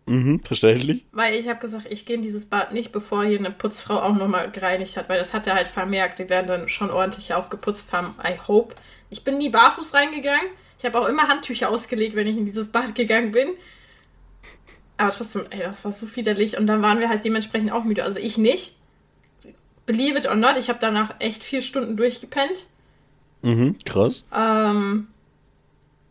Mhm, 0.09 0.41
verständlich. 0.41 1.05
weil 1.13 1.35
ich 1.35 1.49
habe 1.49 1.61
gesagt, 1.61 1.87
ich 1.91 2.07
gehe 2.07 2.17
in 2.17 2.23
dieses 2.23 2.47
Bad 2.47 2.73
nicht, 2.73 2.93
bevor 2.93 3.25
hier 3.25 3.39
eine 3.39 3.51
Putzfrau 3.51 4.01
auch 4.01 4.15
nochmal 4.15 4.51
gereinigt 4.51 4.97
hat, 4.97 5.09
weil 5.09 5.19
das 5.19 5.35
hat 5.35 5.47
er 5.47 5.55
halt 5.55 5.69
vermerkt. 5.69 6.19
Die 6.19 6.29
werden 6.29 6.47
dann 6.47 6.69
schon 6.69 6.91
ordentlich 6.91 7.35
aufgeputzt 7.35 7.93
haben. 7.93 8.15
I 8.25 8.39
hope. 8.47 8.75
Ich 9.11 9.25
bin 9.25 9.39
nie 9.39 9.51
barfuß 9.51 9.95
reingegangen. 9.95 10.49
Ich 10.79 10.85
habe 10.85 11.01
auch 11.01 11.09
immer 11.09 11.29
Handtücher 11.29 11.71
ausgelegt, 11.71 12.15
wenn 12.15 12.27
ich 12.27 12.37
in 12.37 12.47
dieses 12.47 12.69
Bad 12.69 12.95
gegangen 12.95 13.33
bin. 13.33 13.49
Aber 14.97 15.11
trotzdem, 15.11 15.47
ey, 15.51 15.61
das 15.61 15.85
war 15.85 15.93
so 15.93 16.15
widerlich. 16.17 16.59
Und 16.59 16.67
dann 16.67 16.83
waren 16.83 17.01
wir 17.01 17.09
halt 17.09 17.25
dementsprechend 17.25 17.73
auch 17.73 17.85
müde. 17.85 18.05
Also 18.05 18.19
ich 18.19 18.39
nicht. 18.39 18.75
Believe 19.87 20.19
it 20.19 20.29
or 20.29 20.35
not, 20.35 20.57
ich 20.59 20.69
habe 20.69 20.79
danach 20.81 21.15
echt 21.19 21.43
vier 21.43 21.63
Stunden 21.63 21.97
durchgepennt. 21.97 22.67
Mhm, 23.43 23.77
krass. 23.85 24.27
Ähm, 24.35 25.09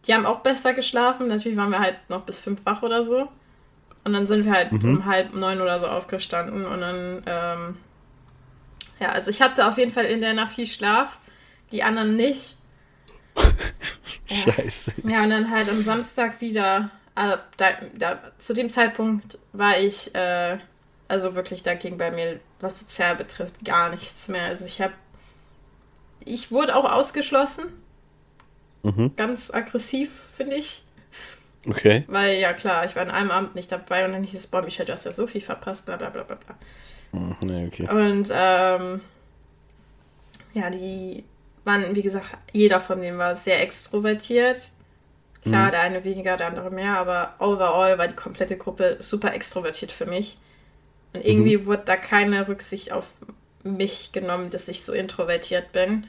die 0.08 0.14
haben 0.14 0.26
auch 0.26 0.40
besser 0.40 0.74
geschlafen. 0.74 1.28
Natürlich 1.28 1.58
waren 1.58 1.70
wir 1.70 1.80
halt 1.80 1.98
noch 2.10 2.22
bis 2.24 2.40
fünf 2.40 2.66
wach 2.66 2.82
oder 2.82 3.04
so. 3.04 3.28
Und 4.08 4.14
dann 4.14 4.26
sind 4.26 4.46
wir 4.46 4.54
halt 4.54 4.72
Mhm. 4.72 4.90
um 4.90 5.06
halb 5.06 5.34
neun 5.34 5.60
oder 5.60 5.82
so 5.82 5.88
aufgestanden. 5.88 6.66
Und 6.66 6.80
dann, 6.80 7.24
ähm, 7.26 7.78
ja, 9.02 9.10
also 9.10 9.30
ich 9.32 9.42
hatte 9.42 9.68
auf 9.68 9.78
jeden 9.78 9.92
Fall 9.92 10.06
in 10.06 10.22
der 10.22 10.34
Nacht 10.34 10.54
viel 10.54 10.66
Schlaf. 10.66 11.20
Die 11.74 11.84
anderen 11.84 12.16
nicht. 12.16 12.56
Ja. 14.30 14.36
Scheiße. 14.54 14.92
Ja, 15.06 15.24
und 15.24 15.30
dann 15.30 15.50
halt 15.52 15.70
am 15.70 15.82
Samstag 15.82 16.42
wieder. 16.42 16.90
Also 17.16 17.38
da, 17.56 17.68
da, 17.98 18.20
zu 18.38 18.54
dem 18.54 18.70
Zeitpunkt 18.70 19.38
war 19.54 19.78
ich, 19.80 20.14
äh, 20.16 20.58
also 21.08 21.34
wirklich, 21.36 21.64
da 21.64 21.76
ging 21.76 21.98
bei 21.98 22.12
mir, 22.12 22.40
was 22.60 22.80
sozial 22.80 23.16
betrifft, 23.16 23.64
gar 23.64 23.90
nichts 23.90 24.28
mehr. 24.28 24.44
Also 24.44 24.66
ich 24.66 24.82
habe, 24.82 24.92
ich 26.26 26.52
wurde 26.52 26.76
auch 26.76 26.84
ausgeschlossen. 26.92 27.66
Mhm. 28.84 29.16
Ganz 29.16 29.50
aggressiv, 29.54 30.12
finde 30.36 30.58
ich. 30.58 30.84
Okay. 31.66 32.04
Weil, 32.08 32.40
ja 32.40 32.54
klar, 32.54 32.86
ich 32.86 32.96
war 32.96 33.04
an 33.04 33.12
einem 33.12 33.32
Abend 33.32 33.56
nicht 33.56 33.72
dabei 33.72 34.06
und 34.06 34.14
dann 34.14 34.24
hieß 34.24 34.40
es, 34.40 34.48
boah, 34.48 34.62
Michelle, 34.62 34.88
du 34.88 34.94
hast 34.94 35.06
ja 35.06 35.12
so 35.12 35.28
viel 35.28 35.42
verpasst, 35.42 35.86
bla 35.86 35.98
bla 35.98 36.10
bla 36.10 36.24
bla 36.24 36.36
bla. 36.36 36.56
Mhm, 37.12 37.36
nee, 37.42 37.68
okay. 37.68 37.90
Und 37.90 38.30
ähm, 38.34 39.02
ja, 40.54 40.70
die 40.70 41.24
waren, 41.64 41.96
wie 41.96 42.02
gesagt, 42.02 42.26
jeder 42.54 42.80
von 42.80 43.02
denen 43.02 43.18
war 43.18 43.36
sehr 43.36 43.62
extrovertiert. 43.62 44.72
Klar, 45.44 45.72
der 45.72 45.82
eine 45.82 46.04
weniger, 46.04 46.36
der 46.36 46.48
andere 46.48 46.72
mehr, 46.72 46.98
aber 46.98 47.36
overall 47.40 47.98
war 47.98 48.08
die 48.08 48.16
komplette 48.16 48.58
Gruppe 48.58 48.98
super 49.00 49.34
extrovertiert 49.34 49.94
für 49.94 50.06
mich. 50.06 50.38
Und 51.14 51.24
irgendwie 51.24 51.66
wurde 51.66 51.84
da 51.86 51.96
keine 51.96 52.48
Rücksicht 52.48 52.92
auf 52.92 53.06
mich 53.64 54.12
genommen, 54.12 54.50
dass 54.50 54.68
ich 54.68 54.84
so 54.84 54.94
introvertiert 54.94 55.72
bin. 55.72 56.08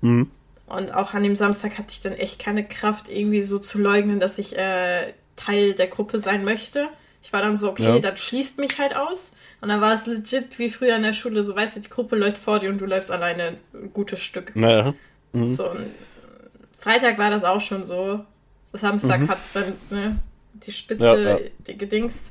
Mhm. 0.00 0.30
Und 0.66 0.90
auch 0.94 1.12
an 1.14 1.22
dem 1.22 1.36
Samstag 1.36 1.76
hatte 1.78 1.88
ich 1.90 2.00
dann 2.00 2.14
echt 2.14 2.38
keine 2.40 2.66
Kraft, 2.66 3.08
irgendwie 3.08 3.42
so 3.42 3.58
zu 3.58 3.78
leugnen, 3.78 4.18
dass 4.20 4.38
ich 4.38 4.56
äh, 4.56 5.12
Teil 5.36 5.74
der 5.74 5.88
Gruppe 5.88 6.18
sein 6.18 6.44
möchte. 6.44 6.88
Ich 7.22 7.32
war 7.32 7.42
dann 7.42 7.56
so, 7.56 7.70
okay, 7.70 7.84
Ja. 7.84 7.98
dann 7.98 8.16
schließt 8.16 8.58
mich 8.58 8.78
halt 8.78 8.96
aus. 8.96 9.32
Und 9.60 9.68
dann 9.68 9.80
war 9.80 9.92
es 9.94 10.06
legit 10.06 10.58
wie 10.58 10.70
früher 10.70 10.96
in 10.96 11.02
der 11.02 11.12
Schule, 11.12 11.42
so 11.42 11.54
weißt 11.56 11.76
du, 11.76 11.80
die 11.80 11.88
Gruppe 11.88 12.16
läuft 12.16 12.38
vor 12.38 12.58
dir 12.58 12.70
und 12.70 12.78
du 12.80 12.86
läufst 12.86 13.10
alleine 13.10 13.56
ein 13.72 13.92
gutes 13.92 14.20
Stück. 14.20 14.54
Naja. 14.56 14.94
Mhm. 15.32 15.46
So, 15.46 15.70
Freitag 16.78 17.18
war 17.18 17.30
das 17.30 17.44
auch 17.44 17.60
schon 17.60 17.84
so. 17.84 18.24
Samstag 18.72 19.20
Mhm. 19.20 19.28
hat 19.28 19.38
es 19.40 19.52
dann 19.52 19.72
ne, 19.90 20.18
die 20.54 20.72
Spitze, 20.72 21.04
Ja, 21.04 21.16
ja. 21.16 21.38
die 21.66 21.78
gedingst. 21.78 22.30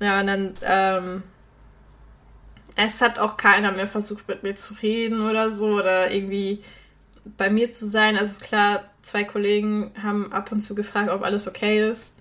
Ja, 0.00 0.20
und 0.20 0.26
dann, 0.26 0.54
ähm, 0.62 1.22
es 2.74 3.00
hat 3.00 3.18
auch 3.18 3.36
keiner 3.36 3.72
mehr 3.72 3.86
versucht, 3.86 4.28
mit 4.28 4.42
mir 4.42 4.54
zu 4.54 4.74
reden 4.82 5.26
oder 5.28 5.50
so 5.50 5.66
oder 5.76 6.10
irgendwie 6.10 6.62
bei 7.36 7.50
mir 7.50 7.70
zu 7.70 7.86
sein. 7.86 8.16
Also 8.16 8.40
klar, 8.40 8.84
zwei 9.02 9.24
Kollegen 9.24 9.92
haben 10.02 10.32
ab 10.32 10.52
und 10.52 10.60
zu 10.60 10.74
gefragt, 10.74 11.10
ob 11.10 11.22
alles 11.22 11.46
okay 11.48 11.88
ist. 11.88 12.14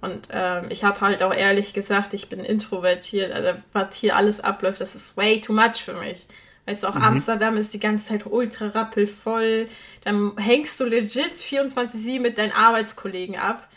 Und 0.00 0.28
ähm, 0.30 0.66
ich 0.68 0.84
habe 0.84 1.00
halt 1.00 1.22
auch 1.22 1.32
ehrlich 1.32 1.72
gesagt, 1.72 2.12
ich 2.12 2.28
bin 2.28 2.40
introvertiert. 2.40 3.32
Also 3.32 3.58
was 3.72 3.96
hier 3.96 4.16
alles 4.16 4.40
abläuft, 4.40 4.80
das 4.80 4.94
ist 4.94 5.16
way 5.16 5.40
too 5.40 5.54
much 5.54 5.76
für 5.76 5.94
mich. 5.94 6.26
Weißt 6.66 6.82
du, 6.82 6.88
auch 6.88 6.94
Amsterdam 6.96 7.56
ist 7.58 7.74
die 7.74 7.78
ganze 7.78 8.06
Zeit 8.06 8.26
ultra 8.26 8.68
rappelvoll. 8.68 9.68
Dann 10.02 10.32
hängst 10.38 10.80
du 10.80 10.84
legit 10.84 11.34
24-7 11.36 12.20
mit 12.20 12.38
deinen 12.38 12.52
Arbeitskollegen 12.52 13.36
ab. 13.36 13.68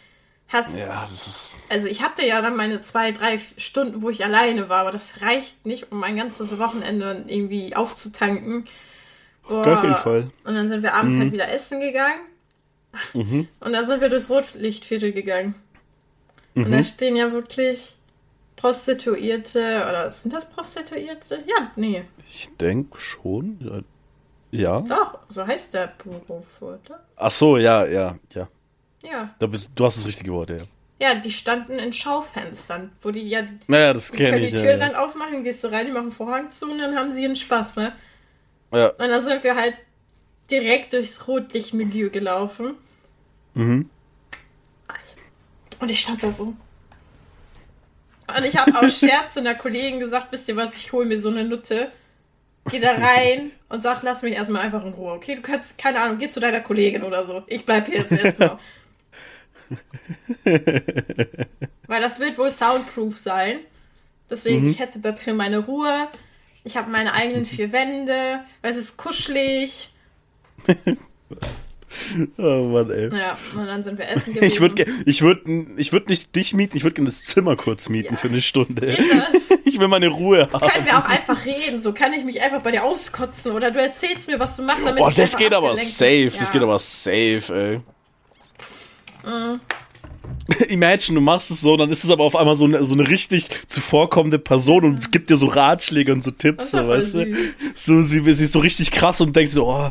Hast, 0.50 0.78
Ja, 0.78 1.02
das 1.02 1.28
ist. 1.28 1.58
also 1.68 1.88
ich 1.88 2.02
hatte 2.02 2.26
ja 2.26 2.42
dann 2.42 2.56
meine 2.56 2.82
zwei, 2.82 3.12
drei 3.12 3.40
Stunden, 3.58 4.02
wo 4.02 4.10
ich 4.10 4.24
alleine 4.24 4.70
war, 4.70 4.80
aber 4.80 4.92
das 4.92 5.22
reicht 5.22 5.66
nicht, 5.66 5.92
um 5.92 6.00
mein 6.00 6.16
ganzes 6.16 6.58
Wochenende 6.58 7.26
irgendwie 7.28 7.76
aufzutanken. 7.76 8.64
Boah. 9.48 9.62
Gar. 9.64 10.06
Und 10.16 10.32
dann 10.56 10.68
sind 10.68 10.84
wir 10.84 10.94
abends 10.94 11.16
halt 11.18 11.32
wieder 11.32 11.50
essen 11.52 11.80
gegangen. 11.80 12.20
Mhm. 13.14 13.48
Und 13.60 13.74
dann 13.74 13.86
sind 13.86 14.02
wir 14.02 14.10
durchs 14.10 14.30
Rotlichtviertel 14.30 15.12
gegangen. 15.14 15.56
Und 16.56 16.68
Mhm. 16.68 16.72
da 16.72 16.84
stehen 16.84 17.16
ja 17.16 17.32
wirklich 17.32 17.96
Prostituierte, 18.56 19.86
oder 19.88 20.10
sind 20.10 20.34
das 20.34 20.50
Prostituierte? 20.50 21.44
Ja, 21.46 21.72
nee, 21.76 22.04
Ich 22.28 22.50
denke 22.60 23.00
schon. 23.00 23.84
Ja. 24.52 24.82
doch, 24.82 25.20
so 25.30 25.46
heißt 25.46 25.74
der 25.74 25.94
Beruf, 26.04 26.62
oder? 26.62 27.04
Ach 27.16 27.32
so, 27.32 27.58
ja, 27.58 27.86
ja, 27.86 28.18
ja. 28.34 28.48
Ja. 29.04 29.36
Da 29.40 29.48
bist, 29.48 29.72
du 29.76 29.86
hast 29.86 29.98
das 29.98 30.08
richtige 30.08 30.32
Wort, 30.34 30.50
ja. 30.50 30.58
Ja, 31.00 31.14
die 31.16 31.32
standen 31.32 31.74
in 31.74 31.94
Schaufenstern, 31.94 32.92
wo 33.04 33.12
die 33.12 33.28
ja 33.30 33.44
die, 33.44 33.58
Naja, 33.68 33.94
das 33.94 34.12
kenne 34.12 34.32
können 34.32 34.44
ich. 34.44 34.50
die 34.50 34.56
Ja, 34.58 34.62
Tür 34.64 34.72
ja. 34.72 34.78
dann 34.78 34.96
aufmachen, 34.96 35.44
gehst 35.44 35.64
du 35.64 35.68
rein, 35.72 35.86
die 35.86 35.92
machen 35.92 36.12
Vorhang 36.12 36.50
zu 36.50 36.70
und 36.72 36.80
dann 36.80 36.96
haben 36.98 37.14
sie 37.14 37.22
ihren 37.22 37.36
Spaß, 37.36 37.76
ne? 37.76 37.94
Ja. 38.72 38.90
Und 38.90 39.00
dann 39.00 39.24
sind 39.24 39.44
wir 39.44 39.56
halt 39.56 39.76
direkt 40.50 40.94
durchs 40.94 41.28
Rotlichtmilieu 41.28 42.10
gelaufen. 42.10 42.76
Mhm. 43.54 43.90
Und 45.80 45.92
ich 45.92 46.00
stand 46.00 46.24
da 46.24 46.32
so. 46.32 46.56
Und 48.28 48.46
ich 48.46 48.58
habe 48.58 48.78
aus 48.78 49.00
Scherz 49.00 49.34
zu 49.34 49.40
einer 49.40 49.56
Kollegin 49.56 50.00
gesagt, 50.00 50.32
wisst 50.32 50.50
ihr 50.50 50.56
was, 50.56 50.76
ich 50.76 50.92
hole 50.92 51.06
mir 51.06 51.20
so 51.20 51.30
eine 51.30 51.44
Nutte. 51.44 51.92
Geh 52.70 52.80
da 52.80 52.94
rein 52.94 53.52
und 53.70 53.82
sag, 53.82 54.04
lass 54.04 54.22
mich 54.22 54.34
erstmal 54.34 54.64
einfach 54.64 54.84
in 54.86 54.94
Ruhe, 54.94 55.14
okay? 55.14 55.36
Du 55.36 55.42
kannst, 55.42 55.78
keine 55.78 56.02
Ahnung, 56.02 56.18
geh 56.18 56.28
zu 56.28 56.40
deiner 56.40 56.62
Kollegin 56.62 57.04
oder 57.04 57.26
so. 57.26 57.44
Ich 57.48 57.66
bleib 57.66 57.88
hier 57.88 58.00
jetzt 58.00 58.12
erstmal. 58.12 58.60
Weil 61.88 62.02
das 62.02 62.20
wird 62.20 62.38
wohl 62.38 62.52
soundproof 62.52 63.18
sein. 63.18 63.60
Deswegen, 64.30 64.70
ich 64.70 64.80
hätte 64.80 65.00
da 65.00 65.14
drin 65.14 65.38
meine 65.38 65.60
Ruhe. 65.60 66.10
Ich 66.68 66.78
habe 66.78 66.92
meine 66.92 67.14
eigenen 67.14 67.46
vier 67.56 67.72
Wände. 67.72 68.42
weil 68.62 68.72
Es 68.72 68.78
ist 68.78 68.98
kuschelig. 68.98 69.90
Oh 72.38 72.64
Mann, 72.66 72.92
ey. 72.92 73.10
Ja, 73.18 73.38
und 73.56 73.66
dann 73.66 73.84
sind 73.84 73.98
wir 73.98 74.08
essen 74.10 74.34
gewesen. 74.34 74.46
Ich 74.46 74.60
würde 74.62 74.86
ich 75.06 75.22
würd, 75.24 75.48
ich 75.78 75.94
würd 75.94 76.10
nicht 76.10 76.36
dich 76.36 76.54
mieten, 76.54 76.78
ich 76.78 76.84
würde 76.84 76.94
gerne 76.96 77.08
das 77.08 77.24
Zimmer 77.24 77.56
kurz 77.56 77.90
mieten 77.90 78.14
Ja. 78.14 78.20
für 78.20 78.28
eine 78.28 78.42
Stunde. 78.42 78.96
Geht 78.96 79.12
das? 79.12 79.50
Ich 79.66 79.80
will 79.80 79.88
meine 79.88 80.08
Ruhe 80.10 80.48
haben. 80.52 80.68
Können 80.70 80.86
wir 80.86 80.98
auch 80.98 81.06
einfach 81.06 81.46
reden, 81.46 81.82
so 81.82 81.94
kann 81.94 82.14
ich 82.14 82.24
mich 82.24 82.42
einfach 82.42 82.62
bei 82.62 82.72
dir 82.72 82.84
auskotzen 82.84 83.52
oder 83.54 83.72
du 83.72 83.82
erzählst 83.82 84.28
mir, 84.28 84.40
was 84.40 84.56
du 84.58 84.64
machst, 84.64 84.86
damit 84.86 85.02
Oh, 85.04 85.10
ich 85.10 85.16
das 85.16 85.36
geht 85.38 85.54
aber 85.54 85.76
safe, 85.76 86.26
das 86.26 86.36
Ja. 86.36 86.42
Mhm. 86.48 86.52
geht 86.52 86.64
aber 86.64 86.80
safe, 86.80 87.82
ey. 89.24 89.52
Imagine, 90.70 91.16
du 91.16 91.22
machst 91.22 91.52
es 91.52 91.62
so, 91.62 91.76
dann 91.78 91.92
ist 91.92 92.04
es 92.04 92.10
aber 92.10 92.24
auf 92.24 92.36
einmal 92.36 92.56
so 92.56 92.66
eine, 92.66 92.84
so 92.86 92.94
eine 92.94 93.10
richtig 93.10 93.50
zuvorkommende 93.68 94.40
Person 94.40 94.86
und 94.86 95.12
gibt 95.12 95.30
dir 95.30 95.38
so 95.38 95.48
Ratschläge 95.48 96.14
und 96.14 96.24
so 96.24 96.32
Tipps, 96.32 96.72
so, 96.72 96.88
weißt 96.88 97.16
du? 97.16 97.36
So, 97.76 98.02
sie, 98.02 98.22
sie 98.34 98.44
ist 98.44 98.54
so 98.54 98.60
richtig 98.60 98.92
krass 98.92 99.20
und 99.22 99.36
denkt 99.36 99.52
so, 99.52 99.68
oh, 99.68 99.90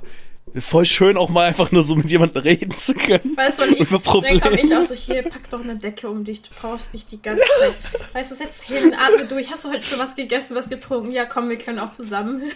voll 0.61 0.85
schön 0.85 1.17
auch 1.17 1.29
mal 1.29 1.47
einfach 1.47 1.73
nur 1.73 1.83
so 1.83 1.97
mit 1.97 2.11
jemandem 2.11 2.43
reden 2.43 2.77
zu 2.77 2.95
können. 2.95 3.37
Weißt 3.37 3.59
du, 3.59 3.65
ich, 3.65 3.81
Über 3.81 3.99
dann 3.99 4.41
komme 4.41 4.61
ich 4.61 4.75
auch 4.75 4.83
so, 4.83 4.95
hier, 4.95 5.23
pack 5.23 5.51
doch 5.51 5.63
eine 5.63 5.77
Decke 5.77 6.09
um 6.09 6.25
dich, 6.25 6.43
du 6.43 6.51
brauchst 6.61 6.93
nicht 6.95 7.11
die 7.13 7.21
ganze 7.21 7.43
Zeit. 7.61 7.75
Weißt 8.15 8.31
du, 8.31 8.35
setz 8.35 8.63
hin, 8.63 8.95
atme 8.95 9.27
durch, 9.27 9.51
hast 9.51 9.65
du 9.65 9.71
heute 9.71 9.83
schon 9.83 9.99
was 9.99 10.17
gegessen, 10.17 10.55
was 10.55 10.69
getrunken? 10.69 11.11
Ja, 11.11 11.25
komm, 11.25 11.49
wir 11.49 11.59
können 11.59 11.79
auch 11.79 11.91
zusammen. 11.91 12.43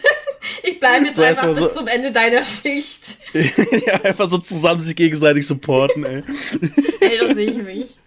Ich 0.63 0.81
bleibe 0.81 1.07
jetzt 1.07 1.17
So 1.17 1.23
einfach 1.23 1.47
bis 1.49 1.59
so- 1.59 1.69
zum 1.69 1.87
Ende 1.87 2.13
deiner 2.13 2.43
Schicht. 2.43 3.19
ja, 3.35 4.01
einfach 4.03 4.29
so 4.29 4.39
zusammen 4.39 4.81
sich 4.81 4.97
gegenseitig 4.97 5.47
supporten, 5.47 6.05
ey. 6.05 6.23
Ey, 7.01 7.19
da 7.19 7.35
sehe 7.35 7.51
ich 7.51 7.63
mich. 7.63 7.99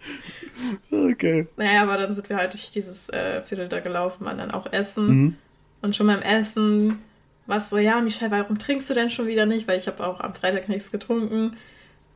Okay. 0.90 1.46
Naja, 1.56 1.82
aber 1.82 1.96
dann 1.96 2.12
sind 2.12 2.28
wir 2.28 2.36
halt 2.36 2.52
durch 2.52 2.70
dieses 2.70 3.08
äh, 3.08 3.40
Viertel 3.42 3.68
da 3.68 3.80
gelaufen, 3.80 4.24
waren 4.24 4.38
dann 4.38 4.50
auch 4.50 4.72
essen. 4.72 5.06
Mhm. 5.06 5.36
Und 5.82 5.96
schon 5.96 6.06
beim 6.06 6.22
Essen 6.22 6.98
war 7.46 7.58
es 7.58 7.68
so, 7.68 7.78
ja, 7.78 8.00
Michelle, 8.00 8.30
warum 8.30 8.58
trinkst 8.58 8.88
du 8.90 8.94
denn 8.94 9.10
schon 9.10 9.26
wieder 9.26 9.46
nicht? 9.46 9.68
Weil 9.68 9.78
ich 9.78 9.86
habe 9.86 10.06
auch 10.06 10.20
am 10.20 10.34
Freitag 10.34 10.68
nichts 10.68 10.90
getrunken. 10.90 11.56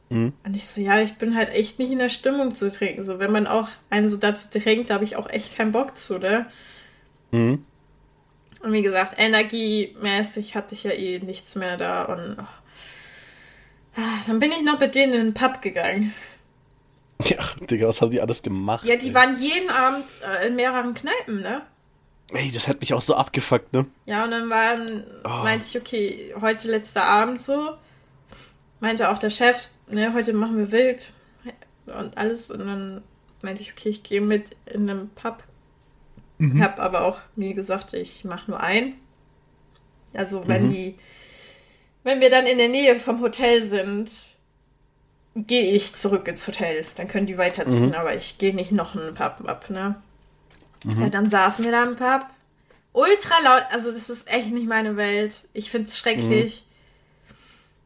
Mhm. 0.09 0.33
Und 0.45 0.55
ich 0.55 0.67
so, 0.67 0.81
ja, 0.81 1.01
ich 1.01 1.15
bin 1.15 1.37
halt 1.37 1.51
echt 1.51 1.79
nicht 1.79 1.91
in 1.91 1.99
der 1.99 2.09
Stimmung 2.09 2.55
zu 2.55 2.71
trinken. 2.71 3.03
So, 3.05 3.19
wenn 3.19 3.33
man 3.33 3.47
auch 3.47 3.69
einen 3.91 4.09
so 4.09 4.17
dazu 4.17 4.49
drängt, 4.51 4.91
da 4.91 4.95
habe 4.95 5.05
ich 5.05 5.17
auch 5.17 5.29
echt 5.29 5.57
keinen 5.57 5.73
Bock 5.73 5.97
zu, 5.97 6.19
ne? 6.19 6.47
Mhm. 7.31 7.65
Und 8.61 8.73
wie 8.73 8.83
gesagt, 8.83 9.15
energiemäßig 9.19 10.55
hatte 10.55 10.75
ich 10.75 10.85
ja 10.85 10.91
eh 10.91 11.21
nichts 11.21 11.55
mehr 11.55 11.77
da. 11.77 12.05
Und 12.05 12.39
oh. 12.41 12.47
Ah, 13.97 14.21
dann 14.27 14.39
bin 14.39 14.53
ich 14.53 14.63
noch 14.63 14.79
mit 14.79 14.95
denen 14.95 15.13
in 15.13 15.25
den 15.27 15.35
Pub 15.35 15.61
gegangen. 15.61 16.15
Ja, 17.25 17.39
Digga, 17.69 17.89
was 17.89 18.01
haben 18.01 18.13
die 18.13 18.21
alles 18.21 18.43
gemacht? 18.43 18.85
Ja, 18.85 18.97
die 18.97 19.09
ey? 19.09 19.15
waren 19.15 19.41
jeden 19.41 19.71
Abend 19.71 20.07
äh, 20.23 20.47
in 20.47 20.57
mehreren 20.57 20.95
Kneipen, 20.95 21.41
ne? 21.41 21.63
Ey, 22.33 22.51
das 22.53 22.69
hat 22.69 22.81
mich 22.81 22.93
auch 22.93 23.01
so 23.01 23.15
abgefuckt, 23.15 23.73
ne? 23.73 23.87
Ja, 24.07 24.25
und 24.25 24.31
dann 24.33 24.51
waren, 24.51 25.05
Oh. 25.25 25.43
meinte 25.45 25.65
ich, 25.67 25.79
okay, 25.79 26.35
heute 26.41 26.69
letzter 26.71 27.05
Abend 27.05 27.41
so. 27.41 27.75
Meinte 28.81 29.11
auch 29.11 29.19
der 29.19 29.31
Chef, 29.31 29.69
ne, 29.89 30.13
heute 30.13 30.33
machen 30.35 30.57
wir 30.59 30.71
wild 30.73 31.11
und 31.87 32.17
alles. 32.19 32.51
Und 32.51 32.61
dann 32.67 33.03
meinte 33.43 33.63
ich, 33.63 33.73
okay, 33.73 33.89
ich 33.89 34.03
gehe 34.03 34.21
mit 34.21 34.51
in 34.67 34.89
einem 34.89 35.09
Pub. 35.11 35.43
Hab 36.61 36.79
aber 36.79 37.03
auch 37.03 37.19
mir 37.35 37.53
gesagt, 37.55 37.95
ich 37.95 38.25
mache 38.25 38.51
nur 38.51 38.61
ein. 38.61 38.95
Also 40.15 40.47
wenn 40.47 40.71
die, 40.71 40.95
wenn 42.05 42.21
wir 42.21 42.31
dann 42.31 42.47
in 42.47 42.59
der 42.59 42.69
Nähe 42.69 43.01
vom 43.01 43.21
Hotel 43.21 43.65
sind, 43.65 44.11
gehe 45.35 45.73
ich 45.75 45.95
zurück 45.95 46.29
ins 46.29 46.47
Hotel. 46.47 46.87
Dann 46.97 47.09
können 47.09 47.27
die 47.27 47.39
weiterziehen, 47.39 47.95
aber 47.95 48.15
ich 48.15 48.39
gehe 48.39 48.55
nicht 48.55 48.71
noch 48.71 48.95
einen 48.95 49.15
Pub 49.15 49.43
ab, 49.49 49.69
ne? 49.71 50.01
Ja, 50.85 51.09
dann 51.09 51.31
saßen 51.31 51.65
wir 51.65 51.73
da 51.73 51.85
im 51.85 51.97
Pub. 51.97 52.27
Ultra 52.93 53.35
laut, 53.45 53.63
also 53.71 53.91
das 53.93 54.11
ist 54.11 54.29
echt 54.29 54.51
nicht 54.51 54.67
meine 54.67 54.97
Welt. 54.97 55.47
Ich 55.53 55.71
finde 55.71 55.89
es 55.89 55.99
schrecklich. 55.99 56.65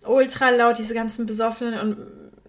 Ultra 0.05 0.51
laut, 0.51 0.79
diese 0.79 0.95
ganzen 0.95 1.27
Besoffenen 1.27 1.79
und 1.79 1.99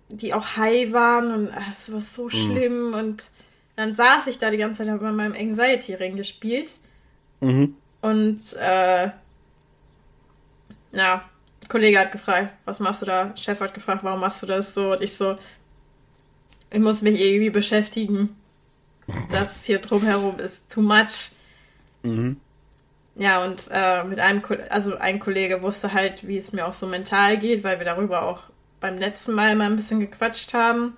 die 0.09 0.33
auch 0.33 0.55
high 0.57 0.91
waren 0.93 1.33
und 1.33 1.51
ach, 1.53 1.71
es 1.73 1.91
war 1.91 2.01
so 2.01 2.29
schlimm. 2.29 2.93
Und 2.93 3.29
dann 3.75 3.95
saß 3.95 4.27
ich 4.27 4.37
da 4.37 4.51
die 4.51 4.57
ganze 4.57 4.79
Zeit, 4.79 4.89
habe 4.89 5.03
bei 5.03 5.11
meinem 5.11 5.33
Anxiety-Ring 5.33 6.15
gespielt. 6.15 6.73
Mhm. 7.41 7.75
Und 8.01 8.39
äh, 8.59 9.09
ja, 10.91 11.29
ein 11.61 11.67
Kollege 11.67 11.99
hat 11.99 12.11
gefragt, 12.11 12.53
was 12.65 12.79
machst 12.79 13.01
du 13.01 13.05
da? 13.05 13.35
Chef 13.35 13.59
hat 13.59 13.73
gefragt, 13.73 14.03
warum 14.03 14.19
machst 14.19 14.43
du 14.43 14.45
das 14.45 14.73
so? 14.73 14.91
Und 14.91 15.01
ich 15.01 15.15
so, 15.15 15.37
ich 16.69 16.79
muss 16.79 17.01
mich 17.01 17.19
irgendwie 17.19 17.49
beschäftigen. 17.49 18.35
Das 19.31 19.65
hier 19.65 19.79
drumherum 19.79 20.39
ist 20.39 20.71
too 20.71 20.81
much. 20.81 21.31
Mhm. 22.03 22.37
Ja, 23.15 23.43
und 23.43 23.69
äh, 23.71 24.03
mit 24.03 24.19
einem, 24.19 24.41
Ko 24.41 24.55
also 24.69 24.97
ein 24.97 25.19
Kollege 25.19 25.61
wusste 25.61 25.93
halt, 25.93 26.27
wie 26.27 26.37
es 26.37 26.51
mir 26.51 26.65
auch 26.65 26.73
so 26.73 26.87
mental 26.87 27.37
geht, 27.37 27.63
weil 27.63 27.77
wir 27.77 27.85
darüber 27.85 28.23
auch 28.23 28.43
beim 28.79 28.97
letzten 28.97 29.33
Mal 29.33 29.55
mal 29.55 29.69
ein 29.69 29.75
bisschen 29.75 29.99
gequatscht 29.99 30.53
haben. 30.53 30.95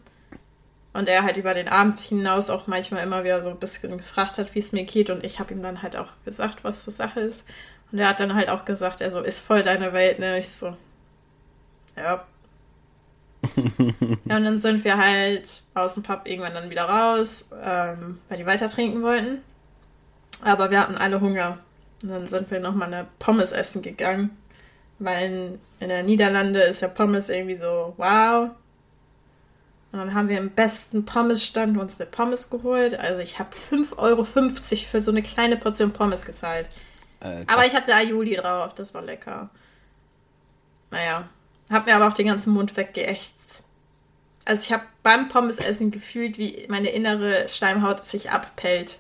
Und 0.94 1.10
er 1.10 1.24
halt 1.24 1.36
über 1.36 1.54
den 1.54 1.68
Abend 1.68 2.00
hinaus 2.00 2.50
auch 2.50 2.68
manchmal 2.68 3.04
immer 3.04 3.26
wieder 3.26 3.42
so 3.42 3.50
ein 3.50 3.60
bisschen 3.60 3.98
gefragt 3.98 4.38
hat, 4.38 4.56
wie 4.56 4.60
es 4.60 4.72
mir 4.72 4.86
geht. 4.86 5.10
Und 5.10 5.26
ich 5.26 5.40
habe 5.40 5.54
ihm 5.54 5.62
dann 5.62 5.82
halt 5.82 5.98
auch 5.98 6.12
gesagt, 6.24 6.64
was 6.64 6.86
zur 6.86 6.94
Sache 6.94 7.20
ist. 7.20 7.46
Und 7.92 8.00
er 8.00 8.08
hat 8.10 8.22
dann 8.22 8.34
halt 8.34 8.48
auch 8.50 8.64
gesagt, 8.64 9.02
also 9.02 9.20
ist 9.22 9.40
voll 9.40 9.62
deine 9.62 9.92
Welt, 9.92 10.20
ne? 10.20 10.40
Ich 10.40 10.50
so, 10.50 10.76
ja. 11.98 12.26
ja, 14.26 14.38
und 14.38 14.44
dann 14.44 14.60
sind 14.60 14.84
wir 14.84 14.98
halt 14.98 15.64
aus 15.74 15.96
dem 15.96 16.04
Pub 16.04 16.22
irgendwann 16.26 16.54
dann 16.54 16.70
wieder 16.70 16.84
raus, 16.84 17.50
ähm, 17.64 18.20
weil 18.30 18.38
die 18.38 18.46
weiter 18.46 18.70
trinken 18.70 19.02
wollten. 19.02 19.42
Aber 20.44 20.72
wir 20.72 20.80
hatten 20.80 20.96
alle 20.96 21.22
Hunger. 21.22 21.60
Und 22.02 22.10
dann 22.10 22.28
sind 22.28 22.52
wir 22.52 22.60
nochmal 22.60 22.94
eine 22.94 23.08
Pommes 23.20 23.52
essen 23.52 23.82
gegangen. 23.82 24.38
Weil 25.00 25.26
in, 25.26 25.60
in 25.80 25.90
der 25.90 26.04
Niederlande 26.04 26.62
ist 26.62 26.82
ja 26.82 26.88
Pommes 26.88 27.30
irgendwie 27.30 27.56
so, 27.56 27.94
wow. 27.98 28.50
Und 29.92 30.00
dann 30.00 30.14
haben 30.14 30.30
wir 30.30 30.38
im 30.38 30.52
besten 30.52 31.06
Pommesstand 31.06 31.78
uns 31.78 32.00
eine 32.00 32.10
Pommes 32.10 32.50
geholt. 32.50 33.00
Also 33.00 33.22
ich 33.22 33.40
habe 33.40 33.56
5,50 33.56 33.98
Euro 33.98 34.24
für 34.24 35.02
so 35.02 35.12
eine 35.12 35.24
kleine 35.24 35.58
Portion 35.58 35.92
Pommes 35.92 36.26
gezahlt. 36.26 36.68
Alter. 37.20 37.54
Aber 37.54 37.66
ich 37.66 37.76
hatte 37.76 37.96
Aioli 37.96 38.36
drauf, 38.36 38.74
das 38.74 38.94
war 38.94 39.02
lecker. 39.02 39.50
Naja, 40.92 41.30
hab 41.70 41.86
mir 41.86 41.96
aber 41.96 42.08
auch 42.08 42.14
den 42.14 42.28
ganzen 42.28 42.54
Mund 42.54 42.78
weggeächtzt. 42.78 43.64
Also 44.46 44.62
ich 44.62 44.72
habe 44.72 44.84
beim 45.02 45.28
Pommesessen 45.30 45.90
gefühlt, 45.90 46.38
wie 46.38 46.66
meine 46.70 46.90
innere 46.90 47.48
Schleimhaut 47.48 48.06
sich 48.06 48.30
abpellt. 48.30 49.00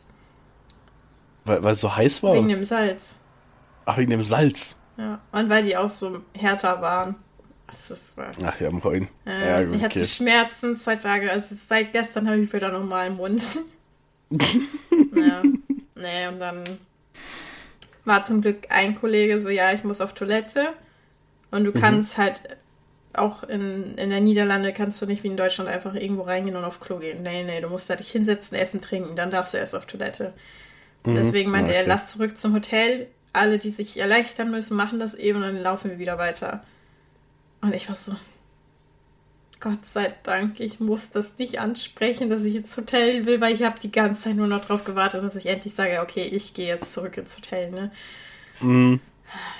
weil, 1.46 1.64
weil 1.64 1.74
es 1.74 1.82
so 1.82 1.96
heiß 1.96 2.24
war? 2.24 2.34
Wegen 2.34 2.50
dem 2.50 2.64
Salz. 2.64 3.16
Ach, 3.86 3.98
wegen 3.98 4.10
dem 4.10 4.24
Salz. 4.24 4.76
Ja. 4.98 5.20
Und 5.32 5.50
weil 5.50 5.64
die 5.64 5.78
auch 5.78 5.90
so 5.90 6.22
härter 6.34 6.82
waren. 6.82 7.16
Das 7.68 7.92
ist. 7.92 8.14
Ach 8.18 8.60
ja, 8.60 8.72
moin. 8.72 9.08
Äh, 9.26 9.48
ja, 9.48 9.62
ich 9.62 9.70
gut, 9.70 9.82
hatte 9.82 10.00
okay. 10.00 10.08
Schmerzen 10.08 10.78
zwei 10.78 10.96
Tage. 10.96 11.32
Also 11.32 11.56
seit 11.58 11.94
gestern 11.94 12.28
habe 12.28 12.40
ich 12.40 12.52
wieder 12.52 12.72
normalen 12.72 13.18
Mund. 13.18 13.44
ja. 14.32 15.44
Nee, 15.96 16.28
und 16.28 16.40
dann 16.40 16.64
war 18.06 18.24
zum 18.24 18.42
Glück 18.42 18.68
ein 18.70 18.96
Kollege 18.96 19.40
so, 19.40 19.50
ja, 19.50 19.74
ich 19.74 19.84
muss 19.84 20.02
auf 20.02 20.14
Toilette. 20.14 20.74
Und 21.52 21.64
Mhm. 21.64 21.66
du 21.66 21.74
kannst 21.74 22.18
halt 22.18 22.42
auch 23.14 23.44
in, 23.44 23.96
in 23.98 24.10
der 24.10 24.22
Niederlande 24.22 24.74
kannst 24.74 25.02
du 25.02 25.06
nicht 25.06 25.24
wie 25.24 25.30
in 25.30 25.38
Deutschland 25.38 25.70
einfach 25.70 25.96
irgendwo 25.96 26.24
reingehen 26.24 26.56
und 26.58 26.66
auf 26.66 26.80
Klo 26.82 27.00
gehen. 27.00 27.24
Nee, 27.24 27.44
nee, 27.44 27.62
du 27.62 27.70
musst 27.70 27.90
da 27.90 27.96
dich 27.96 28.12
hinsetzen, 28.12 28.58
essen, 28.58 28.82
trinken, 28.82 29.16
dann 29.16 29.32
darfst 29.32 29.54
du 29.54 29.58
erst 29.58 29.76
auf 29.76 29.86
Toilette. 29.86 30.34
Deswegen 31.06 31.52
meinte 31.52 31.72
Ja, 31.72 31.78
er, 31.78 31.84
Mhm. 31.84 31.90
okay. 31.90 31.90
lass 31.90 32.08
zurück 32.10 32.38
zum 32.38 32.54
Hotel. 32.56 33.08
Alle, 33.34 33.60
die 33.60 33.72
sich 33.72 33.98
erleichtern 34.00 34.52
müssen, 34.52 34.78
machen 34.78 35.00
das 35.00 35.14
eben 35.16 35.38
und 35.40 35.44
dann 35.46 35.58
laufen 35.58 35.92
wir 35.92 36.00
wieder 36.00 36.18
weiter. 36.18 36.64
Und 37.62 37.74
ich 37.74 37.88
war 37.90 37.96
so, 37.96 38.16
Gott 39.60 39.86
sei 39.86 40.14
Dank, 40.24 40.60
ich 40.60 40.80
muss 40.80 41.10
das 41.10 41.38
nicht 41.38 41.60
ansprechen, 41.60 42.30
dass 42.30 42.44
ich 42.44 42.56
ins 42.56 42.76
Hotel 42.78 43.26
will, 43.26 43.42
weil 43.42 43.54
ich 43.56 43.64
habe 43.64 43.80
die 43.80 43.92
ganze 43.92 44.22
Zeit 44.22 44.36
nur 44.36 44.48
noch 44.48 44.62
darauf 44.62 44.84
gewartet, 44.84 45.24
dass 45.24 45.36
ich 45.36 45.46
endlich 45.48 45.74
sage, 45.74 46.02
okay, 46.02 46.24
ich 46.26 46.54
gehe 46.54 46.68
jetzt 46.68 46.92
zurück 46.92 47.18
ins 47.18 47.36
Hotel, 47.38 47.72
ne? 47.72 47.92
Mhm. 48.62 49.00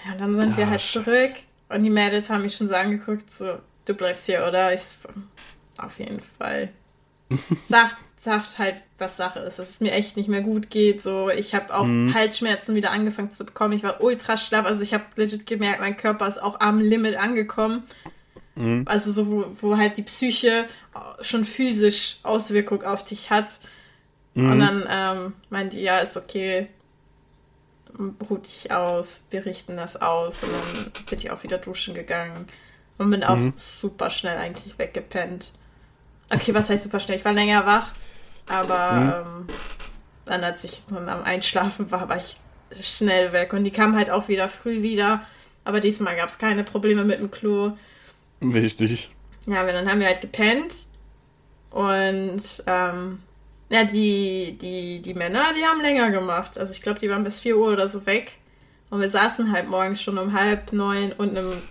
Ja, 0.06 0.16
dann 0.18 0.34
sind 0.34 0.58
wir 0.58 0.68
Ah, 0.68 0.70
halt 0.70 0.86
scheiße. 0.88 1.06
zurück 1.06 1.45
und 1.70 1.84
die 1.84 1.90
Mädels 1.90 2.30
haben 2.30 2.44
mich 2.44 2.56
schon 2.56 2.68
so 2.68 2.76
angeguckt, 2.76 3.32
so, 3.32 3.58
du 3.86 3.94
bleibst 3.94 4.26
hier, 4.26 4.46
oder? 4.48 4.74
Ich 4.74 4.82
so, 4.84 5.10
auf 5.78 6.00
jeden 6.00 6.22
Fall. 6.22 6.70
Sagt, 7.68 7.98
sagt 8.20 8.60
halt, 8.60 8.76
was 8.98 9.18
Sache 9.18 9.40
ist, 9.40 9.60
dass 9.60 9.70
es 9.70 9.80
mir 9.82 9.92
echt 9.92 10.16
nicht 10.16 10.30
mehr 10.30 10.42
gut 10.42 10.70
geht, 10.70 11.02
so, 11.02 11.30
ich 11.30 11.54
habe 11.54 11.74
auch 11.74 11.86
Mhm. 11.86 12.14
Halsschmerzen 12.14 12.76
wieder 12.76 12.92
angefangen 12.92 13.32
zu 13.32 13.46
bekommen, 13.46 13.74
ich 13.74 13.84
war 13.84 14.02
ultra 14.02 14.38
schlapp, 14.38 14.66
also 14.66 14.82
ich 14.84 14.94
habe 14.94 15.04
legit 15.16 15.46
gemerkt, 15.46 15.80
mein 15.80 15.98
Körper 15.98 16.28
ist 16.28 16.42
auch 16.42 16.60
am 16.60 16.80
Limit 16.80 17.18
angekommen. 17.18 17.84
Mhm. 18.56 18.84
Also 18.86 19.12
so, 19.12 19.28
wo, 19.28 19.46
wo 19.62 19.78
halt 19.78 19.98
die 19.98 20.04
Psyche 20.04 20.66
schon 21.22 21.46
physisch 21.46 22.18
Auswirkung 22.24 22.84
auf 22.84 23.04
dich 23.04 23.30
hat. 23.30 23.60
Mhm. 24.34 24.52
Und 24.52 24.60
dann 24.60 24.88
ähm, 24.90 25.34
meinte 25.50 25.78
die, 25.78 25.84
ja, 25.84 26.00
ist 26.00 26.18
okay, 26.18 26.68
ruh 28.30 28.38
dich 28.38 28.72
aus, 28.72 29.24
wir 29.30 29.46
richten 29.46 29.78
das 29.78 30.02
aus. 30.02 30.44
Und 30.44 30.50
dann 30.54 30.92
bin 31.10 31.20
ich 31.20 31.32
auch 31.32 31.44
wieder 31.44 31.58
duschen 31.58 31.94
gegangen 31.94 32.48
und 32.98 33.12
bin 33.12 33.24
auch 33.24 33.36
Mhm. 33.38 33.54
super 33.56 34.10
schnell 34.10 34.38
eigentlich 34.38 34.78
weggepennt. 34.78 35.52
Okay, 36.32 36.54
was 36.54 36.70
heißt 36.70 36.84
super 36.84 37.00
schnell? 37.00 37.18
Ich 37.18 37.26
war 37.26 37.34
länger 37.34 37.66
wach, 37.66 37.92
aber 38.48 38.92
Mhm. 38.92 39.48
ähm, 39.48 39.48
dann, 40.26 40.44
als 40.44 40.64
ich 40.64 40.82
dann 40.90 41.08
am 41.10 41.24
Einschlafen 41.24 41.92
war, 41.92 42.10
war 42.10 42.18
ich 42.18 42.36
schnell 42.80 43.32
weg. 43.32 43.54
Und 43.54 43.64
die 43.64 43.72
kam 43.72 43.96
halt 43.96 44.10
auch 44.10 44.28
wieder 44.28 44.50
früh 44.50 44.82
wieder. 44.82 45.22
Aber 45.64 45.80
diesmal 45.80 46.16
gab 46.16 46.30
es 46.30 46.38
keine 46.38 46.64
Probleme 46.64 47.04
mit 47.06 47.20
dem 47.20 47.30
Klo. 47.32 47.74
Wichtig. 48.40 49.14
Ja, 49.46 49.62
aber 49.62 49.72
dann 49.72 49.90
haben 49.90 50.00
wir 50.00 50.08
halt 50.08 50.22
gepennt. 50.22 50.84
Und 51.72 52.64
ähm, 52.68 53.20
ja, 53.70 53.84
die, 53.84 54.58
die, 54.62 55.02
die 55.02 55.14
Männer, 55.14 55.54
die 55.58 55.66
haben 55.66 55.82
länger 55.82 56.12
gemacht. 56.12 56.58
Also 56.58 56.72
ich 56.74 56.82
glaube, 56.82 57.00
die 57.00 57.10
waren 57.10 57.24
bis 57.24 57.40
4 57.40 57.58
Uhr 57.58 57.74
oder 57.74 57.88
so 57.88 58.06
weg. 58.06 58.34
Und 58.90 59.02
wir 59.02 59.10
saßen 59.10 59.52
halt 59.52 59.68
morgens 59.68 60.02
schon 60.02 60.18
um 60.18 60.34
halb 60.34 60.72
neun 60.72 61.12
unten 61.14 61.38
im 61.38 61.62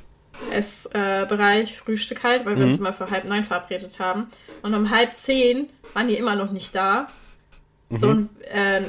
Essbereich, 0.51 1.77
Frühstück 1.77 2.23
halt, 2.25 2.45
weil 2.45 2.57
wir 2.57 2.65
Mhm. 2.65 2.71
uns 2.73 2.79
immer 2.81 2.93
für 2.93 3.11
halb 3.11 3.25
neun 3.25 3.45
verabredet 3.45 3.99
haben. 4.01 4.29
Und 4.63 4.75
um 4.75 4.91
halb 4.91 5.17
zehn 5.17 5.69
waren 5.95 6.09
die 6.09 6.17
immer 6.17 6.35
noch 6.35 6.51
nicht 6.51 6.75
da. 6.75 7.09
So, 7.91 8.09
und 8.09 8.31
äh, 8.51 8.83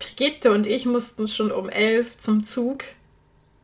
Brigitte 0.00 0.50
und 0.50 0.66
ich 0.66 0.86
mussten 0.86 1.28
schon 1.28 1.52
um 1.52 1.68
elf 1.68 2.16
zum 2.18 2.42
Zug. 2.42 2.82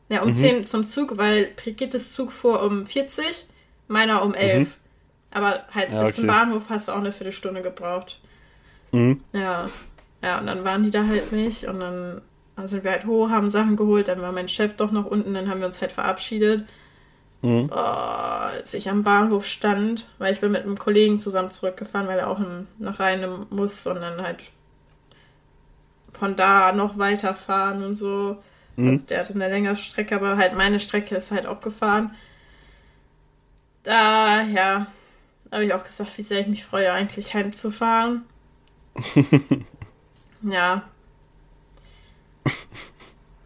Ja, 0.08 0.22
um 0.22 0.28
Mhm. 0.30 0.34
10 0.34 0.66
zum 0.66 0.86
Zug, 0.86 1.16
weil 1.18 1.50
Brigittes 1.56 2.12
Zug 2.12 2.30
fuhr 2.32 2.62
um 2.62 2.86
40, 2.86 3.46
meiner 3.88 4.22
um 4.22 4.34
11. 4.34 4.76
Aber 5.32 5.64
halt 5.74 5.90
Mhm. 5.90 5.94
Ja, 5.96 6.04
bis 6.04 6.14
zum 6.14 6.24
okay. 6.24 6.32
Bahnhof 6.32 6.64
hast 6.68 6.88
du 6.88 6.92
auch 6.92 6.98
eine 6.98 7.12
Viertelstunde 7.12 7.62
gebraucht. 7.62 8.19
Mhm. 8.92 9.20
Ja. 9.32 9.70
Ja, 10.22 10.38
und 10.38 10.46
dann 10.46 10.64
waren 10.64 10.82
die 10.82 10.90
da 10.90 11.06
halt 11.06 11.32
nicht. 11.32 11.64
Und 11.64 11.80
dann 11.80 12.20
sind 12.64 12.84
wir 12.84 12.90
halt 12.90 13.06
hoch, 13.06 13.30
haben 13.30 13.50
Sachen 13.50 13.76
geholt. 13.76 14.08
Dann 14.08 14.22
war 14.22 14.32
mein 14.32 14.48
Chef 14.48 14.74
doch 14.74 14.92
noch 14.92 15.06
unten. 15.06 15.34
Dann 15.34 15.48
haben 15.48 15.60
wir 15.60 15.66
uns 15.66 15.80
halt 15.80 15.92
verabschiedet. 15.92 16.66
Mhm. 17.42 17.70
Oh, 17.72 17.74
als 17.74 18.74
ich 18.74 18.90
am 18.90 19.02
Bahnhof 19.02 19.46
stand, 19.46 20.06
weil 20.18 20.32
ich 20.34 20.40
bin 20.40 20.52
mit 20.52 20.62
einem 20.62 20.78
Kollegen 20.78 21.18
zusammen 21.18 21.50
zurückgefahren, 21.50 22.06
weil 22.06 22.18
er 22.18 22.28
auch 22.28 22.38
in, 22.38 22.66
nach 22.78 23.00
Rheine 23.00 23.46
muss 23.48 23.86
und 23.86 23.96
dann 23.96 24.20
halt 24.20 24.42
von 26.12 26.36
da 26.36 26.72
noch 26.72 26.98
weiterfahren 26.98 27.82
und 27.82 27.94
so. 27.94 28.36
Mhm. 28.76 28.90
Also 28.90 29.06
der 29.06 29.20
hatte 29.20 29.34
eine 29.34 29.48
längere 29.48 29.76
Strecke, 29.76 30.16
aber 30.16 30.36
halt 30.36 30.54
meine 30.54 30.80
Strecke 30.80 31.16
ist 31.16 31.30
halt 31.30 31.46
auch 31.46 31.62
gefahren. 31.62 32.14
Da, 33.84 34.42
ja, 34.42 34.88
habe 35.50 35.64
ich 35.64 35.72
auch 35.72 35.84
gesagt, 35.84 36.18
wie 36.18 36.22
sehr 36.22 36.40
ich 36.40 36.46
mich 36.46 36.64
freue, 36.64 36.92
eigentlich 36.92 37.32
heimzufahren. 37.32 38.24
ja. 40.42 40.82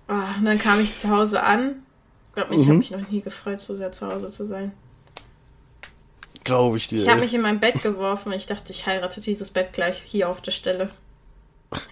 Ah, 0.06 0.34
und 0.38 0.44
dann 0.44 0.58
kam 0.58 0.80
ich 0.80 0.96
zu 0.96 1.08
Hause 1.08 1.42
an. 1.42 1.82
Ich 2.30 2.34
glaube, 2.34 2.54
ich 2.54 2.60
Mhm. 2.62 2.66
habe 2.68 2.78
mich 2.78 2.90
noch 2.90 3.08
nie 3.10 3.20
gefreut, 3.22 3.60
so 3.60 3.74
sehr 3.74 3.92
zu 3.92 4.06
Hause 4.06 4.26
zu 4.28 4.46
sein. 4.46 4.72
Glaube 6.42 6.76
ich 6.76 6.88
dir. 6.88 7.02
Ich 7.02 7.08
habe 7.08 7.20
mich 7.20 7.32
in 7.32 7.40
mein 7.40 7.58
Bett 7.60 7.82
geworfen 7.82 8.28
und 8.32 8.34
ich 8.38 8.46
dachte, 8.46 8.70
ich 8.72 8.86
heirate 8.86 9.20
dieses 9.20 9.50
Bett 9.50 9.72
gleich 9.72 10.02
hier 10.04 10.28
auf 10.28 10.42
der 10.42 10.50
Stelle. 10.50 10.90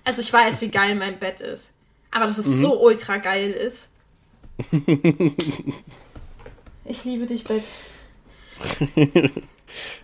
Also 0.05 0.21
ich 0.21 0.31
weiß, 0.33 0.61
wie 0.61 0.69
geil 0.69 0.95
mein 0.95 1.19
Bett 1.19 1.41
ist. 1.41 1.73
Aber 2.11 2.27
dass 2.27 2.37
es 2.39 2.47
Mhm. 2.49 2.61
so 2.61 2.83
ultra 2.83 3.17
geil 3.19 3.51
ist. 3.53 3.89
Ich 6.85 7.05
liebe 7.05 7.27
dich, 7.27 7.45
Bett. 7.45 7.63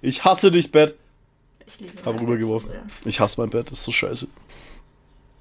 ich 0.01 0.25
hasse 0.25 0.51
dich, 0.53 0.71
Bett. 0.71 0.97
Ich 1.81 1.87
liebe 1.87 2.05
Hab 2.05 2.21
rübergeworfen. 2.21 2.71
so. 3.03 3.09
Ich 3.09 3.21
hasse 3.21 3.41
mein 3.41 3.51
Bett, 3.51 3.71
das 3.71 3.79
ist 3.79 3.85
so 3.85 3.93
scheiße. 3.93 4.29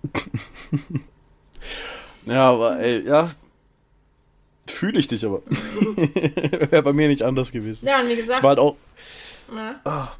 ja, 2.25 2.51
aber 2.51 2.79
ey, 2.79 3.05
ja. 3.05 3.31
Fühle 4.67 4.99
ich 4.99 5.07
dich 5.07 5.25
aber. 5.25 5.41
Wäre 6.69 6.83
bei 6.83 6.93
mir 6.93 7.07
nicht 7.07 7.23
anders 7.23 7.51
gewesen. 7.51 7.88
Ja, 7.88 8.01
und 8.01 8.07
wie 8.09 8.13
Ich 8.13 8.19
gesagt, 8.19 8.43
war 8.43 8.49
halt 8.49 8.59
auch. 8.59 8.75
Ja. 9.53 10.11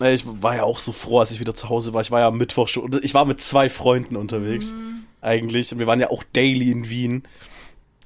Ey, 0.00 0.14
Ich 0.14 0.24
war 0.26 0.54
ja 0.56 0.62
auch 0.62 0.78
so 0.78 0.92
froh, 0.92 1.18
als 1.18 1.32
ich 1.32 1.40
wieder 1.40 1.54
zu 1.54 1.68
Hause 1.68 1.92
war. 1.92 2.00
Ich 2.00 2.10
war 2.10 2.20
ja 2.20 2.28
am 2.28 2.38
Mittwoch 2.38 2.68
schon. 2.68 3.00
Ich 3.02 3.14
war 3.14 3.24
mit 3.24 3.40
zwei 3.40 3.68
Freunden 3.68 4.14
unterwegs, 4.16 4.72
eigentlich. 5.20 5.72
Und 5.72 5.80
wir 5.80 5.88
waren 5.88 6.00
ja 6.00 6.10
auch 6.10 6.22
daily 6.32 6.70
in 6.70 6.88
Wien. 6.88 7.24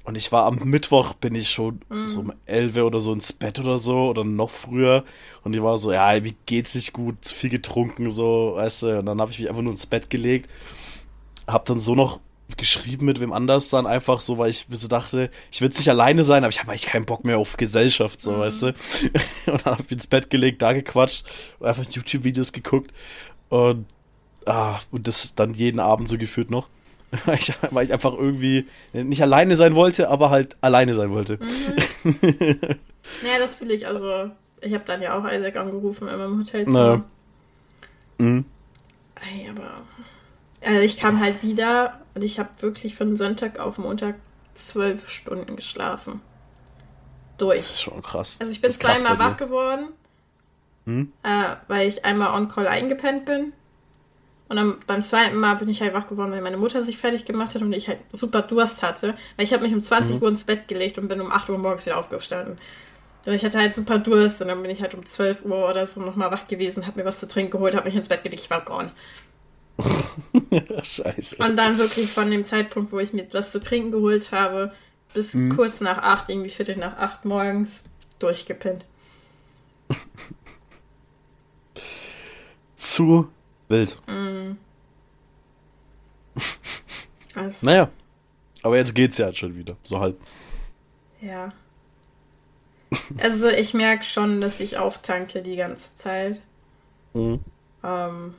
Und 0.03 0.17
ich 0.17 0.33
war 0.33 0.45
am 0.45 0.59
Mittwoch, 0.65 1.13
bin 1.13 1.33
ich 1.33 1.49
schon 1.49 1.79
so 2.05 2.19
um 2.19 2.33
11 2.45 2.75
oder 2.77 2.99
so 2.99 3.13
ins 3.13 3.31
Bett 3.31 3.57
oder 3.59 3.79
so, 3.79 4.09
oder 4.09 4.25
noch 4.25 4.49
früher. 4.49 5.05
Und 5.43 5.53
ich 5.53 5.63
war 5.63 5.77
so, 5.77 5.93
ja, 5.93 6.23
wie 6.23 6.35
geht's 6.45 6.75
nicht 6.75 6.91
gut, 6.91 7.23
zu 7.23 7.33
viel 7.33 7.49
getrunken, 7.49 8.09
so, 8.09 8.53
weißt 8.55 8.83
du. 8.83 8.99
Und 8.99 9.05
dann 9.05 9.21
habe 9.21 9.31
ich 9.31 9.39
mich 9.39 9.49
einfach 9.49 9.61
nur 9.61 9.71
ins 9.71 9.85
Bett 9.85 10.09
gelegt. 10.09 10.49
Hab 11.47 11.65
dann 11.65 11.79
so 11.79 11.95
noch 11.95 12.19
geschrieben 12.57 13.05
mit 13.05 13.19
wem 13.19 13.33
anders 13.33 13.69
dann 13.69 13.87
einfach 13.87 14.21
so, 14.21 14.37
weil 14.37 14.49
ich 14.49 14.67
so 14.69 14.87
dachte, 14.87 15.31
ich 15.51 15.61
will 15.61 15.69
nicht 15.69 15.89
alleine 15.89 16.23
sein, 16.23 16.43
aber 16.43 16.49
ich 16.49 16.59
habe 16.59 16.71
eigentlich 16.71 16.85
keinen 16.85 17.05
Bock 17.05 17.23
mehr 17.23 17.37
auf 17.37 17.57
Gesellschaft, 17.57 18.21
so, 18.21 18.39
weißt 18.39 18.61
du. 18.63 18.67
Und 19.47 19.65
dann 19.65 19.77
hab 19.77 19.85
ich 19.85 19.91
ins 19.91 20.07
Bett 20.07 20.29
gelegt, 20.29 20.61
da 20.61 20.73
gequatscht 20.73 21.25
und 21.59 21.67
einfach 21.67 21.85
YouTube-Videos 21.89 22.51
geguckt 22.51 22.91
und, 23.49 23.85
ah, 24.45 24.79
und 24.91 25.07
das 25.07 25.33
dann 25.35 25.53
jeden 25.53 25.79
Abend 25.79 26.09
so 26.09 26.17
geführt 26.17 26.51
noch. 26.51 26.69
Weil 27.25 27.37
ich, 27.37 27.53
weil 27.69 27.85
ich 27.85 27.93
einfach 27.93 28.13
irgendwie 28.13 28.67
nicht 28.91 29.21
alleine 29.21 29.55
sein 29.55 29.75
wollte, 29.75 30.09
aber 30.09 30.29
halt 30.31 30.57
alleine 30.61 30.93
sein 30.93 31.11
wollte. 31.11 31.39
Ja, 33.21 33.37
das 33.37 33.55
fühle 33.55 33.73
ich. 33.73 33.85
Also, 33.85 34.31
ich 34.61 34.73
habe 34.73 34.85
dann 34.85 35.01
ja 35.01 35.17
auch 35.19 35.29
Isaac 35.29 35.57
angerufen 35.57 36.07
in 36.07 36.17
meinem 36.17 36.39
Hotelzimmer. 36.39 37.03
Mhm. 38.17 38.45
Ey, 39.15 39.49
aber. 39.49 39.81
Also, 40.65 40.79
ich 40.79 40.95
kam 40.97 41.19
halt 41.19 41.43
wieder 41.43 41.99
und 42.15 42.23
ich 42.23 42.39
habe 42.39 42.49
wirklich 42.59 42.95
von 42.95 43.17
Sonntag 43.17 43.59
auf 43.59 43.77
Montag 43.77 44.15
zwölf 44.55 45.09
Stunden 45.09 45.57
geschlafen. 45.57 46.21
Das 47.37 47.49
ist 47.49 47.75
Durch. 47.75 47.81
schon 47.81 48.01
krass. 48.01 48.37
Also, 48.39 48.53
ich 48.53 48.61
bin 48.61 48.71
zweimal 48.71 49.19
wach 49.19 49.35
geworden, 49.35 49.87
Hm? 50.85 51.11
äh, 51.23 51.55
weil 51.67 51.87
ich 51.89 52.05
einmal 52.05 52.33
on 52.39 52.47
call 52.47 52.67
eingepennt 52.67 53.25
bin. 53.25 53.51
Und 54.53 54.57
dann 54.57 54.77
beim 54.85 55.01
zweiten 55.01 55.39
Mal 55.39 55.55
bin 55.55 55.67
ich 55.67 55.81
halt 55.81 55.95
wach 55.95 56.05
geworden, 56.05 56.31
weil 56.31 56.43
meine 56.43 56.57
Mutter 56.57 56.83
sich 56.83 56.95
fertig 56.95 57.25
gemacht 57.25 57.55
hat 57.55 57.63
und 57.63 57.73
ich 57.73 57.87
halt 57.87 57.97
super 58.11 58.43
Durst 58.43 58.83
hatte. 58.83 59.15
Weil 59.35 59.45
ich 59.45 59.51
habe 59.51 59.63
mich 59.63 59.73
um 59.73 59.81
20 59.81 60.21
Uhr 60.21 60.27
ins 60.27 60.43
Bett 60.43 60.67
gelegt 60.67 60.99
und 60.99 61.07
bin 61.07 61.19
um 61.21 61.31
8 61.31 61.49
Uhr 61.49 61.57
morgens 61.57 61.87
wieder 61.87 61.97
aufgestanden. 61.97 62.59
Und 63.25 63.33
ich 63.33 63.43
hatte 63.43 63.57
halt 63.57 63.73
super 63.73 63.97
Durst 63.97 64.43
und 64.43 64.49
dann 64.49 64.61
bin 64.61 64.69
ich 64.69 64.83
halt 64.83 64.93
um 64.93 65.03
12 65.03 65.43
Uhr 65.45 65.67
oder 65.67 65.87
so 65.87 66.01
nochmal 66.01 66.29
wach 66.29 66.47
gewesen, 66.47 66.85
habe 66.85 66.99
mir 66.99 67.05
was 67.05 67.19
zu 67.19 67.27
trinken 67.27 67.49
geholt, 67.49 67.73
habe 67.73 67.87
mich 67.87 67.95
ins 67.95 68.09
Bett 68.09 68.21
gelegt, 68.21 68.43
ich 68.43 68.49
war 68.51 68.63
gone. 68.63 68.91
Scheiße. 70.83 71.37
Und 71.43 71.57
dann 71.57 71.79
wirklich 71.79 72.11
von 72.11 72.29
dem 72.29 72.45
Zeitpunkt, 72.45 72.91
wo 72.91 72.99
ich 72.99 73.11
mir 73.11 73.25
was 73.31 73.51
zu 73.51 73.59
trinken 73.59 73.91
geholt 73.91 74.31
habe, 74.33 74.71
bis 75.15 75.35
kurz 75.55 75.81
nach 75.81 75.97
8, 75.97 76.29
irgendwie 76.29 76.51
Viertel 76.51 76.75
nach 76.75 76.95
8 76.97 77.25
morgens, 77.25 77.85
durchgepinnt. 78.19 78.85
Zu 82.77 83.31
wild. 83.73 83.99
Also, 87.35 87.57
Naja. 87.61 87.89
Aber 88.61 88.77
jetzt 88.77 88.93
geht's 88.93 89.17
ja 89.17 89.31
schon 89.33 89.55
wieder. 89.55 89.75
So 89.83 89.99
halt. 89.99 90.15
Ja. 91.19 91.51
Also 93.17 93.47
ich 93.49 93.73
merke 93.73 94.03
schon, 94.03 94.39
dass 94.39 94.59
ich 94.59 94.77
auftanke 94.77 95.41
die 95.41 95.55
ganze 95.55 95.95
Zeit. 95.95 96.39
Mhm. 97.13 97.39
Ähm, 97.83 98.35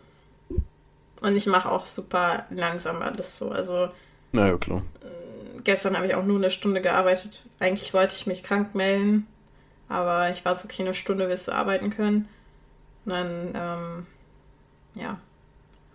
und 1.21 1.37
ich 1.37 1.47
mache 1.47 1.71
auch 1.71 1.87
super 1.87 2.47
langsam 2.51 3.03
alles 3.03 3.37
so. 3.37 3.51
Also 3.51 3.89
Naja, 4.33 4.57
klar. 4.59 4.83
gestern 5.65 5.97
habe 5.97 6.07
ich 6.07 6.15
auch 6.15 6.25
nur 6.25 6.39
eine 6.39 6.51
Stunde 6.51 6.81
gearbeitet. 6.81 7.43
Eigentlich 7.59 7.93
wollte 7.95 8.15
ich 8.15 8.27
mich 8.27 8.43
krank 8.45 8.75
melden, 8.77 9.27
aber 9.89 10.31
ich 10.31 10.45
war 10.45 10.55
so, 10.55 10.67
okay, 10.67 10.83
eine 10.83 10.95
Stunde 10.95 11.29
wirst 11.29 11.49
du 11.49 11.53
arbeiten 11.53 11.91
können. 11.91 12.29
Und 13.05 13.11
dann, 13.13 13.53
ähm, 13.57 14.07
ja, 14.95 15.19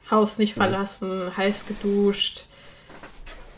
Haus 0.09 0.39
nicht 0.39 0.53
verlassen, 0.53 1.35
heiß 1.35 1.65
geduscht. 1.65 2.45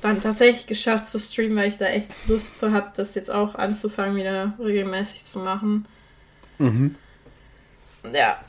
Dann 0.01 0.19
tatsächlich 0.19 0.65
geschafft 0.65 1.05
zu 1.05 1.19
streamen, 1.19 1.55
weil 1.55 1.69
ich 1.69 1.77
da 1.77 1.85
echt 1.85 2.09
Lust 2.27 2.57
zu 2.57 2.71
habe, 2.71 2.91
das 2.95 3.15
jetzt 3.15 3.31
auch 3.31 3.55
anzufangen, 3.55 4.15
wieder 4.15 4.53
regelmäßig 4.59 5.25
zu 5.25 5.39
machen. 5.39 5.85
Mhm. 6.57 6.95
Ja. 8.13 8.39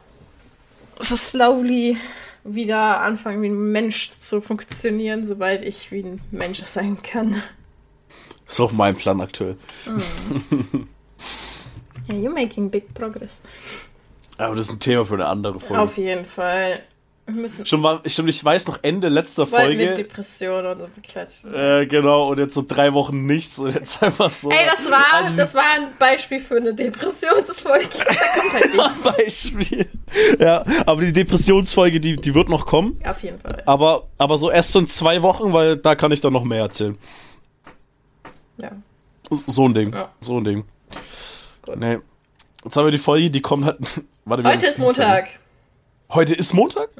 So 0.98 1.16
slowly 1.16 1.96
wieder 2.44 3.02
anfangen, 3.02 3.42
wie 3.42 3.48
ein 3.48 3.72
Mensch 3.72 4.10
zu 4.18 4.40
funktionieren, 4.40 5.26
sobald 5.26 5.62
ich 5.62 5.92
wie 5.92 6.02
ein 6.02 6.20
Mensch 6.30 6.62
sein 6.62 7.00
kann. 7.02 7.42
Ist 8.46 8.60
auch 8.60 8.72
mein 8.72 8.96
Plan 8.96 9.20
aktuell. 9.20 9.56
Ja, 12.08 12.16
you're 12.16 12.34
making 12.34 12.68
big 12.68 12.92
progress. 12.94 13.40
Aber 14.42 14.56
das 14.56 14.66
ist 14.66 14.72
ein 14.72 14.80
Thema 14.80 15.06
für 15.06 15.14
eine 15.14 15.26
andere 15.26 15.60
Folge. 15.60 15.82
Auf 15.82 15.96
jeden 15.96 16.26
Fall. 16.26 16.80
Schon 17.64 17.80
mal, 17.80 18.00
stimmt, 18.04 18.30
ich 18.30 18.44
weiß 18.44 18.66
noch 18.66 18.78
Ende 18.82 19.08
letzter 19.08 19.50
wollten 19.50 19.76
mit 19.76 19.86
Folge. 19.86 20.02
Depressionen 20.02 20.80
und 20.80 20.90
so. 21.40 21.48
Äh, 21.50 21.86
genau, 21.86 22.28
und 22.28 22.38
jetzt 22.38 22.52
so 22.52 22.64
drei 22.66 22.92
Wochen 22.94 23.26
nichts 23.26 23.58
und 23.60 23.72
jetzt 23.72 24.02
einfach 24.02 24.30
so. 24.30 24.50
Ey, 24.50 24.66
das 24.66 24.90
war, 24.90 25.04
Also, 25.14 25.36
das 25.36 25.54
war 25.54 25.62
ein 25.76 25.86
Beispiel 25.98 26.40
für 26.40 26.56
eine 26.56 26.74
Depressionsfolge. 26.74 27.86
Da 27.96 28.40
kommt 28.40 28.52
halt 28.52 28.74
nichts. 28.74 29.02
Beispiel. 29.16 29.86
Ja, 30.40 30.64
aber 30.84 31.00
die 31.00 31.12
Depressionsfolge, 31.12 32.00
die, 32.00 32.16
die 32.16 32.34
wird 32.34 32.48
noch 32.48 32.66
kommen. 32.66 33.00
Auf 33.06 33.22
jeden 33.22 33.38
Fall. 33.38 33.62
Aber, 33.66 34.08
aber 34.18 34.36
so 34.36 34.50
erst 34.50 34.72
so 34.72 34.80
in 34.80 34.88
zwei 34.88 35.22
Wochen, 35.22 35.52
weil 35.52 35.76
da 35.76 35.94
kann 35.94 36.10
ich 36.10 36.20
dann 36.20 36.32
noch 36.32 36.44
mehr 36.44 36.60
erzählen. 36.62 36.98
Ja. 38.58 38.72
So 39.46 39.68
ein 39.68 39.74
Ding. 39.74 39.92
Ja. 39.92 40.10
So 40.20 40.38
ein 40.38 40.44
Ding. 40.44 40.64
Gut. 41.62 41.76
Nee. 41.76 41.98
Jetzt 42.64 42.76
haben 42.76 42.84
wir 42.84 42.92
die 42.92 42.98
Folge, 42.98 43.30
die 43.30 43.40
kommt 43.40 43.64
halt. 43.64 43.78
Warte, 44.24 44.44
Heute 44.44 44.66
ist 44.66 44.78
ne? 44.78 44.84
Montag. 44.84 45.28
Heute 46.10 46.34
ist 46.34 46.54
Montag? 46.54 46.90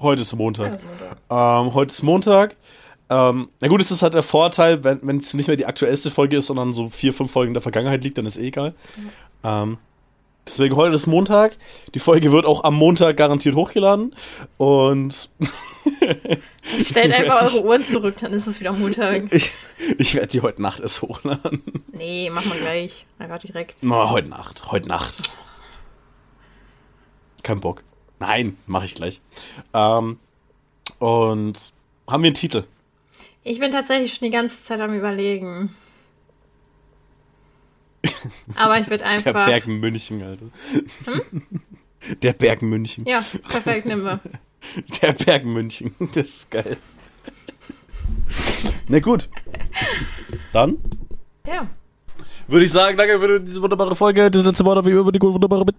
Heute 0.00 0.22
ist 0.22 0.34
Montag. 0.34 0.72
Ja, 0.72 0.74
ist 0.74 0.82
Montag. 0.84 1.16
Ähm, 1.30 1.74
heute 1.74 1.90
ist 1.92 2.02
Montag. 2.02 2.56
Ähm, 3.10 3.48
na 3.60 3.68
gut, 3.68 3.80
es 3.80 3.90
ist 3.90 4.02
halt 4.02 4.12
der 4.12 4.22
Vorteil, 4.22 4.84
wenn 4.84 5.18
es 5.18 5.32
nicht 5.32 5.46
mehr 5.46 5.56
die 5.56 5.64
aktuellste 5.64 6.10
Folge 6.10 6.36
ist, 6.36 6.48
sondern 6.48 6.74
so 6.74 6.88
vier, 6.88 7.14
fünf 7.14 7.32
Folgen 7.32 7.54
der 7.54 7.62
Vergangenheit 7.62 8.04
liegt, 8.04 8.18
dann 8.18 8.26
ist 8.26 8.36
eh 8.36 8.48
egal. 8.48 8.74
Ähm, 9.42 9.78
deswegen 10.46 10.76
heute 10.76 10.94
ist 10.94 11.06
Montag. 11.06 11.56
Die 11.94 12.00
Folge 12.00 12.32
wird 12.32 12.44
auch 12.44 12.64
am 12.64 12.74
Montag 12.74 13.16
garantiert 13.16 13.54
hochgeladen. 13.54 14.14
Und 14.58 15.30
Stellt 16.82 17.14
einfach 17.14 17.42
eure 17.54 17.64
Uhren 17.64 17.82
zurück, 17.82 18.16
dann 18.20 18.34
ist 18.34 18.46
es 18.46 18.60
wieder 18.60 18.72
Montag. 18.72 19.32
ich, 19.32 19.52
ich 19.96 20.14
werde 20.14 20.28
die 20.28 20.42
heute 20.42 20.60
Nacht 20.60 20.80
erst 20.80 21.00
hochladen. 21.00 21.62
Nee, 21.92 22.28
machen 22.28 22.52
wir 22.52 22.60
gleich. 22.60 23.06
Einfach 23.18 23.38
direkt. 23.38 23.76
Na, 23.80 24.10
heute 24.10 24.28
Nacht. 24.28 24.70
Heute 24.70 24.88
Nacht. 24.88 25.30
Kein 27.42 27.60
Bock. 27.60 27.84
Nein, 28.18 28.56
mache 28.66 28.86
ich 28.86 28.94
gleich. 28.94 29.20
Ähm, 29.74 30.18
und 30.98 31.72
haben 32.08 32.22
wir 32.22 32.28
einen 32.28 32.34
Titel? 32.34 32.64
Ich 33.44 33.60
bin 33.60 33.70
tatsächlich 33.70 34.14
schon 34.14 34.26
die 34.26 34.32
ganze 34.32 34.62
Zeit 34.62 34.80
am 34.80 34.92
überlegen. 34.94 35.74
Aber 38.56 38.78
ich 38.78 38.88
würde 38.90 38.98
Der 39.04 39.06
einfach. 39.12 39.46
Berg 39.46 39.66
München, 39.66 40.22
Alter. 40.22 40.46
Der 42.22 42.32
Berg 42.32 42.62
München. 42.62 43.04
Ja, 43.06 43.24
perfekt, 43.48 43.86
nehmen 43.86 44.04
wir. 44.04 44.20
Der 45.02 45.12
Berg 45.12 45.44
München. 45.44 45.94
Das 46.14 46.28
ist 46.28 46.50
geil. 46.50 46.76
Na 48.88 48.98
gut. 49.00 49.28
Dann 50.52 50.78
Ja. 51.46 51.68
würde 52.48 52.64
ich 52.64 52.72
sagen, 52.72 52.96
danke 52.96 53.18
für 53.20 53.40
diese 53.40 53.60
wunderbare 53.62 53.94
Folge. 53.94 54.30
Das 54.30 54.44
letzte 54.44 54.64
Wort 54.64 54.78
auf 54.78 54.86
wie 54.86 54.90
über 54.90 55.12
die 55.12 55.20
wunderbare. 55.20 55.64
Bitte, 55.64 55.78